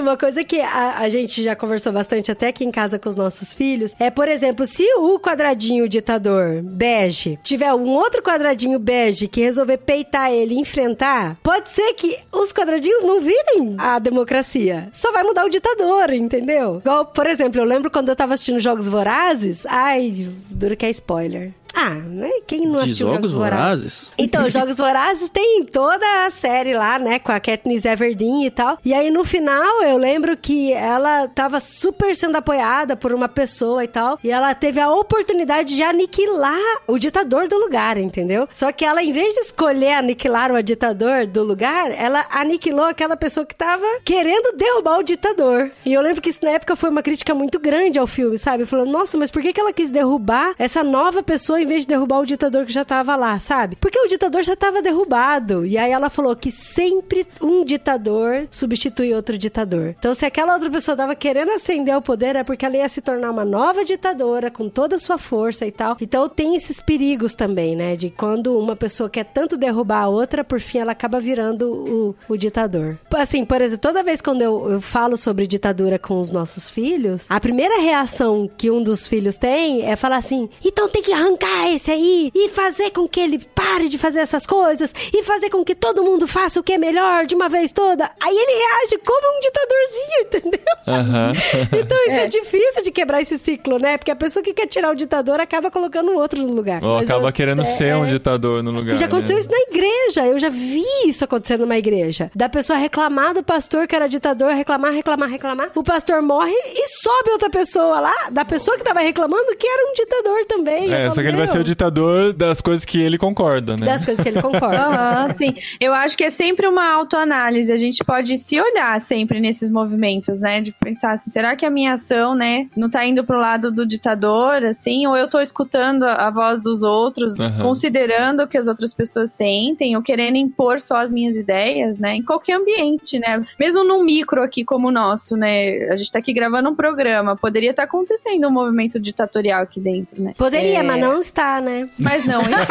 uma 0.00 0.16
coisa 0.16 0.42
que 0.44 0.60
a, 0.60 0.98
a 0.98 1.08
gente 1.08 1.42
já 1.42 1.56
conversou 1.56 1.92
bastante 1.92 2.30
até 2.30 2.48
aqui 2.48 2.64
em 2.64 2.70
casa 2.70 2.98
com 2.98 3.08
os 3.08 3.16
nossos 3.16 3.54
filhos 3.54 3.94
é, 3.98 4.10
por 4.10 4.28
exemplo, 4.28 4.66
se 4.70 4.84
o 4.94 5.18
quadradinho 5.18 5.88
ditador 5.88 6.62
bege 6.62 7.36
tiver 7.42 7.74
um 7.74 7.88
outro 7.88 8.22
quadradinho 8.22 8.78
bege 8.78 9.26
que 9.26 9.40
resolver 9.40 9.78
peitar 9.78 10.30
ele 10.30 10.54
e 10.54 10.60
enfrentar, 10.60 11.36
pode 11.42 11.70
ser 11.70 11.92
que 11.94 12.16
os 12.30 12.52
quadradinhos 12.52 13.02
não 13.02 13.20
virem 13.20 13.74
a 13.78 13.98
democracia. 13.98 14.88
Só 14.92 15.10
vai 15.10 15.24
mudar 15.24 15.44
o 15.44 15.50
ditador, 15.50 16.12
entendeu? 16.12 16.78
Igual, 16.78 17.06
por 17.06 17.26
exemplo, 17.26 17.60
eu 17.60 17.64
lembro 17.64 17.90
quando 17.90 18.10
eu 18.10 18.16
tava 18.16 18.34
assistindo 18.34 18.60
Jogos 18.60 18.88
Vorazes. 18.88 19.66
Ai, 19.66 20.28
duro 20.48 20.76
que 20.76 20.86
é 20.86 20.90
spoiler. 20.90 21.52
Ah, 21.82 21.94
né? 21.94 22.30
Quem 22.46 22.66
não 22.66 22.76
De 22.76 22.84
assistiu 22.84 23.08
Jogos 23.08 23.32
Vorazes? 23.32 24.12
Então, 24.18 24.50
Jogos 24.50 24.76
Vorazes 24.76 25.30
tem 25.30 25.64
toda 25.64 26.26
a 26.26 26.30
série 26.30 26.74
lá, 26.74 26.98
né? 26.98 27.18
Com 27.18 27.32
a 27.32 27.40
Katniss 27.40 27.86
Everdeen 27.86 28.44
e 28.44 28.50
tal. 28.50 28.76
E 28.84 28.92
aí, 28.92 29.10
no 29.10 29.24
final, 29.24 29.82
eu 29.82 29.96
lembro 29.96 30.36
que 30.36 30.74
ela 30.74 31.26
tava 31.28 31.58
super 31.58 32.14
sendo 32.14 32.36
apoiada 32.36 32.96
por 32.96 33.14
uma 33.14 33.30
pessoa 33.30 33.82
e 33.82 33.88
tal. 33.88 34.18
E 34.22 34.30
ela 34.30 34.54
teve 34.54 34.78
a 34.78 34.90
oportunidade 34.90 35.74
de 35.74 35.82
aniquilar 35.82 36.58
o 36.86 36.98
ditador 36.98 37.48
do 37.48 37.58
lugar, 37.58 37.96
entendeu? 37.96 38.46
Só 38.52 38.70
que 38.72 38.84
ela, 38.84 39.02
em 39.02 39.12
vez 39.12 39.32
de 39.32 39.40
escolher 39.40 39.92
aniquilar 39.94 40.52
o 40.52 40.62
ditador 40.62 41.26
do 41.26 41.42
lugar, 41.42 41.90
ela 41.92 42.26
aniquilou 42.30 42.84
aquela 42.84 43.16
pessoa 43.16 43.46
que 43.46 43.54
tava 43.54 43.86
querendo 44.04 44.54
derrubar 44.54 44.98
o 44.98 45.02
ditador. 45.02 45.70
E 45.86 45.94
eu 45.94 46.02
lembro 46.02 46.20
que 46.20 46.28
isso 46.28 46.40
na 46.42 46.50
época 46.50 46.76
foi 46.76 46.90
uma 46.90 47.02
crítica 47.02 47.34
muito 47.34 47.58
grande 47.58 47.98
ao 47.98 48.06
filme, 48.06 48.36
sabe? 48.36 48.66
Falando, 48.66 48.90
nossa, 48.90 49.16
mas 49.16 49.30
por 49.30 49.40
que, 49.40 49.54
que 49.54 49.60
ela 49.60 49.72
quis 49.72 49.90
derrubar 49.90 50.54
essa 50.58 50.84
nova 50.84 51.22
pessoa 51.22 51.58
em 51.58 51.69
vez 51.70 51.84
de 51.84 51.88
derrubar 51.88 52.18
o 52.18 52.26
ditador 52.26 52.66
que 52.66 52.72
já 52.72 52.84
tava 52.84 53.14
lá, 53.14 53.38
sabe? 53.38 53.76
Porque 53.76 53.98
o 53.98 54.08
ditador 54.08 54.42
já 54.42 54.56
tava 54.56 54.82
derrubado. 54.82 55.64
E 55.64 55.78
aí 55.78 55.92
ela 55.92 56.10
falou 56.10 56.34
que 56.34 56.50
sempre 56.50 57.26
um 57.40 57.64
ditador 57.64 58.48
substitui 58.50 59.14
outro 59.14 59.38
ditador. 59.38 59.94
Então, 59.98 60.12
se 60.14 60.26
aquela 60.26 60.54
outra 60.54 60.68
pessoa 60.68 60.96
tava 60.96 61.14
querendo 61.14 61.52
ascender 61.52 61.94
ao 61.94 62.02
poder, 62.02 62.34
é 62.34 62.42
porque 62.42 62.66
ela 62.66 62.76
ia 62.76 62.88
se 62.88 63.00
tornar 63.00 63.30
uma 63.30 63.44
nova 63.44 63.84
ditadora 63.84 64.50
com 64.50 64.68
toda 64.68 64.96
a 64.96 64.98
sua 64.98 65.16
força 65.16 65.64
e 65.64 65.70
tal. 65.70 65.96
Então, 66.00 66.28
tem 66.28 66.56
esses 66.56 66.80
perigos 66.80 67.34
também, 67.34 67.76
né? 67.76 67.94
De 67.94 68.10
quando 68.10 68.58
uma 68.58 68.74
pessoa 68.74 69.08
quer 69.08 69.24
tanto 69.24 69.56
derrubar 69.56 70.04
a 70.04 70.08
outra, 70.08 70.42
por 70.42 70.60
fim 70.60 70.78
ela 70.78 70.92
acaba 70.92 71.20
virando 71.20 71.70
o, 71.70 72.16
o 72.28 72.36
ditador. 72.36 72.98
Assim, 73.14 73.44
por 73.44 73.60
exemplo, 73.60 73.82
toda 73.82 74.02
vez 74.02 74.20
quando 74.20 74.42
eu, 74.42 74.70
eu 74.72 74.80
falo 74.80 75.16
sobre 75.16 75.46
ditadura 75.46 75.98
com 75.98 76.20
os 76.20 76.32
nossos 76.32 76.68
filhos, 76.68 77.26
a 77.28 77.38
primeira 77.38 77.80
reação 77.80 78.50
que 78.58 78.70
um 78.70 78.82
dos 78.82 79.06
filhos 79.06 79.36
tem 79.36 79.82
é 79.86 79.94
falar 79.94 80.16
assim: 80.16 80.48
então 80.64 80.88
tem 80.88 81.02
que 81.02 81.12
arrancar 81.12 81.59
esse 81.68 81.90
aí 81.90 82.30
e 82.34 82.48
fazer 82.48 82.90
com 82.90 83.06
que 83.08 83.20
ele 83.20 83.38
pare 83.54 83.88
de 83.88 83.98
fazer 83.98 84.20
essas 84.20 84.46
coisas 84.46 84.92
e 85.12 85.22
fazer 85.22 85.50
com 85.50 85.64
que 85.64 85.74
todo 85.74 86.02
mundo 86.02 86.26
faça 86.26 86.58
o 86.60 86.62
que 86.62 86.72
é 86.72 86.78
melhor 86.78 87.26
de 87.26 87.34
uma 87.34 87.48
vez 87.48 87.72
toda. 87.72 88.10
Aí 88.22 88.34
ele 88.36 88.52
reage 88.52 88.98
como 89.04 89.36
um 89.36 89.40
ditadorzinho, 89.40 90.20
entendeu? 90.22 90.60
Aham. 90.86 91.32
Então 91.78 91.98
isso 92.06 92.10
é. 92.20 92.26
difícil 92.26 92.82
de 92.82 92.90
quebrar 92.90 93.20
esse 93.20 93.36
ciclo, 93.38 93.78
né? 93.78 93.96
Porque 93.98 94.10
a 94.10 94.16
pessoa 94.16 94.42
que 94.42 94.52
quer 94.52 94.66
tirar 94.66 94.90
o 94.90 94.94
ditador 94.94 95.40
acaba 95.40 95.70
colocando 95.70 96.10
o 96.12 96.16
outro 96.18 96.40
no 96.42 96.52
lugar. 96.54 96.82
Ou 96.84 96.96
Mas 96.96 97.10
acaba 97.10 97.28
eu- 97.28 97.32
querendo 97.32 97.62
é- 97.62 97.64
ser 97.64 97.94
um 97.96 98.04
é. 98.04 98.08
ditador 98.08 98.62
no 98.62 98.70
lugar. 98.70 98.96
Já 98.96 99.06
aconteceu 99.06 99.36
né? 99.36 99.40
isso 99.40 99.50
na 99.50 99.58
igreja. 99.60 100.26
Eu 100.26 100.38
já 100.38 100.48
vi 100.48 100.84
isso 101.06 101.24
acontecendo 101.24 101.60
numa 101.60 101.76
igreja. 101.78 102.30
Da 102.34 102.48
pessoa 102.48 102.78
reclamar 102.78 103.34
do 103.34 103.42
pastor 103.42 103.86
que 103.86 103.94
era 103.94 104.08
ditador, 104.08 104.52
reclamar, 104.52 104.92
reclamar, 104.92 105.28
reclamar. 105.28 105.70
O 105.74 105.82
pastor 105.82 106.22
morre 106.22 106.52
e 106.74 106.88
sobe 106.88 107.30
outra 107.30 107.50
pessoa 107.50 108.00
lá, 108.00 108.14
da 108.30 108.44
pessoa 108.44 108.76
que 108.76 108.84
tava 108.84 109.00
reclamando, 109.00 109.54
que 109.56 109.66
era 109.66 109.90
um 109.90 109.92
ditador 109.92 110.44
também. 110.46 110.92
É, 110.92 111.10
só 111.10 111.20
que 111.22 111.28
ele 111.28 111.36
vai 111.36 111.46
"Meu, 111.46 111.49
ser 111.52 111.60
o 111.60 111.64
ditador 111.64 112.32
das 112.32 112.60
coisas 112.60 112.84
que 112.84 113.00
ele 113.00 113.18
concorda, 113.18 113.76
né? 113.76 113.86
Das 113.86 114.04
coisas 114.04 114.22
que 114.22 114.28
ele 114.28 114.40
concorda. 114.40 114.80
Aham, 114.80 115.34
sim. 115.36 115.54
Eu 115.80 115.92
acho 115.94 116.16
que 116.16 116.24
é 116.24 116.30
sempre 116.30 116.66
uma 116.66 116.92
autoanálise. 116.94 117.72
A 117.72 117.76
gente 117.78 118.04
pode 118.04 118.36
se 118.38 118.60
olhar 118.60 119.00
sempre 119.02 119.40
nesses 119.40 119.70
movimentos, 119.70 120.40
né? 120.40 120.60
De 120.60 120.72
pensar 120.72 121.12
assim, 121.12 121.30
será 121.30 121.56
que 121.56 121.64
a 121.66 121.70
minha 121.70 121.94
ação, 121.94 122.34
né, 122.34 122.66
não 122.76 122.88
tá 122.90 123.04
indo 123.04 123.24
pro 123.24 123.38
lado 123.38 123.70
do 123.70 123.86
ditador, 123.86 124.64
assim? 124.64 125.06
Ou 125.06 125.16
eu 125.16 125.28
tô 125.28 125.40
escutando 125.40 126.04
a 126.04 126.30
voz 126.30 126.60
dos 126.62 126.82
outros, 126.82 127.38
Aham. 127.38 127.62
considerando 127.62 128.42
o 128.42 128.48
que 128.48 128.58
as 128.58 128.66
outras 128.66 128.92
pessoas 128.94 129.30
sentem, 129.32 129.96
ou 129.96 130.02
querendo 130.02 130.36
impor 130.36 130.80
só 130.80 130.96
as 130.98 131.10
minhas 131.10 131.36
ideias, 131.36 131.98
né? 131.98 132.16
Em 132.16 132.22
qualquer 132.24 132.54
ambiente, 132.56 133.18
né? 133.18 133.42
Mesmo 133.58 133.84
num 133.84 134.02
micro 134.04 134.42
aqui 134.42 134.64
como 134.64 134.88
o 134.88 134.92
nosso, 134.92 135.36
né? 135.36 135.88
A 135.90 135.96
gente 135.96 136.10
tá 136.12 136.18
aqui 136.18 136.32
gravando 136.32 136.68
um 136.70 136.74
programa. 136.74 137.36
Poderia 137.36 137.70
estar 137.70 137.84
acontecendo 137.84 138.46
um 138.48 138.50
movimento 138.50 138.98
ditatorial 139.00 139.62
aqui 139.62 139.80
dentro, 139.80 140.22
né? 140.22 140.34
Poderia, 140.36 140.78
É, 140.78 140.82
mas 140.82 141.00
não 141.00 141.20
está, 141.20 141.39
né? 141.62 141.88
Mas 141.98 142.24
não 142.26 142.40
está. 142.42 142.66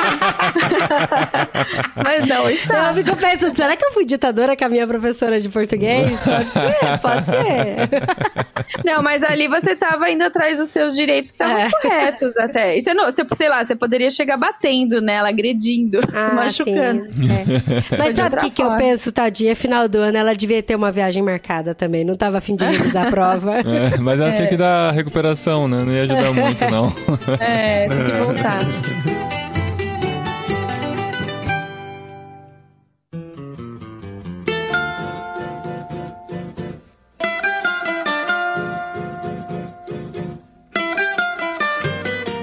mas 2.03 2.27
não 2.27 2.49
está. 2.49 2.89
Eu 2.89 2.95
fico 2.95 3.15
pensando, 3.15 3.55
será 3.55 3.75
que 3.75 3.85
eu 3.85 3.91
fui 3.91 4.05
ditadora 4.05 4.55
com 4.55 4.65
a 4.65 4.69
minha 4.69 4.85
professora 4.87 5.39
de 5.39 5.49
português? 5.49 6.19
Pode 6.19 6.49
ser, 6.51 6.99
pode 7.01 7.25
ser. 7.25 7.89
Não, 8.85 9.01
mas 9.03 9.21
ali 9.23 9.47
você 9.47 9.75
tava 9.75 10.09
indo 10.09 10.23
atrás 10.23 10.57
dos 10.57 10.69
seus 10.69 10.95
direitos 10.95 11.31
que 11.31 11.43
estavam 11.43 11.59
É. 11.65 11.69
corretos 11.81 12.35
até. 12.37 12.77
E 12.77 12.81
você, 12.81 12.93
não, 12.93 13.05
você, 13.05 13.25
sei 13.35 13.49
lá, 13.49 13.63
você 13.63 13.75
poderia 13.75 14.09
chegar 14.09 14.37
batendo 14.37 15.01
nela, 15.01 15.27
agredindo, 15.29 15.99
Ah, 16.13 16.33
machucando. 16.35 17.07
sim. 17.13 17.27
É. 17.29 17.97
Mas 17.97 18.15
sabe 18.15 18.35
o 18.35 18.39
que, 18.39 18.49
que 18.49 18.63
eu 18.63 18.75
penso, 18.77 19.11
tadinha? 19.11 19.55
Final 19.55 19.87
do 19.89 19.97
ano, 19.97 20.17
ela 20.17 20.33
devia 20.33 20.63
ter 20.63 20.75
uma 20.75 20.91
viagem 20.91 21.21
marcada 21.21 21.75
também. 21.75 22.03
Não 22.05 22.15
tava 22.15 22.37
afim 22.37 22.55
de 22.55 22.63
revisar 22.65 23.07
a 23.07 23.11
prova. 23.11 23.57
É, 23.59 23.97
mas 23.99 24.19
ela 24.19 24.31
tinha 24.31 24.47
que 24.47 24.55
dar 24.57 24.91
recuperação, 24.93 25.67
né? 25.67 25.83
Não 25.85 25.91
ia 25.91 26.03
ajudar 26.03 26.31
muito, 26.33 26.65
não. 26.71 26.93
É, 27.39 27.87
tem 27.87 28.05
que 28.05 28.11
voltar. 28.17 28.48
Hasta. 28.49 29.29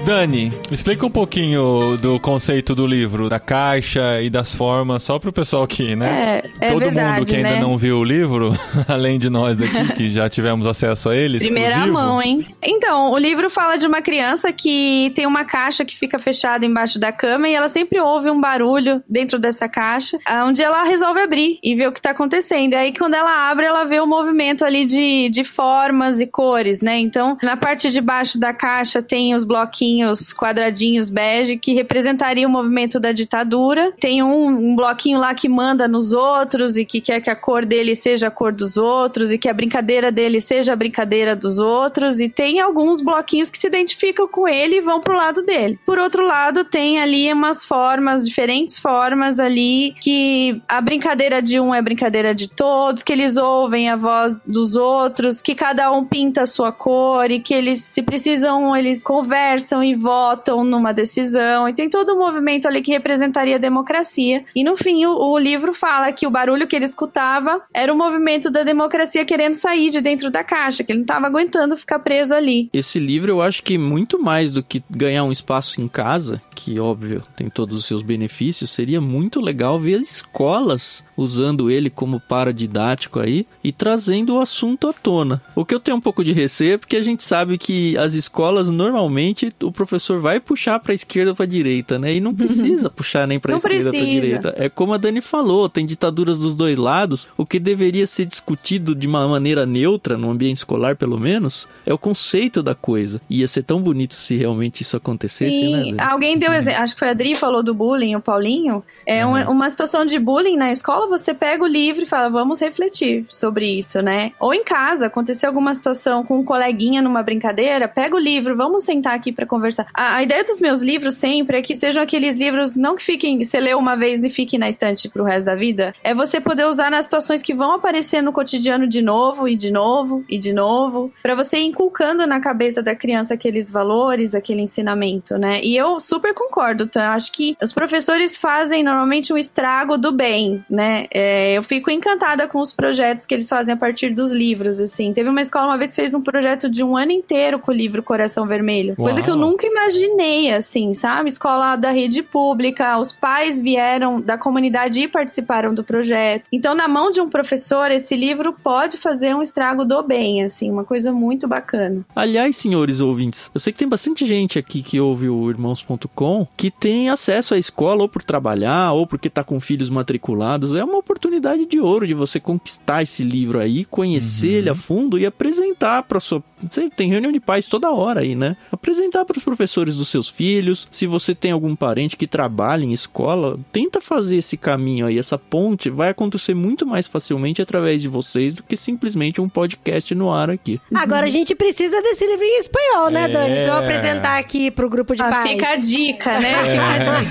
Dani, 0.07 0.49
explica 0.71 1.05
um 1.05 1.09
pouquinho 1.09 1.97
do 1.97 2.17
conceito 2.17 2.73
do 2.73 2.87
livro, 2.87 3.27
da 3.27 3.41
caixa 3.41 4.21
e 4.21 4.29
das 4.29 4.55
formas, 4.55 5.03
só 5.03 5.19
pro 5.19 5.33
pessoal 5.33 5.67
que, 5.67 5.97
né? 5.97 6.41
É, 6.61 6.67
é 6.67 6.67
Todo 6.69 6.79
verdade, 6.79 7.19
mundo 7.19 7.25
que 7.27 7.35
ainda 7.35 7.49
né? 7.49 7.59
não 7.59 7.77
viu 7.77 7.97
o 7.97 8.05
livro, 8.05 8.57
além 8.87 9.19
de 9.19 9.29
nós 9.29 9.61
aqui 9.61 9.93
que 9.95 10.09
já 10.09 10.29
tivemos 10.29 10.65
acesso 10.65 11.09
a 11.09 11.15
ele, 11.17 11.39
Primeira 11.39 11.71
exclusivo. 11.71 11.93
mão, 11.93 12.21
hein? 12.21 12.47
Então, 12.63 13.11
o 13.11 13.17
livro 13.17 13.49
fala 13.49 13.75
de 13.75 13.85
uma 13.85 14.01
criança 14.01 14.53
que 14.53 15.11
tem 15.13 15.27
uma 15.27 15.43
caixa 15.43 15.83
que 15.83 15.99
fica 15.99 16.17
fechada 16.17 16.65
embaixo 16.65 16.97
da 16.97 17.11
cama 17.11 17.49
e 17.49 17.53
ela 17.53 17.67
sempre 17.67 17.99
ouve 17.99 18.31
um 18.31 18.39
barulho 18.39 19.03
dentro 19.09 19.37
dessa 19.37 19.67
caixa, 19.67 20.17
ah, 20.25 20.45
onde 20.45 20.63
ela 20.63 20.85
resolve 20.85 21.19
abrir 21.19 21.59
e 21.61 21.75
ver 21.75 21.89
o 21.89 21.91
que 21.91 22.01
tá 22.01 22.11
acontecendo. 22.11 22.71
E 22.71 22.75
aí, 22.77 22.93
quando 22.97 23.15
ela 23.15 23.51
abre, 23.51 23.65
ela 23.65 23.83
vê 23.83 23.99
o 23.99 24.07
movimento 24.07 24.63
ali 24.63 24.85
de, 24.85 25.29
de 25.29 25.43
formas 25.43 26.21
e 26.21 26.25
cores, 26.25 26.79
né? 26.79 26.97
Então, 26.97 27.37
na 27.43 27.57
parte 27.57 27.91
de 27.91 27.99
baixo 27.99 28.39
da 28.39 28.53
caixa 28.53 29.01
tem 29.01 29.35
os 29.35 29.43
bloquinhos 29.43 29.96
quadradinhos 30.33 31.09
bege 31.09 31.57
que 31.57 31.73
representaria 31.73 32.47
o 32.47 32.51
movimento 32.51 32.99
da 32.99 33.11
ditadura. 33.11 33.93
Tem 33.99 34.23
um, 34.23 34.47
um 34.47 34.75
bloquinho 34.75 35.19
lá 35.19 35.33
que 35.33 35.49
manda 35.49 35.87
nos 35.87 36.13
outros 36.13 36.77
e 36.77 36.85
que 36.85 37.01
quer 37.01 37.21
que 37.21 37.29
a 37.29 37.35
cor 37.35 37.65
dele 37.65 37.95
seja 37.95 38.27
a 38.27 38.31
cor 38.31 38.51
dos 38.51 38.77
outros 38.77 39.31
e 39.31 39.37
que 39.37 39.49
a 39.49 39.53
brincadeira 39.53 40.11
dele 40.11 40.41
seja 40.41 40.73
a 40.73 40.75
brincadeira 40.75 41.35
dos 41.35 41.59
outros. 41.59 42.19
E 42.19 42.29
tem 42.29 42.59
alguns 42.59 43.01
bloquinhos 43.01 43.49
que 43.49 43.57
se 43.57 43.67
identificam 43.67 44.27
com 44.27 44.47
ele 44.47 44.77
e 44.77 44.81
vão 44.81 45.01
pro 45.01 45.15
lado 45.15 45.43
dele. 45.43 45.79
Por 45.85 45.99
outro 45.99 46.25
lado, 46.25 46.63
tem 46.63 46.99
ali 46.99 47.31
umas 47.31 47.63
formas, 47.63 48.27
diferentes 48.27 48.77
formas 48.77 49.39
ali 49.39 49.95
que 50.01 50.61
a 50.67 50.81
brincadeira 50.81 51.41
de 51.41 51.59
um 51.59 51.73
é 51.73 51.81
brincadeira 51.81 52.33
de 52.33 52.47
todos, 52.47 53.03
que 53.03 53.13
eles 53.13 53.37
ouvem 53.37 53.89
a 53.89 53.95
voz 53.95 54.37
dos 54.45 54.75
outros, 54.75 55.41
que 55.41 55.55
cada 55.55 55.91
um 55.91 56.05
pinta 56.05 56.43
a 56.43 56.47
sua 56.47 56.71
cor 56.71 57.29
e 57.29 57.39
que 57.39 57.53
eles, 57.53 57.83
se 57.83 58.01
precisam, 58.01 58.75
eles 58.75 59.03
conversam 59.03 59.83
e 59.91 59.95
votam 59.95 60.63
numa 60.63 60.93
decisão. 60.93 61.67
E 61.67 61.73
tem 61.73 61.89
todo 61.89 62.13
um 62.13 62.19
movimento 62.19 62.67
ali 62.67 62.81
que 62.81 62.91
representaria 62.91 63.55
a 63.55 63.59
democracia. 63.59 64.43
E 64.55 64.63
no 64.63 64.75
fim, 64.77 65.05
o, 65.05 65.11
o 65.11 65.37
livro 65.37 65.73
fala 65.73 66.11
que 66.11 66.27
o 66.27 66.31
barulho 66.31 66.67
que 66.67 66.75
ele 66.75 66.85
escutava 66.85 67.61
era 67.73 67.91
o 67.91 67.97
movimento 67.97 68.49
da 68.49 68.63
democracia 68.63 69.25
querendo 69.25 69.55
sair 69.55 69.89
de 69.89 70.01
dentro 70.01 70.29
da 70.29 70.43
caixa, 70.43 70.83
que 70.83 70.91
ele 70.91 70.99
não 70.99 71.05
estava 71.05 71.27
aguentando 71.27 71.77
ficar 71.77 71.99
preso 71.99 72.33
ali. 72.33 72.69
Esse 72.73 72.99
livro 72.99 73.31
eu 73.31 73.41
acho 73.41 73.63
que 73.63 73.77
muito 73.77 74.21
mais 74.21 74.51
do 74.51 74.63
que 74.63 74.83
ganhar 74.89 75.23
um 75.23 75.31
espaço 75.31 75.81
em 75.81 75.87
casa, 75.87 76.41
que 76.55 76.79
óbvio 76.79 77.23
tem 77.35 77.49
todos 77.49 77.77
os 77.77 77.85
seus 77.85 78.01
benefícios, 78.01 78.69
seria 78.69 78.99
muito 78.99 79.39
legal 79.39 79.79
ver 79.79 80.01
escolas 80.01 81.03
usando 81.17 81.69
ele 81.71 81.89
como 81.89 82.19
paradidático 82.19 83.19
aí 83.19 83.45
e 83.63 83.71
trazendo 83.71 84.35
o 84.35 84.39
assunto 84.39 84.87
à 84.87 84.93
tona. 84.93 85.41
O 85.55 85.65
que 85.65 85.73
eu 85.73 85.79
tenho 85.79 85.97
um 85.97 86.01
pouco 86.01 86.23
de 86.23 86.31
receio 86.31 86.75
é 86.75 86.77
porque 86.77 86.95
a 86.95 87.03
gente 87.03 87.23
sabe 87.23 87.57
que 87.57 87.97
as 87.97 88.13
escolas 88.13 88.67
normalmente 88.69 89.49
o 89.61 89.71
professor 89.71 90.21
vai 90.21 90.39
puxar 90.39 90.79
para 90.79 90.93
esquerda 90.93 91.31
ou 91.31 91.35
para 91.35 91.45
direita, 91.45 91.97
né? 91.97 92.13
E 92.13 92.21
não 92.21 92.33
precisa 92.33 92.89
puxar 92.89 93.27
nem 93.27 93.39
para 93.39 93.55
esquerda 93.55 93.85
ou 93.85 93.91
para 93.91 94.05
direita. 94.05 94.53
É 94.57 94.69
como 94.69 94.93
a 94.93 94.97
Dani 94.97 95.21
falou, 95.21 95.67
tem 95.67 95.85
ditaduras 95.85 96.37
dos 96.37 96.55
dois 96.55 96.77
lados. 96.77 97.27
O 97.35 97.45
que 97.45 97.59
deveria 97.59 98.05
ser 98.05 98.25
discutido 98.25 98.93
de 98.93 99.07
uma 99.07 99.27
maneira 99.27 99.65
neutra, 99.65 100.17
no 100.17 100.29
ambiente 100.29 100.57
escolar 100.57 100.95
pelo 100.95 101.19
menos, 101.19 101.67
é 101.85 101.93
o 101.93 101.97
conceito 101.97 102.61
da 102.61 102.75
coisa. 102.75 103.19
Ia 103.29 103.47
ser 103.47 103.63
tão 103.63 103.81
bonito 103.81 104.15
se 104.15 104.35
realmente 104.35 104.81
isso 104.81 104.95
acontecesse, 104.95 105.67
né, 105.69 105.83
Sim, 105.83 105.95
Dani? 105.95 106.01
alguém 106.01 106.37
deu 106.37 106.53
exemplo, 106.53 106.81
acho 106.81 106.93
que 106.93 106.99
foi 106.99 107.09
a 107.09 107.11
Adri 107.11 107.35
falou 107.35 107.63
do 107.63 107.73
bullying, 107.73 108.15
o 108.15 108.21
Paulinho. 108.21 108.83
É 109.05 109.25
uma, 109.25 109.49
uma 109.49 109.69
situação 109.69 110.05
de 110.05 110.19
bullying 110.19 110.57
na 110.57 110.71
escola, 110.71 111.06
você 111.09 111.33
pega 111.33 111.63
o 111.63 111.67
livro 111.67 112.03
e 112.03 112.07
fala, 112.07 112.29
vamos 112.29 112.59
refletir 112.59 113.25
sobre 113.29 113.65
isso, 113.79 114.01
né? 114.01 114.31
Ou 114.39 114.53
em 114.53 114.63
casa, 114.63 115.07
aconteceu 115.07 115.49
alguma 115.49 115.73
situação 115.75 116.23
com 116.23 116.39
um 116.39 116.43
coleguinha 116.43 117.01
numa 117.01 117.23
brincadeira, 117.23 117.87
pega 117.87 118.15
o 118.15 118.19
livro, 118.19 118.55
vamos 118.55 118.83
sentar 118.83 119.15
aqui 119.15 119.31
pra 119.31 119.45
conversar. 119.45 119.87
A, 119.93 120.15
a, 120.15 120.23
ideia 120.23 120.43
dos 120.43 120.59
meus 120.59 120.81
livros 120.81 121.15
sempre 121.15 121.57
é 121.57 121.61
que 121.61 121.75
sejam 121.75 122.01
aqueles 122.01 122.37
livros 122.37 122.75
não 122.75 122.95
que 122.95 123.03
fiquem, 123.03 123.43
você 123.43 123.59
lê 123.59 123.73
uma 123.73 123.95
vez 123.95 124.23
e 124.23 124.29
fique 124.29 124.57
na 124.57 124.69
estante 124.69 125.09
pro 125.09 125.23
resto 125.23 125.45
da 125.45 125.55
vida. 125.55 125.93
É 126.03 126.13
você 126.13 126.39
poder 126.39 126.65
usar 126.65 126.91
nas 126.91 127.05
situações 127.05 127.41
que 127.41 127.53
vão 127.53 127.73
aparecer 127.73 128.21
no 128.21 128.33
cotidiano 128.33 128.87
de 128.87 129.01
novo 129.01 129.47
e 129.47 129.55
de 129.55 129.71
novo 129.71 130.23
e 130.29 130.37
de 130.37 130.53
novo, 130.53 131.11
para 131.21 131.35
você 131.35 131.57
ir 131.57 131.65
inculcando 131.65 132.25
na 132.25 132.39
cabeça 132.39 132.81
da 132.81 132.95
criança 132.95 133.33
aqueles 133.33 133.69
valores, 133.71 134.33
aquele 134.33 134.61
ensinamento, 134.61 135.37
né? 135.37 135.61
E 135.63 135.75
eu 135.75 135.99
super 135.99 136.33
concordo, 136.33 136.87
tá? 136.87 137.13
Acho 137.13 137.31
que 137.31 137.57
os 137.61 137.73
professores 137.73 138.37
fazem 138.37 138.83
normalmente 138.83 139.31
um 139.31 139.37
estrago 139.37 139.97
do 139.97 140.11
bem, 140.11 140.63
né? 140.69 140.96
É, 141.11 141.57
eu 141.57 141.63
fico 141.63 141.91
encantada 141.91 142.47
com 142.47 142.59
os 142.59 142.73
projetos 142.73 143.25
que 143.25 143.33
eles 143.33 143.49
fazem 143.49 143.73
a 143.73 143.77
partir 143.77 144.13
dos 144.13 144.31
livros, 144.31 144.79
assim. 144.79 145.13
Teve 145.13 145.29
uma 145.29 145.41
escola 145.41 145.67
uma 145.67 145.77
vez 145.77 145.91
que 145.91 145.97
fez 145.97 146.13
um 146.13 146.21
projeto 146.21 146.69
de 146.69 146.83
um 146.83 146.95
ano 146.95 147.11
inteiro 147.11 147.59
com 147.59 147.71
o 147.71 147.73
livro 147.73 148.01
Coração 148.01 148.45
Vermelho. 148.47 148.95
Uau. 148.97 149.07
Coisa 149.07 149.21
que 149.21 149.29
eu 149.29 149.35
nunca 149.35 149.65
imaginei, 149.65 150.53
assim, 150.53 150.93
sabe? 150.93 151.29
Escola 151.29 151.75
da 151.75 151.91
rede 151.91 152.21
pública, 152.21 152.97
os 152.97 153.11
pais 153.11 153.59
vieram 153.59 154.21
da 154.21 154.37
comunidade 154.37 154.99
e 154.99 155.07
participaram 155.07 155.73
do 155.73 155.83
projeto. 155.83 156.45
Então, 156.51 156.73
na 156.73 156.87
mão 156.87 157.11
de 157.11 157.21
um 157.21 157.29
professor, 157.29 157.91
esse 157.91 158.15
livro 158.15 158.53
pode 158.63 158.97
fazer 158.97 159.35
um 159.35 159.41
estrago 159.41 159.85
do 159.85 160.01
bem, 160.03 160.43
assim, 160.43 160.71
uma 160.71 160.83
coisa 160.83 161.11
muito 161.11 161.47
bacana. 161.47 162.05
Aliás, 162.15 162.55
senhores 162.55 163.01
ouvintes, 163.01 163.51
eu 163.53 163.59
sei 163.59 163.73
que 163.73 163.79
tem 163.79 163.87
bastante 163.87 164.25
gente 164.25 164.57
aqui 164.57 164.81
que 164.81 164.99
ouve 164.99 165.29
o 165.29 165.49
Irmãos.com 165.49 166.47
que 166.55 166.71
tem 166.71 167.09
acesso 167.09 167.53
à 167.53 167.57
escola 167.57 168.01
ou 168.03 168.09
por 168.09 168.23
trabalhar 168.23 168.93
ou 168.93 169.05
porque 169.05 169.29
tá 169.29 169.43
com 169.43 169.59
filhos 169.59 169.89
matriculados. 169.89 170.73
É 170.73 170.83
uma 170.87 170.97
oportunidade 170.99 171.65
de 171.65 171.79
ouro 171.79 172.07
de 172.07 172.13
você 172.13 172.39
conquistar 172.39 173.03
esse 173.03 173.23
livro 173.23 173.59
aí, 173.59 173.85
conhecer 173.85 174.47
uhum. 174.47 174.53
ele 174.53 174.69
a 174.69 174.75
fundo 174.75 175.19
e 175.19 175.25
apresentar 175.25 176.03
para 176.03 176.19
sua. 176.19 176.43
Você 176.67 176.89
tem 176.89 177.09
reunião 177.09 177.31
de 177.31 177.39
pais 177.39 177.67
toda 177.67 177.91
hora 177.91 178.21
aí, 178.21 178.35
né? 178.35 178.57
Apresentar 178.71 179.25
para 179.25 179.37
os 179.37 179.43
professores 179.43 179.95
dos 179.95 180.07
seus 180.07 180.27
filhos. 180.27 180.87
Se 180.89 181.05
você 181.05 181.35
tem 181.35 181.51
algum 181.51 181.75
parente 181.75 182.17
que 182.17 182.25
trabalha 182.25 182.83
em 182.83 182.93
escola, 182.93 183.59
tenta 183.71 184.01
fazer 184.01 184.37
esse 184.37 184.57
caminho 184.57 185.05
aí, 185.05 185.19
essa 185.19 185.37
ponte 185.37 185.89
vai 185.89 186.09
acontecer 186.09 186.53
muito 186.53 186.85
mais 186.85 187.07
facilmente 187.07 187.61
através 187.61 188.01
de 188.01 188.07
vocês 188.07 188.53
do 188.53 188.63
que 188.63 188.75
simplesmente 188.75 189.39
um 189.39 189.47
podcast 189.47 190.13
no 190.15 190.31
ar 190.31 190.49
aqui. 190.49 190.79
Agora 190.95 191.25
a 191.25 191.29
gente 191.29 191.53
precisa 191.53 192.01
desse 192.01 192.25
livro 192.25 192.43
em 192.43 192.59
espanhol, 192.59 193.09
né, 193.09 193.27
Dani? 193.27 193.55
Pra 193.55 193.67
eu 193.67 193.73
é. 193.73 193.79
apresentar 193.79 194.37
aqui 194.37 194.71
pro 194.71 194.89
grupo 194.89 195.15
de 195.15 195.21
ah, 195.21 195.29
pais. 195.29 195.49
Fica 195.51 195.69
a 195.69 195.75
dica, 195.75 196.39
né? 196.39 196.57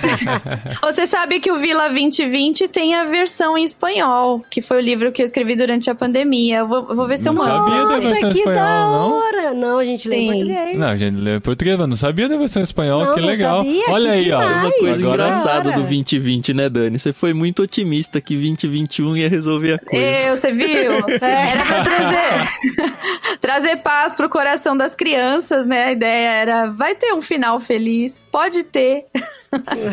É. 0.06 0.76
Você 0.80 1.06
sabe 1.06 1.40
que 1.40 1.50
o 1.50 1.58
Vila 1.60 1.88
2020 1.88 2.68
tem 2.68 2.94
a 2.94 3.04
versão 3.04 3.45
em 3.54 3.64
espanhol, 3.64 4.42
que 4.50 4.62
foi 4.62 4.78
o 4.78 4.80
livro 4.80 5.12
que 5.12 5.20
eu 5.20 5.26
escrevi 5.26 5.54
durante 5.54 5.90
a 5.90 5.94
pandemia. 5.94 6.60
Eu 6.60 6.68
vou, 6.68 6.86
eu 6.88 6.96
vou 6.96 7.06
ver 7.06 7.18
se 7.18 7.28
eu 7.28 7.34
mando. 7.34 7.50
Não 7.50 7.66
sabia 7.66 7.86
da 7.86 7.98
versão 7.98 8.30
que 8.30 8.38
espanhol, 8.38 8.56
da 8.56 8.98
hora. 8.98 9.54
Não, 9.54 9.72
não 9.72 9.78
a 9.78 9.84
gente 9.84 10.08
lê 10.08 10.16
em 10.16 10.30
português. 10.30 10.78
Não, 10.78 10.86
a 10.86 10.96
gente 10.96 11.16
lê 11.16 11.36
em 11.36 11.40
português, 11.40 11.78
mas 11.78 11.88
não 11.88 11.96
sabia 11.96 12.28
da 12.30 12.36
versão 12.38 12.62
espanhol. 12.62 13.04
Não, 13.04 13.14
que 13.14 13.20
legal. 13.20 13.62
Sabia, 13.62 13.84
Olha 13.90 14.12
que 14.12 14.18
aí, 14.18 14.24
demais. 14.24 14.50
ó. 14.50 14.60
Uma 14.60 14.72
coisa 14.72 15.02
Agora... 15.02 15.22
engraçada 15.22 15.70
do 15.72 15.76
2020, 15.80 16.54
né, 16.54 16.68
Dani? 16.70 16.98
Você 16.98 17.12
foi 17.12 17.34
muito 17.34 17.62
otimista 17.62 18.18
que 18.20 18.34
2021 18.34 19.16
ia 19.18 19.28
resolver 19.28 19.74
a 19.74 19.78
coisa. 19.78 20.28
Eu, 20.28 20.36
você 20.36 20.52
viu? 20.52 20.66
É. 21.26 21.50
Era 21.50 21.64
pra 21.64 21.84
trazer, 21.84 23.38
trazer 23.40 23.76
paz 23.78 24.14
pro 24.14 24.28
coração 24.28 24.76
das 24.76 24.94
crianças, 24.94 25.66
né? 25.66 25.84
A 25.84 25.92
ideia 25.92 26.28
era, 26.28 26.66
vai 26.70 26.94
ter 26.94 27.12
um 27.12 27.22
final 27.22 27.60
feliz, 27.60 28.14
pode 28.36 28.64
ter. 28.64 29.06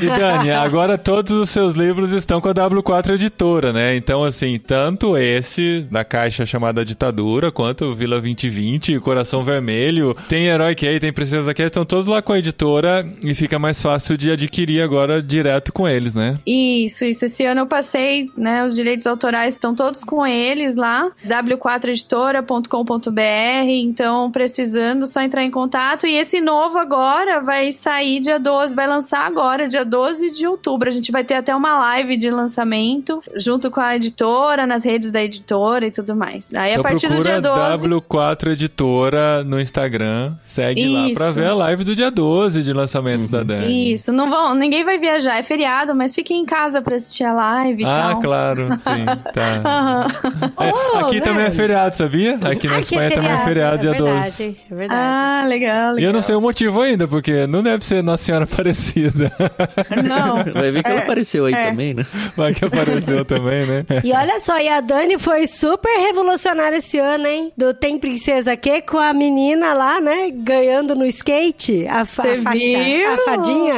E 0.01 0.05
Dani, 0.05 0.51
agora 0.65 0.97
todos 0.97 1.31
os 1.31 1.49
seus 1.49 1.73
livros 1.73 2.11
estão 2.11 2.41
com 2.41 2.49
a 2.49 2.53
W4 2.53 3.13
Editora, 3.13 3.71
né? 3.71 3.95
Então, 3.95 4.21
assim, 4.23 4.59
tanto 4.59 5.17
esse 5.17 5.87
da 5.89 6.03
caixa 6.03 6.45
chamada 6.45 6.83
Ditadura, 6.83 7.49
quanto 7.51 7.85
o 7.85 7.95
Vila 7.95 8.19
2020, 8.19 8.99
Coração 8.99 9.43
Vermelho, 9.43 10.13
tem 10.27 10.47
Herói 10.47 10.75
Kay, 10.75 10.99
tem 10.99 11.13
Princesa 11.13 11.53
Kay, 11.53 11.67
estão 11.67 11.85
todos 11.85 12.07
lá 12.07 12.21
com 12.21 12.33
a 12.33 12.39
editora 12.39 13.07
e 13.23 13.33
fica 13.33 13.57
mais 13.57 13.81
fácil 13.81 14.17
de 14.17 14.29
adquirir 14.29 14.81
agora 14.81 15.21
direto 15.21 15.71
com 15.71 15.87
eles, 15.87 16.13
né? 16.13 16.37
Isso, 16.45 17.05
isso. 17.05 17.23
Esse 17.25 17.45
ano 17.45 17.61
eu 17.61 17.67
passei, 17.67 18.29
né? 18.37 18.65
Os 18.65 18.75
direitos 18.75 19.07
autorais 19.07 19.53
estão 19.53 19.73
todos 19.73 20.03
com 20.03 20.27
eles 20.27 20.75
lá, 20.75 21.09
w4editora.com.br. 21.25 23.69
Então, 23.69 24.29
precisando, 24.31 25.07
só 25.07 25.21
entrar 25.21 25.45
em 25.45 25.51
contato. 25.51 26.05
E 26.05 26.17
esse 26.17 26.41
novo 26.41 26.77
agora 26.77 27.39
vai 27.39 27.71
sair 27.71 28.19
dia 28.19 28.32
12, 28.39 28.75
vai 28.75 28.88
lançar 28.88 29.25
agora 29.25 29.67
dia 29.67 29.84
12 29.84 30.31
de 30.31 30.47
outubro. 30.47 30.89
A 30.89 30.91
gente 30.91 31.11
vai 31.11 31.23
ter 31.23 31.36
até 31.36 31.55
uma 31.55 31.77
live 31.79 32.17
de 32.17 32.29
lançamento 32.29 33.21
junto 33.36 33.69
com 33.71 33.79
a 33.79 33.95
editora, 33.95 34.65
nas 34.65 34.84
redes 34.84 35.11
da 35.11 35.21
editora 35.21 35.88
e 35.88 35.91
tudo 35.91 36.15
mais. 36.15 36.47
Aí 36.53 36.71
então 36.71 36.81
a 36.81 36.84
partir 36.84 37.07
do 37.07 37.23
dia 37.23 37.41
12. 37.41 37.88
W4 37.88 38.51
Editora 38.51 39.43
no 39.43 39.59
Instagram. 39.59 40.34
Segue 40.43 40.81
Isso. 40.81 40.93
lá 40.93 41.09
pra 41.13 41.31
ver 41.31 41.47
a 41.47 41.53
live 41.53 41.84
do 41.84 41.95
dia 41.95 42.11
12 42.11 42.63
de 42.63 42.73
lançamento 42.73 43.23
uhum. 43.23 43.31
da 43.31 43.43
Dani. 43.43 43.93
Isso, 43.93 44.11
não 44.11 44.29
vão, 44.29 44.53
ninguém 44.53 44.84
vai 44.84 44.97
viajar, 44.97 45.38
é 45.38 45.43
feriado, 45.43 45.95
mas 45.95 46.13
fiquem 46.13 46.41
em 46.41 46.45
casa 46.45 46.81
pra 46.81 46.95
assistir 46.95 47.23
a 47.23 47.34
live. 47.34 47.84
Ah, 47.86 48.09
tal. 48.11 48.21
claro, 48.21 48.67
sim. 48.79 49.05
Tá. 49.34 50.07
Uhum. 50.23 50.65
É, 50.65 50.71
oh, 50.71 50.97
aqui 50.99 51.15
né? 51.15 51.21
também 51.21 51.45
é 51.45 51.51
feriado, 51.51 51.95
sabia? 51.95 52.36
Aqui 52.36 52.67
na 52.67 52.73
aqui 52.73 52.84
Espanha 52.84 53.07
é 53.07 53.09
feriado, 53.09 53.15
também 53.15 53.31
é 53.31 53.43
feriado, 53.43 53.77
dia 53.77 53.89
é 53.89 53.93
verdade, 53.93 54.21
12. 54.21 54.57
É 54.71 54.75
verdade. 54.75 55.01
Ah, 55.01 55.45
legal, 55.47 55.93
legal. 55.93 55.99
E 55.99 56.03
eu 56.03 56.13
não 56.13 56.21
sei 56.21 56.36
o 56.36 56.41
motivo 56.41 56.81
ainda, 56.81 57.07
porque 57.07 57.47
não 57.47 57.63
deve 57.63 57.86
ser 57.86 58.03
Nossa 58.03 58.22
Senhora 58.24 58.45
Aparecida. 58.45 59.32
Não. 60.07 60.51
Vai 60.53 60.71
ver 60.71 60.82
que 60.82 60.89
é, 60.89 60.91
ela 60.91 61.01
apareceu 61.01 61.45
aí 61.45 61.53
é. 61.53 61.63
também, 61.63 61.93
né? 61.93 62.05
Vai 62.36 62.53
que 62.53 62.63
apareceu 62.63 63.26
também, 63.26 63.65
né? 63.65 63.86
E 64.03 64.11
olha 64.13 64.39
só, 64.39 64.59
e 64.59 64.67
a 64.67 64.80
Dani 64.80 65.19
foi 65.19 65.45
super 65.47 65.89
revolucionária 65.99 66.78
esse 66.78 66.97
ano, 66.97 67.28
hein? 67.28 67.51
Do 67.57 67.74
Tem 67.74 67.99
Princesa 67.99 68.55
que 68.55 68.82
com 68.82 68.97
a 68.97 69.13
menina 69.13 69.74
lá, 69.74 69.99
né? 69.99 70.32
Ganhando 70.32 70.95
no 70.95 71.05
skate. 71.05 71.86
A, 71.88 72.05
fa 72.05 72.24
a, 72.24 72.41
fatia, 72.41 73.13
a 73.13 73.17
fadinha. 73.19 73.76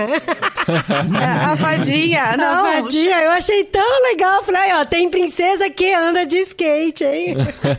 a, 1.20 1.54
a 1.54 1.58
fadinha, 1.58 2.38
não. 2.38 2.66
A 2.66 2.74
fadinha, 2.74 3.18
eu 3.24 3.32
achei 3.32 3.64
tão 3.64 4.04
legal. 4.04 4.44
Falei, 4.44 4.74
ó, 4.74 4.86
tem 4.86 5.10
princesa 5.10 5.70
que 5.70 5.94
anda 5.94 6.26
de 6.26 6.38
skate, 6.38 7.04
hein? 7.04 7.36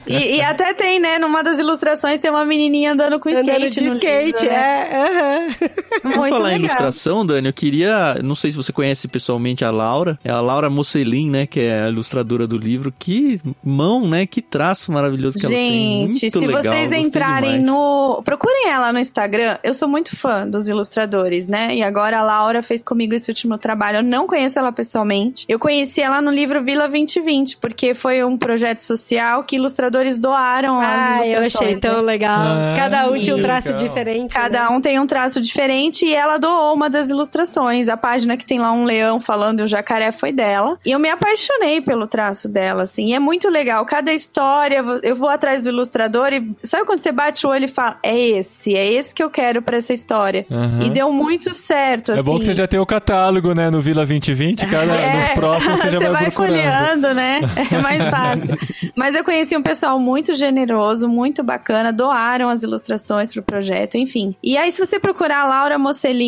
E, 0.07 0.37
e, 0.37 0.43
até 0.43 0.75
tem, 0.75 0.99
né? 0.99 1.19
Numa 1.19 1.43
das 1.43 1.59
ilustrações 1.59 2.21
tem 2.21 2.31
uma 2.31 2.45
menininha 2.45 2.93
andando 2.93 3.19
com 3.21 3.29
skate. 3.29 3.51
Andando 3.51 3.71
de 3.71 3.85
skate, 3.85 4.43
livro, 4.43 4.57
né? 4.57 4.89
é. 4.91 4.97
Uhum. 4.97 6.13
Vamos 6.13 6.29
falar 6.29 6.56
ilustração, 6.57 7.25
Dani, 7.25 7.49
eu 7.49 7.53
queria 7.53 8.17
não 8.23 8.35
sei 8.35 8.51
se 8.51 8.57
você 8.57 8.73
conhece 8.73 9.09
pessoalmente 9.09 9.65
a 9.65 9.71
Laura, 9.71 10.19
é 10.25 10.31
a 10.31 10.41
Laura 10.41 10.69
Mocelin, 10.69 11.31
né, 11.31 11.47
que 11.47 11.61
é 11.61 11.83
a 11.83 11.89
ilustradora 11.89 12.47
do 12.47 12.59
livro. 12.59 12.93
Que 12.99 13.41
mão, 13.65 14.09
né, 14.09 14.27
que 14.27 14.41
traço 14.41 14.93
maravilhoso 14.93 15.39
que 15.39 15.47
Gente, 15.47 15.55
ela 15.55 15.69
tem. 15.69 16.09
Muito 16.09 16.31
se 16.31 16.47
legal, 16.47 16.63
vocês 16.63 17.07
entrarem 17.07 17.59
no... 17.61 18.23
Procurem 18.25 18.69
ela 18.69 18.93
no 18.93 18.99
Instagram, 18.99 19.59
eu 19.63 19.75
sou 19.75 19.89
muito 19.89 20.17
fã 20.17 20.47
dos 20.47 20.69
ilustradores, 20.69 21.47
né, 21.47 21.75
e 21.75 21.83
agora 21.83 22.19
a 22.19 22.23
Laura 22.23 22.63
fez 22.63 22.83
comigo 22.83 23.15
esse 23.15 23.31
último 23.31 23.59
trabalho. 23.59 23.99
Eu 23.99 24.03
não 24.03 24.27
conheço 24.27 24.59
ela 24.59 24.73
pessoalmente. 24.73 25.45
Eu 25.49 25.59
conheci 25.59 26.01
ela 26.01 26.21
no 26.21 26.31
livro 26.31 26.63
Vila 26.63 26.89
2020, 26.89 27.59
porque 27.59 27.95
foi 27.95 28.25
um 28.25 28.37
projeto 28.37 28.81
social 28.81 29.45
que 29.45 29.57
ilustradores 29.57 30.19
doaram 30.19 30.81
ah, 30.81 31.27
eu 31.27 31.41
achei 31.41 31.77
tão 31.77 31.97
né? 31.97 32.03
legal. 32.03 32.41
Ah, 32.41 32.75
Cada 32.77 33.11
um 33.11 33.21
tinha 33.21 33.37
um 33.37 33.43
traço 33.43 33.69
legal. 33.69 33.83
diferente. 33.83 34.33
Cada 34.33 34.63
né? 34.63 34.77
um 34.77 34.81
tem 34.81 35.01
um 35.01 35.07
traço 35.07 35.41
diferente 35.41 36.07
e 36.07 36.15
ela 36.15 36.36
doou 36.39 36.75
uma 36.75 36.89
das 36.89 37.09
ilustrações. 37.09 37.89
A 37.89 37.97
página 37.97 38.37
que 38.37 38.47
tem 38.47 38.59
lá 38.59 38.73
um 38.73 38.85
leão 38.85 39.21
falando 39.21 39.61
e 39.61 39.63
o 39.63 39.69
jacaré 39.69 40.13
foi 40.13 40.33
dela. 40.33 40.79
E 40.85 40.93
eu 40.93 40.99
me 40.99 41.09
apaixonei 41.09 41.81
pelo 41.81 42.07
traço 42.07 42.49
dela, 42.49 42.85
assim. 42.85 43.07
E 43.07 43.15
é 43.15 43.19
muito 43.19 43.49
legal. 43.49 43.85
Cada 43.85 44.13
história, 44.13 44.85
eu 45.03 45.17
vou 45.17 45.29
atrás 45.29 45.63
do 45.63 45.69
ilustrador 45.69 46.33
e 46.33 46.55
sabe 46.65 46.85
quando 46.85 47.03
você 47.03 47.13
bate 47.13 47.47
o 47.47 47.51
olho 47.51 47.67
e 47.67 47.69
fala: 47.69 47.99
é 48.03 48.19
esse, 48.19 48.75
é 48.75 48.93
esse 48.93 49.15
que 49.15 49.23
eu 49.23 49.31
quero 49.31 49.63
para 49.63 49.77
essa 49.77 49.93
história. 49.93 50.47
Uhum. 50.51 50.87
E 50.87 50.91
deu 50.91 51.13
muito 51.13 51.53
certo. 51.55 52.13
É 52.13 52.23
bom 52.23 52.39
que 52.39 52.47
você 52.47 52.55
já 52.55 52.67
tem 52.67 52.81
o 52.81 52.87
catálogo, 52.87 53.55
né, 53.55 53.71
no 53.71 53.81
Vila 53.81 54.05
2020. 54.07 54.67
Cada, 54.71 54.95
é. 54.95 55.17
Nos 55.17 55.29
próximos 55.31 55.81
você 55.81 55.91
já 55.91 55.99
você 55.99 56.09
vai, 56.09 56.23
vai 56.23 56.31
folheando, 56.31 57.15
né? 57.15 57.41
É 57.73 57.79
mais 57.79 58.03
fácil. 58.11 58.59
Mas 58.95 59.15
eu 59.15 59.25
conheci 59.25 59.57
um 59.57 59.63
pessoal 59.63 59.99
muito 59.99 60.35
generoso, 60.35 61.09
muito 61.09 61.43
bacana, 61.43 61.93
doaram 61.93 62.49
as 62.49 62.63
ilustrações 62.63 63.33
pro 63.33 63.43
projeto, 63.43 63.97
enfim. 63.97 64.35
E 64.43 64.57
aí, 64.57 64.71
se 64.71 64.79
você 64.79 64.99
procurar 64.99 65.41
a 65.41 65.47
Laura 65.47 65.79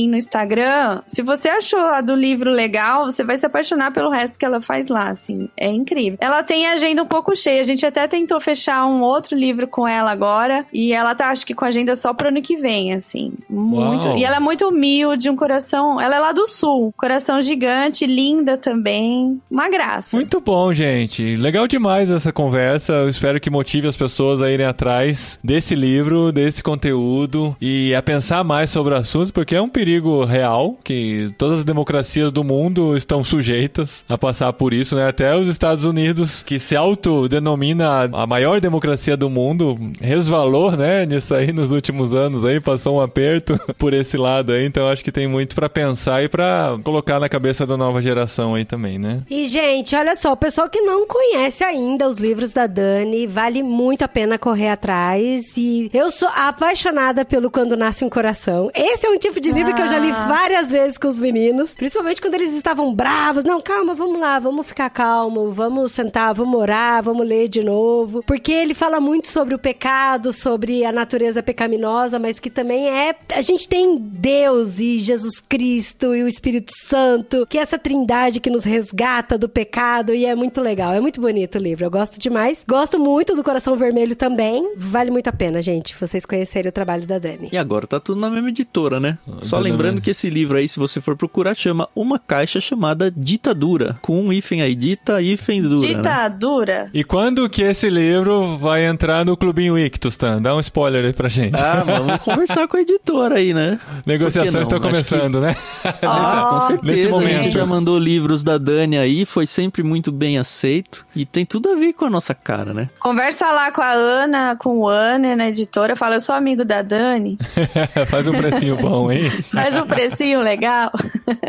No 0.07 0.17
Instagram, 0.17 1.01
se 1.07 1.23
você 1.23 1.49
achou 1.49 1.81
a 1.81 2.01
do 2.01 2.15
livro 2.15 2.51
legal, 2.51 3.07
você 3.07 3.25
vai 3.25 3.39
se 3.39 3.47
apaixonar 3.47 3.93
pelo 3.93 4.11
resto 4.11 4.39
que 4.39 4.45
ela 4.45 4.61
faz 4.61 4.89
lá, 4.89 5.09
assim. 5.09 5.49
É 5.57 5.69
incrível. 5.71 6.19
Ela 6.21 6.43
tem 6.43 6.67
a 6.67 6.75
agenda 6.75 7.03
um 7.03 7.07
pouco 7.07 7.35
cheia. 7.35 7.61
A 7.61 7.65
gente 7.65 7.85
até 7.85 8.07
tentou 8.07 8.41
fechar 8.41 8.87
um 8.87 9.03
outro 9.03 9.37
livro 9.37 9.67
com 9.67 9.87
ela 9.89 10.11
agora. 10.11 10.65
E 10.73 10.93
ela 10.93 11.15
tá, 11.15 11.31
acho 11.31 11.45
que 11.45 11.55
com 11.55 11.65
a 11.65 11.69
agenda 11.69 11.97
só 11.97 12.15
pro 12.15 12.29
ano 12.29 12.43
que 12.43 12.57
vem, 12.57 12.93
assim. 12.95 13.33
Muito. 13.49 14.07
Uau. 14.07 14.19
E 14.19 14.25
ela 14.25 14.37
é 14.37 14.41
muito 14.41 14.69
humilde, 14.69 15.29
um 15.29 15.37
coração. 15.37 16.01
Ela 16.01 16.17
é 16.17 16.21
lá 16.21 16.33
do 16.33 16.47
sul. 16.47 16.93
Coração 16.97 17.43
gigante, 17.43 18.07
linda 18.07 18.57
também. 18.57 19.41
Uma 19.51 19.69
graça. 19.69 20.17
Muito 20.17 20.41
bom, 20.41 20.73
gente. 20.73 21.37
Legal 21.37 21.67
demais 21.67 22.11
essa 22.11 22.33
conversa. 22.33 22.93
Eu 22.93 23.09
espero 23.09 23.41
que 23.41 23.51
motive 23.51 23.89
as 23.89 23.97
pessoas 23.97 24.41
a 24.41 24.51
irem 24.51 24.67
atrás 24.67 25.39
desse 25.43 25.75
livro, 25.75 26.31
desse 26.31 26.63
conteúdo 26.63 27.57
e 27.61 27.95
a 27.95 28.03
pensar 28.03 28.45
mais 28.45 28.71
sobre 28.71 28.95
o 28.95 28.97
assunto, 28.97 29.33
porque 29.33 29.57
é 29.57 29.63
um 29.63 29.69
perigo 29.69 29.88
perigo 29.89 30.23
real, 30.23 30.77
que 30.85 31.33
todas 31.39 31.61
as 31.61 31.65
democracias 31.65 32.31
do 32.31 32.45
mundo 32.45 32.95
estão 32.95 33.25
sujeitas 33.25 34.05
a 34.07 34.19
passar 34.19 34.53
por 34.53 34.75
isso, 34.75 34.95
né? 34.95 35.09
Até 35.09 35.35
os 35.35 35.49
Estados 35.49 35.87
Unidos, 35.87 36.43
que 36.43 36.59
se 36.59 36.77
autodenomina 36.77 38.03
a 38.13 38.27
maior 38.27 38.61
democracia 38.61 39.17
do 39.17 39.31
mundo, 39.31 39.79
resvalou, 39.99 40.73
né, 40.73 41.07
nisso 41.07 41.35
aí 41.35 41.55
nos 41.55 41.73
últimos 41.73 42.13
anos 42.13 42.45
aí, 42.45 42.61
passou 42.61 42.97
um 42.97 43.01
aperto 43.01 43.59
por 43.79 43.95
esse 43.95 44.19
lado 44.19 44.53
aí, 44.53 44.67
então 44.67 44.89
acho 44.89 45.03
que 45.03 45.11
tem 45.11 45.27
muito 45.27 45.55
para 45.55 45.71
pensar 45.71 46.23
e 46.23 46.29
para 46.29 46.79
colocar 46.85 47.19
na 47.19 47.29
cabeça 47.29 47.67
da 47.67 47.79
nova 47.79 48.03
geração 48.03 48.55
aí 48.55 48.67
também, 48.67 48.99
né? 48.99 49.23
E, 49.31 49.47
gente, 49.47 49.97
olha 49.97 50.15
só, 50.17 50.33
o 50.33 50.37
pessoal 50.37 50.69
que 50.69 50.83
não 50.83 51.07
conhece 51.07 51.65
ainda 51.65 52.07
os 52.07 52.19
livros 52.19 52.53
da 52.53 52.67
Dani, 52.67 53.27
vale 53.27 53.63
muito 53.63 54.03
a 54.03 54.09
pena 54.09 54.39
correr 54.39 54.69
atrás. 54.69 55.57
E 55.57 55.91
eu 55.95 56.11
sou 56.11 56.29
apaixonada 56.29 57.25
pelo 57.25 57.51
Quando 57.51 57.75
Nasce 57.75 58.05
um 58.05 58.11
Coração. 58.11 58.71
Esse 58.75 59.07
é 59.07 59.11
um 59.11 59.19
tipo 59.19 59.41
de 59.41 59.51
livro 59.51 59.73
ah. 59.73 59.78
Que 59.79 59.83
eu 59.83 59.87
já 59.89 59.99
li 60.01 60.11
várias 60.11 60.71
vezes 60.71 60.99
com 60.99 61.07
os 61.07 61.21
meninos, 61.21 61.77
principalmente 61.77 62.21
quando 62.21 62.35
eles 62.35 62.53
estavam 62.53 62.93
bravos. 62.93 63.45
Não, 63.45 63.61
calma, 63.61 63.95
vamos 63.95 64.21
lá, 64.21 64.41
vamos 64.41 64.67
ficar 64.67 64.91
calmo, 64.91 65.53
vamos 65.53 65.93
sentar, 65.93 66.35
vamos 66.35 66.59
orar, 66.61 67.01
vamos 67.01 67.25
ler 67.25 67.47
de 67.49 67.63
novo. 67.63 68.25
Porque 68.27 68.51
ele 68.51 68.75
fala 68.75 68.99
muito 68.99 69.29
sobre 69.29 69.55
o 69.55 69.59
pecado, 69.59 70.33
sobre 70.33 70.85
a 70.85 70.91
natureza 70.91 71.45
pecaminosa, 71.45 72.19
mas 72.19 72.41
que 72.41 72.51
também 72.51 72.89
é. 72.89 73.15
A 73.33 73.41
gente 73.41 73.69
tem 73.69 73.97
Deus 73.97 74.81
e 74.81 74.99
Jesus 74.99 75.41
Cristo 75.49 76.13
e 76.13 76.25
o 76.25 76.29
Espírito 76.29 76.73
Santo, 76.75 77.47
que 77.49 77.57
é 77.57 77.61
essa 77.61 77.79
trindade 77.79 78.41
que 78.41 78.51
nos 78.51 78.65
resgata 78.65 79.39
do 79.39 79.49
pecado 79.49 80.13
e 80.13 80.27
é 80.27 80.35
muito 80.35 80.61
legal. 80.61 80.93
É 80.93 81.01
muito 81.01 81.21
bonito 81.21 81.55
o 81.55 81.63
livro. 81.63 81.85
Eu 81.85 81.91
gosto 81.91 82.19
demais. 82.19 82.65
Gosto 82.67 82.99
muito 82.99 83.37
do 83.37 83.45
Coração 83.45 83.77
Vermelho 83.77 84.17
também. 84.17 84.73
Vale 84.77 85.13
muito 85.13 85.29
a 85.29 85.33
pena, 85.33 85.63
gente, 85.63 85.95
vocês 85.95 86.27
conhecerem 86.27 86.69
o 86.69 86.73
trabalho 86.73 87.07
da 87.07 87.21
Dani. 87.21 87.49
E 87.53 87.57
agora 87.57 87.87
tá 87.87 88.01
tudo 88.01 88.21
na 88.21 88.29
mesma 88.29 88.49
editora, 88.49 88.99
né? 88.99 89.19
Ah, 89.29 89.37
Só 89.41 89.68
lembrando 89.71 90.01
que 90.01 90.11
esse 90.11 90.31
livro 90.31 90.59
aí, 90.59 90.69
se 90.69 90.79
você 90.79 91.01
for 91.01 91.17
procurar, 91.17 91.55
chama 91.55 91.89
Uma 91.95 92.19
Caixa 92.19 92.61
Chamada 92.61 93.11
Ditadura. 93.11 93.97
Com 94.03 94.21
um 94.21 94.33
hífen 94.33 94.63
aí, 94.63 94.75
dita, 94.75 95.21
hífen 95.21 95.63
dura. 95.63 95.89
Né? 95.89 95.95
Ditadura. 95.95 96.85
Né? 96.85 96.91
E 96.95 97.05
quando 97.05 97.49
que 97.49 97.63
esse 97.63 97.89
livro 97.89 98.57
vai 98.59 98.85
entrar 98.85 99.25
no 99.25 99.37
Clubinho 99.37 99.79
Ictus, 99.79 100.17
tá? 100.17 100.39
Dá 100.39 100.55
um 100.55 100.61
spoiler 100.61 101.05
aí 101.05 101.13
pra 101.13 101.29
gente. 101.29 101.57
Ah, 101.57 101.85
vamos 101.85 102.19
conversar 102.23 102.67
com 102.69 102.77
a 102.77 102.81
editora 102.81 103.37
aí, 103.37 103.55
né? 103.55 103.79
Negociações 104.05 104.63
estão 104.63 104.81
começando, 104.81 105.35
que... 105.35 105.41
né? 105.41 105.57
Ah, 106.03 106.49
com 106.51 106.61
certeza. 106.61 106.93
Nesse 106.93 107.09
momento. 107.09 107.39
A 107.39 107.43
gente 107.43 107.55
já 107.55 107.67
mandou 107.67 107.99
livros 107.99 108.43
da 108.43 108.57
Dani 108.57 108.99
aí, 108.99 109.25
foi 109.25 109.47
sempre 109.47 109.83
muito 109.83 110.11
bem 110.11 110.39
aceito. 110.39 111.05
E 111.15 111.25
tem 111.25 111.45
tudo 111.45 111.71
a 111.71 111.75
ver 111.75 111.93
com 111.93 112.05
a 112.05 112.11
nossa 112.11 112.35
cara, 112.35 112.73
né? 112.73 112.89
Conversa 112.99 113.47
lá 113.53 113.71
com 113.71 113.83
a 113.83 113.93
Ana, 113.93 114.57
com 114.57 114.79
o 114.79 114.89
Ana 114.89 115.37
na 115.37 115.49
editora, 115.49 115.97
fala, 115.97 116.17
eu 116.17 116.21
sou 116.21 116.35
amigo 116.35 116.65
da 116.65 116.83
Dani. 116.83 117.39
Faz 118.09 118.27
um 118.27 118.33
precinho 118.33 118.77
bom, 118.77 119.11
hein? 119.11 119.31
Faz 119.63 119.77
um 119.77 119.87
precinho 119.87 120.41
legal. 120.41 120.91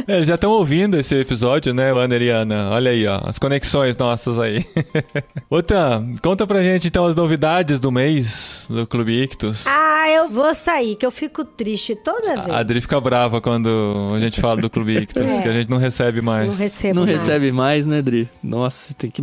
É, 0.08 0.24
já 0.24 0.36
estão 0.36 0.52
ouvindo 0.52 0.98
esse 0.98 1.16
episódio, 1.16 1.74
né, 1.74 1.94
Wander 1.94 2.22
e 2.22 2.30
Ana? 2.30 2.70
Olha 2.72 2.92
aí, 2.92 3.06
ó, 3.08 3.22
as 3.24 3.38
conexões 3.38 3.96
nossas 3.96 4.40
aí. 4.40 4.66
Outra, 5.50 6.04
conta 6.22 6.46
pra 6.48 6.64
gente 6.64 6.88
então 6.88 7.06
as 7.06 7.16
novidades 7.16 7.80
do 7.80 7.92
mês 7.92 8.66
do 8.70 8.86
Clube 8.88 9.24
Ictus. 9.24 9.66
Ah, 9.68 10.10
eu 10.10 10.30
vou 10.30 10.54
sair, 10.56 10.96
que 10.96 11.06
eu 11.06 11.12
fico 11.12 11.46
triste 11.46 11.96
toda 11.96 12.36
vez. 12.36 12.50
A 12.50 12.60
Adri 12.60 12.82
fica 12.82 13.00
brava 13.00 13.40
quando 13.40 14.14
a 14.16 14.20
gente 14.20 14.42
fala 14.42 14.62
do 14.62 14.70
Clube 14.70 14.98
Ictus, 14.98 15.22
é. 15.22 15.42
que 15.42 15.48
a 15.48 15.54
gente 15.54 15.70
não 15.70 15.78
recebe 15.78 16.22
mais. 16.22 16.48
Não 16.48 16.56
recebo 16.56 16.96
Não 16.96 17.06
mais. 17.06 17.18
recebe 17.18 17.52
mais, 17.52 17.86
né, 17.86 18.00
Adri? 18.00 18.30
Nossa, 18.44 18.94
tem 18.94 19.10
que 19.10 19.22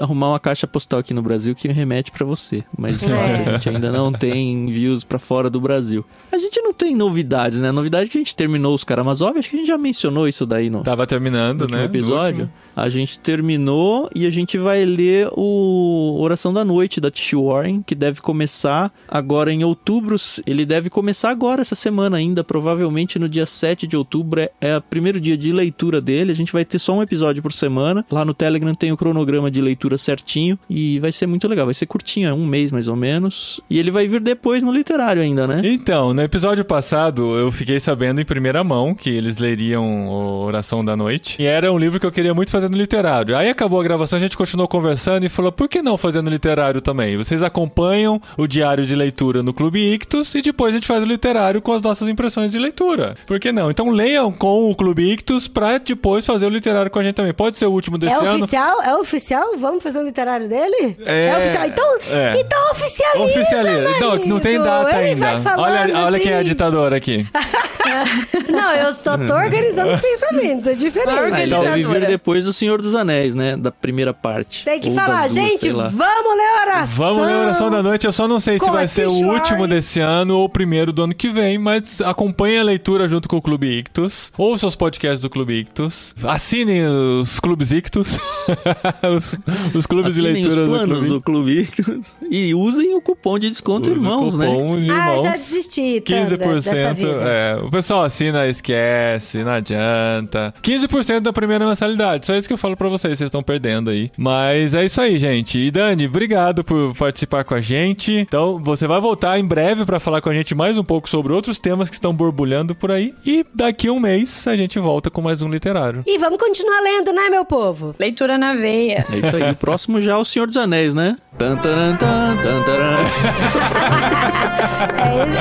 arrumar 0.00 0.30
uma 0.30 0.40
caixa 0.40 0.66
postal 0.66 1.00
aqui 1.00 1.14
no 1.14 1.22
Brasil 1.22 1.54
que 1.54 1.68
remete 1.68 2.10
para 2.10 2.24
você. 2.24 2.64
Mas 2.76 3.02
é. 3.02 3.06
a 3.06 3.52
gente 3.52 3.68
ainda 3.68 3.90
não 3.90 4.12
tem 4.12 4.52
envios 4.52 5.04
para 5.04 5.18
fora 5.18 5.48
do 5.48 5.60
Brasil. 5.60 6.04
A 6.30 6.38
gente 6.38 6.60
não 6.60 6.72
tem 6.72 6.94
novidades, 6.94 7.60
né? 7.60 7.68
A 7.68 7.72
novidade 7.72 8.06
é 8.06 8.08
que 8.08 8.18
a 8.18 8.20
gente 8.20 8.25
terminou 8.34 8.74
os 8.74 8.84
Karamazov, 8.84 9.38
acho 9.38 9.48
que 9.48 9.56
a 9.56 9.58
gente 9.58 9.68
já 9.68 9.78
mencionou 9.78 10.26
isso 10.26 10.46
daí 10.46 10.70
no. 10.70 10.82
Tava 10.82 11.06
terminando, 11.06 11.68
no 11.68 11.76
né? 11.76 11.84
episódio. 11.84 12.50
A 12.74 12.88
gente 12.88 13.18
terminou 13.18 14.10
e 14.14 14.26
a 14.26 14.30
gente 14.30 14.58
vai 14.58 14.84
ler 14.84 15.28
o 15.32 16.18
Oração 16.20 16.52
da 16.52 16.64
Noite 16.64 17.00
da 17.00 17.10
Tish 17.10 17.32
Warren, 17.32 17.82
que 17.82 17.94
deve 17.94 18.20
começar 18.20 18.92
agora 19.08 19.52
em 19.52 19.64
outubro. 19.64 20.16
Ele 20.46 20.66
deve 20.66 20.90
começar 20.90 21.30
agora, 21.30 21.62
essa 21.62 21.74
semana 21.74 22.16
ainda, 22.16 22.44
provavelmente 22.44 23.18
no 23.18 23.28
dia 23.28 23.46
7 23.46 23.86
de 23.86 23.96
outubro. 23.96 24.40
É, 24.40 24.50
é 24.60 24.76
o 24.76 24.82
primeiro 24.82 25.20
dia 25.20 25.38
de 25.38 25.52
leitura 25.52 26.00
dele. 26.00 26.32
A 26.32 26.34
gente 26.34 26.52
vai 26.52 26.64
ter 26.64 26.78
só 26.78 26.92
um 26.92 27.02
episódio 27.02 27.42
por 27.42 27.52
semana. 27.52 28.04
Lá 28.10 28.24
no 28.24 28.34
Telegram 28.34 28.74
tem 28.74 28.92
o 28.92 28.96
cronograma 28.96 29.50
de 29.50 29.60
leitura 29.60 29.96
certinho 29.96 30.58
e 30.68 30.98
vai 31.00 31.12
ser 31.12 31.26
muito 31.26 31.48
legal. 31.48 31.66
Vai 31.66 31.74
ser 31.74 31.86
curtinho, 31.86 32.28
é 32.28 32.34
um 32.34 32.44
mês 32.44 32.70
mais 32.70 32.88
ou 32.88 32.96
menos. 32.96 33.60
E 33.70 33.78
ele 33.78 33.90
vai 33.90 34.06
vir 34.06 34.20
depois 34.20 34.62
no 34.62 34.72
literário 34.72 35.22
ainda, 35.22 35.46
né? 35.46 35.62
Então, 35.64 36.12
no 36.12 36.22
episódio 36.22 36.64
passado 36.64 37.36
eu 37.36 37.50
fiquei 37.50 37.80
sabendo 37.80 38.15
em 38.20 38.24
primeira 38.24 38.62
mão 38.62 38.94
que 38.94 39.08
eles 39.10 39.38
leriam 39.38 40.08
Oração 40.08 40.84
da 40.84 40.96
Noite. 40.96 41.40
E 41.40 41.46
era 41.46 41.72
um 41.72 41.78
livro 41.78 41.98
que 41.98 42.06
eu 42.06 42.12
queria 42.12 42.34
muito 42.34 42.50
fazer 42.50 42.66
fazendo 42.66 42.76
literário. 42.76 43.36
Aí 43.36 43.48
acabou 43.48 43.80
a 43.80 43.82
gravação, 43.82 44.18
a 44.18 44.22
gente 44.22 44.36
continuou 44.36 44.68
conversando 44.68 45.24
e 45.24 45.28
falou: 45.28 45.52
por 45.52 45.68
que 45.68 45.80
não 45.80 45.96
fazendo 45.96 46.28
literário 46.28 46.80
também? 46.80 47.16
Vocês 47.16 47.42
acompanham 47.42 48.20
o 48.36 48.46
diário 48.46 48.84
de 48.84 48.94
leitura 48.94 49.42
no 49.42 49.52
Clube 49.54 49.94
Ictus 49.94 50.34
e 50.34 50.42
depois 50.42 50.72
a 50.72 50.76
gente 50.76 50.86
faz 50.86 51.02
o 51.02 51.06
literário 51.06 51.62
com 51.62 51.72
as 51.72 51.80
nossas 51.80 52.08
impressões 52.08 52.52
de 52.52 52.58
leitura. 52.58 53.14
Por 53.26 53.38
que 53.38 53.52
não? 53.52 53.70
Então 53.70 53.90
leiam 53.90 54.32
com 54.32 54.70
o 54.70 54.74
Clube 54.74 55.12
Ictus 55.12 55.48
pra 55.48 55.78
depois 55.78 56.26
fazer 56.26 56.46
o 56.46 56.48
literário 56.48 56.90
com 56.90 56.98
a 56.98 57.02
gente 57.02 57.14
também. 57.14 57.32
Pode 57.32 57.56
ser 57.56 57.66
o 57.66 57.72
último 57.72 57.96
desse 57.96 58.14
é 58.14 58.18
ano. 58.18 58.26
É 58.26 58.34
oficial? 58.34 58.82
É 58.82 58.96
oficial? 58.96 59.58
Vamos 59.58 59.82
fazer 59.82 59.98
o 59.98 60.02
literário 60.02 60.48
dele? 60.48 60.96
É, 61.04 61.28
é 61.28 61.38
oficial. 61.38 61.66
Então, 61.66 61.98
é. 62.10 62.40
então 62.40 62.70
oficializa, 62.72 63.24
oficializa. 63.24 64.00
Não, 64.00 64.16
não 64.26 64.40
tem 64.40 64.60
data 64.60 65.02
Ele 65.02 65.24
ainda. 65.24 65.56
Olha, 65.56 65.82
assim. 65.82 65.92
olha 65.92 66.20
quem 66.20 66.32
é 66.32 66.36
a 66.36 66.38
assim. 66.38 66.48
ditadora 66.48 66.96
aqui. 66.96 67.26
não, 68.50 68.72
eu 68.72 68.90
estou 68.90 69.16
tô 69.18 69.34
organizando 69.34 69.92
os 69.92 70.00
pensamentos, 70.00 70.68
é 70.68 70.74
diferente. 70.74 71.34
Ah, 71.34 71.42
ele 71.42 71.56
deve 71.56 71.84
vir 71.84 72.06
depois 72.06 72.44
do 72.44 72.52
Senhor 72.52 72.80
dos 72.80 72.94
Anéis, 72.94 73.34
né? 73.34 73.56
Da 73.56 73.70
primeira 73.70 74.12
parte. 74.12 74.64
Tem 74.64 74.80
que 74.80 74.90
falar, 74.92 75.28
duas, 75.28 75.32
gente, 75.32 75.70
vamos 75.70 75.96
ler 75.96 76.58
a 76.58 76.62
oração. 76.62 76.96
Vamos 76.96 77.26
ler 77.26 77.32
a 77.32 77.38
oração 77.38 77.70
da 77.70 77.82
noite. 77.82 78.06
Eu 78.06 78.12
só 78.12 78.28
não 78.28 78.40
sei 78.40 78.58
se 78.58 78.70
vai 78.70 78.88
ser 78.88 79.06
o 79.06 79.12
último 79.12 79.66
desse 79.66 80.00
ano 80.00 80.38
ou 80.38 80.44
o 80.44 80.48
primeiro 80.48 80.92
do 80.92 81.02
ano 81.02 81.14
que 81.14 81.28
vem, 81.28 81.58
mas 81.58 82.00
acompanhe 82.00 82.58
a 82.58 82.62
leitura 82.62 83.08
junto 83.08 83.28
com 83.28 83.36
o 83.36 83.42
Clube 83.42 83.66
Ictus. 83.66 84.32
Ouça 84.36 84.66
os 84.66 84.76
podcasts 84.76 85.20
do 85.20 85.30
Clube 85.30 85.54
Ictus. 85.60 86.14
Assinem 86.22 86.86
os 86.86 87.40
Clubes 87.40 87.72
Ictus. 87.72 88.18
os, 89.16 89.38
os, 89.74 89.86
clubes 89.86 90.14
Assinem 90.14 90.34
de 90.34 90.48
leitura 90.48 90.62
os 90.62 90.68
planos 90.68 90.88
do 90.88 90.94
Clube, 90.94 91.08
do 91.08 91.20
Clube 91.20 91.60
Ictus. 91.60 92.14
E 92.30 92.54
usem 92.54 92.94
o 92.94 93.00
cupom 93.00 93.38
de 93.38 93.50
desconto 93.50 93.90
Use 93.90 93.98
irmãos, 93.98 94.34
né? 94.34 94.48
Ah, 94.90 95.22
já 95.22 95.32
desisti. 95.32 96.02
15%. 96.04 96.98
É, 97.24 97.58
o 97.62 97.70
pessoal 97.70 97.85
assina, 97.94 98.46
esquece, 98.46 99.42
não 99.42 99.52
adianta. 99.52 100.54
15% 100.62 101.20
da 101.20 101.32
primeira 101.32 101.66
mensalidade. 101.66 102.26
Só 102.26 102.34
isso 102.34 102.48
que 102.48 102.54
eu 102.54 102.58
falo 102.58 102.76
pra 102.76 102.88
vocês, 102.88 103.16
vocês 103.18 103.28
estão 103.28 103.42
perdendo 103.42 103.90
aí. 103.90 104.10
Mas 104.16 104.74
é 104.74 104.84
isso 104.84 105.00
aí, 105.00 105.18
gente. 105.18 105.58
E 105.58 105.70
Dani, 105.70 106.06
obrigado 106.06 106.64
por 106.64 106.94
participar 106.96 107.44
com 107.44 107.54
a 107.54 107.60
gente. 107.60 108.12
Então, 108.12 108.58
você 108.62 108.86
vai 108.86 109.00
voltar 109.00 109.38
em 109.38 109.44
breve 109.44 109.84
para 109.84 110.00
falar 110.00 110.20
com 110.20 110.28
a 110.28 110.34
gente 110.34 110.54
mais 110.54 110.78
um 110.78 110.84
pouco 110.84 111.08
sobre 111.08 111.32
outros 111.32 111.58
temas 111.58 111.88
que 111.88 111.94
estão 111.94 112.14
borbulhando 112.14 112.74
por 112.74 112.90
aí. 112.90 113.14
E 113.24 113.44
daqui 113.54 113.88
a 113.88 113.92
um 113.92 114.00
mês 114.00 114.46
a 114.46 114.56
gente 114.56 114.78
volta 114.78 115.10
com 115.10 115.20
mais 115.20 115.42
um 115.42 115.48
literário. 115.48 116.02
E 116.06 116.18
vamos 116.18 116.38
continuar 116.38 116.80
lendo, 116.80 117.12
né, 117.12 117.28
meu 117.30 117.44
povo? 117.44 117.94
Leitura 117.98 118.38
na 118.38 118.54
veia. 118.54 119.04
É 119.12 119.18
isso 119.18 119.36
aí. 119.36 119.50
O 119.50 119.56
próximo 119.56 120.00
já 120.00 120.12
é 120.12 120.16
o 120.16 120.24
Senhor 120.24 120.46
dos 120.46 120.56
Anéis, 120.56 120.94
né? 120.94 121.16
Tan, 121.38 121.56
taran, 121.58 121.96
tan, 121.98 122.36
tan, 122.42 122.62
taran. 122.64 122.96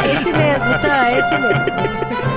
é 0.04 0.12
esse 0.12 0.34
mesmo, 0.34 0.80
tá? 0.82 1.10
É 1.10 1.20
esse 1.20 1.38
mesmo. 1.38 2.36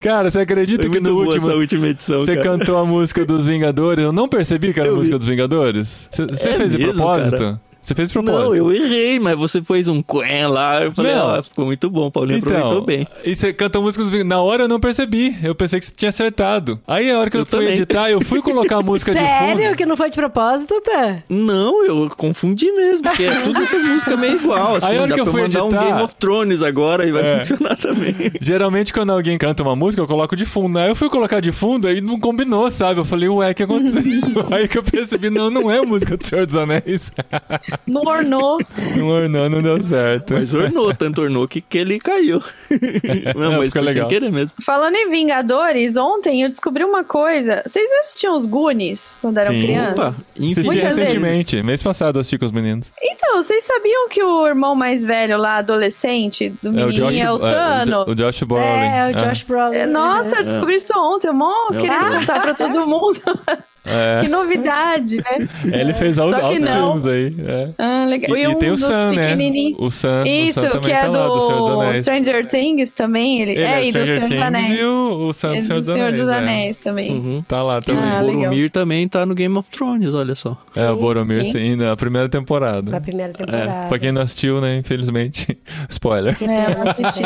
Cara, 0.00 0.30
você 0.30 0.40
acredita 0.40 0.82
Foi 0.84 0.92
que 0.92 1.00
no 1.00 1.18
último. 1.18 1.50
última 1.50 1.88
edição. 1.88 2.20
Você 2.20 2.36
cara. 2.36 2.58
cantou 2.58 2.78
a 2.78 2.84
música 2.84 3.26
dos 3.26 3.46
Vingadores? 3.46 4.04
Eu 4.04 4.12
não 4.12 4.28
percebi 4.28 4.72
que 4.72 4.78
era 4.78 4.90
a 4.90 4.94
música 4.94 5.18
dos 5.18 5.26
Vingadores. 5.26 6.08
Você 6.12 6.22
é 6.22 6.36
fez 6.36 6.72
mesmo, 6.72 6.78
de 6.78 6.84
propósito? 6.84 7.36
Cara? 7.36 7.67
Você 7.88 7.94
fez 7.94 8.12
propósito. 8.12 8.38
Não, 8.38 8.54
eu 8.54 8.70
errei, 8.70 9.18
mas 9.18 9.34
você 9.38 9.62
fez 9.62 9.88
um 9.88 10.02
quen 10.02 10.46
lá. 10.46 10.84
Eu 10.84 10.92
falei, 10.92 11.14
ó, 11.14 11.38
oh, 11.38 11.42
ficou 11.42 11.64
muito 11.64 11.88
bom, 11.88 12.10
Paulinho 12.10 12.36
então, 12.36 12.54
aproveitou 12.54 12.84
bem. 12.84 13.08
E 13.24 13.34
você 13.34 13.50
canta 13.50 13.80
músicas. 13.80 14.10
Na 14.26 14.42
hora 14.42 14.64
eu 14.64 14.68
não 14.68 14.78
percebi. 14.78 15.34
Eu 15.42 15.54
pensei 15.54 15.80
que 15.80 15.86
você 15.86 15.92
tinha 15.96 16.10
acertado. 16.10 16.78
Aí 16.86 17.10
a 17.10 17.18
hora 17.18 17.30
que 17.30 17.38
eu, 17.38 17.40
eu 17.40 17.46
fui 17.46 17.60
também. 17.60 17.74
editar, 17.76 18.10
eu 18.10 18.20
fui 18.20 18.42
colocar 18.42 18.76
a 18.76 18.82
música 18.82 19.14
de 19.14 19.18
fundo. 19.18 19.26
Sério? 19.28 19.74
Que 19.74 19.86
não 19.86 19.96
foi 19.96 20.10
de 20.10 20.16
propósito, 20.16 20.78
tá? 20.82 21.22
Não, 21.30 21.82
eu 21.82 22.10
confundi 22.14 22.70
mesmo, 22.72 23.04
porque 23.04 23.22
é 23.22 23.40
tudo 23.40 23.62
essas 23.62 23.82
músicas 23.82 24.18
meio 24.18 24.36
igual. 24.36 24.76
Assim, 24.76 24.86
Aí 24.88 24.98
a 24.98 25.00
hora 25.00 25.08
dá 25.08 25.14
que 25.14 25.20
eu 25.22 25.26
fui 25.26 25.40
mandar 25.40 25.60
editar, 25.60 25.80
um 25.80 25.86
Game 25.86 26.02
of 26.02 26.16
Thrones 26.16 26.62
agora 26.62 27.06
e 27.06 27.12
vai 27.12 27.22
é. 27.22 27.38
funcionar 27.38 27.76
também. 27.76 28.14
Geralmente, 28.38 28.92
quando 28.92 29.12
alguém 29.12 29.38
canta 29.38 29.62
uma 29.62 29.74
música, 29.74 30.02
eu 30.02 30.06
coloco 30.06 30.36
de 30.36 30.44
fundo. 30.44 30.78
Aí 30.78 30.90
eu 30.90 30.96
fui 30.96 31.08
colocar 31.08 31.40
de 31.40 31.52
fundo, 31.52 31.88
aí 31.88 32.02
não 32.02 32.20
combinou, 32.20 32.70
sabe? 32.70 33.00
Eu 33.00 33.04
falei, 33.06 33.30
ué, 33.30 33.50
o 33.50 33.54
que 33.54 33.62
aconteceu? 33.62 34.02
aí 34.52 34.68
que 34.68 34.76
eu 34.76 34.82
percebi, 34.82 35.30
não, 35.30 35.48
não 35.48 35.70
é 35.70 35.78
a 35.78 35.82
música 35.82 36.18
do 36.18 36.26
Senhor 36.26 36.44
dos 36.44 36.54
Anéis. 36.54 37.10
Não 37.86 38.02
ornou. 38.02 38.58
Não 38.96 39.06
ornou, 39.08 39.48
não 39.50 39.62
deu 39.62 39.82
certo. 39.82 40.34
Mas 40.34 40.52
ornou, 40.52 40.92
tanto 40.94 41.22
ornou 41.22 41.46
que, 41.48 41.60
que 41.60 41.78
ele 41.78 41.98
caiu. 41.98 42.42
Não, 43.36 43.58
mas 43.58 43.72
foi 43.72 43.80
legal. 43.82 44.08
sem 44.08 44.18
querer 44.18 44.30
mesmo. 44.30 44.56
Falando 44.64 44.94
em 44.96 45.08
Vingadores, 45.10 45.96
ontem 45.96 46.42
eu 46.42 46.48
descobri 46.48 46.84
uma 46.84 47.02
coisa. 47.04 47.62
Vocês 47.66 47.90
assistiam 48.00 48.36
os 48.36 48.44
Goonies 48.44 49.00
quando 49.22 49.38
eram 49.38 49.52
Sim. 49.52 49.62
crianças? 49.62 49.92
Opa, 49.98 50.08
Assisti 50.38 50.64
Muitas 50.64 50.64
vezes. 50.96 50.96
recentemente, 50.98 51.62
mês 51.62 51.82
passado 51.82 52.18
assisti 52.18 52.36
com 52.38 52.44
os 52.46 52.52
meninos. 52.52 52.90
Então, 53.02 53.42
vocês 53.42 53.64
sabiam 53.64 54.08
que 54.08 54.22
o 54.22 54.46
irmão 54.46 54.74
mais 54.74 55.04
velho 55.04 55.38
lá, 55.38 55.56
adolescente, 55.58 56.50
do 56.62 56.68
É 56.68 56.84
o 56.84 56.86
menininho, 56.88 57.10
Josh, 57.10 57.20
é 57.20 57.30
o 57.32 57.38
Thanos? 57.38 58.08
o 58.08 58.14
Josh 58.14 58.42
Brolin. 58.42 58.64
É, 58.64 58.98
é 58.98 59.08
o 59.10 59.14
Josh 59.14 59.42
Brolin. 59.44 59.76
É, 59.76 59.86
Nossa, 59.86 60.36
eu 60.36 60.44
descobri 60.44 60.74
isso 60.76 60.92
ontem. 60.96 61.28
Eu 61.28 61.34
mó 61.34 61.52
É 61.72 61.78
o 61.78 61.80
queria 61.80 61.98
contar 62.18 62.40
pra 62.42 62.54
todo 62.54 62.86
mundo. 62.86 63.20
é. 63.88 64.20
que 64.22 64.28
novidade, 64.28 65.16
né? 65.16 65.48
Ele 65.64 65.94
fez 65.94 66.18
altos 66.18 66.40
não. 66.64 66.98
filmes 66.98 67.06
aí. 67.06 67.34
é. 67.46 67.68
Ah, 67.78 68.04
legal. 68.06 68.36
E, 68.36 68.42
e 68.42 68.48
um 68.48 68.54
tem 68.54 68.68
o 68.70 68.72
dos 68.74 68.80
Sam, 68.84 69.12
né? 69.12 69.36
O 69.78 69.90
Sam, 69.90 70.24
Isso, 70.26 70.58
o 70.58 70.62
Sam 70.62 70.70
também 70.70 70.88
que 70.88 70.92
é 70.92 71.00
tá 71.00 71.08
lá, 71.08 71.28
do 71.28 71.40
Senhor 71.40 71.58
dos 71.58 71.68
do 71.68 71.80
Anéis. 71.80 71.98
Stranger 72.00 72.46
Things 72.48 72.90
também. 72.90 73.42
Ele, 73.42 73.52
Ele 73.52 73.62
é, 73.62 73.64
é 73.80 73.80
e 73.80 73.84
do 73.84 73.88
Stranger 73.90 74.06
Senhor 74.06 74.20
dos 74.20 74.28
Things 74.28 74.42
Anéis. 74.42 74.78
e 74.80 74.84
o, 74.84 75.28
o 75.28 75.32
Sam 75.32 75.54
do 75.54 75.62
Senhor 75.62 75.80
do 75.80 75.84
dos 75.86 75.94
Senhor 75.94 76.06
Anéis. 76.06 76.20
dos 76.20 76.28
é. 76.30 76.34
Anéis 76.38 76.76
também. 76.78 77.10
Uhum. 77.12 77.42
Tá 77.46 77.62
lá 77.62 77.76
E 77.76 77.78
o 77.78 77.82
também. 77.82 78.02
Ah, 78.04 78.20
legal. 78.20 78.34
Boromir 78.34 78.70
também 78.70 79.08
tá 79.08 79.26
no 79.26 79.34
Game 79.34 79.56
of 79.56 79.68
Thrones, 79.70 80.12
olha 80.14 80.34
só. 80.34 80.56
É, 80.76 80.90
o 80.90 80.96
Boromir, 80.96 81.44
Sim. 81.44 81.52
sim, 81.52 81.76
na 81.76 81.96
primeira 81.96 82.28
Da 82.28 82.38
temporada. 82.38 83.00
primeira 83.00 83.32
temporada. 83.32 83.88
Pra 83.88 83.98
quem 83.98 84.12
não 84.12 84.22
assistiu, 84.22 84.60
né, 84.60 84.76
infelizmente. 84.76 85.58
Spoiler. 85.88 86.36
É, 86.42 86.72
eu 86.72 86.78
não 86.78 86.90
assisti. 86.90 87.22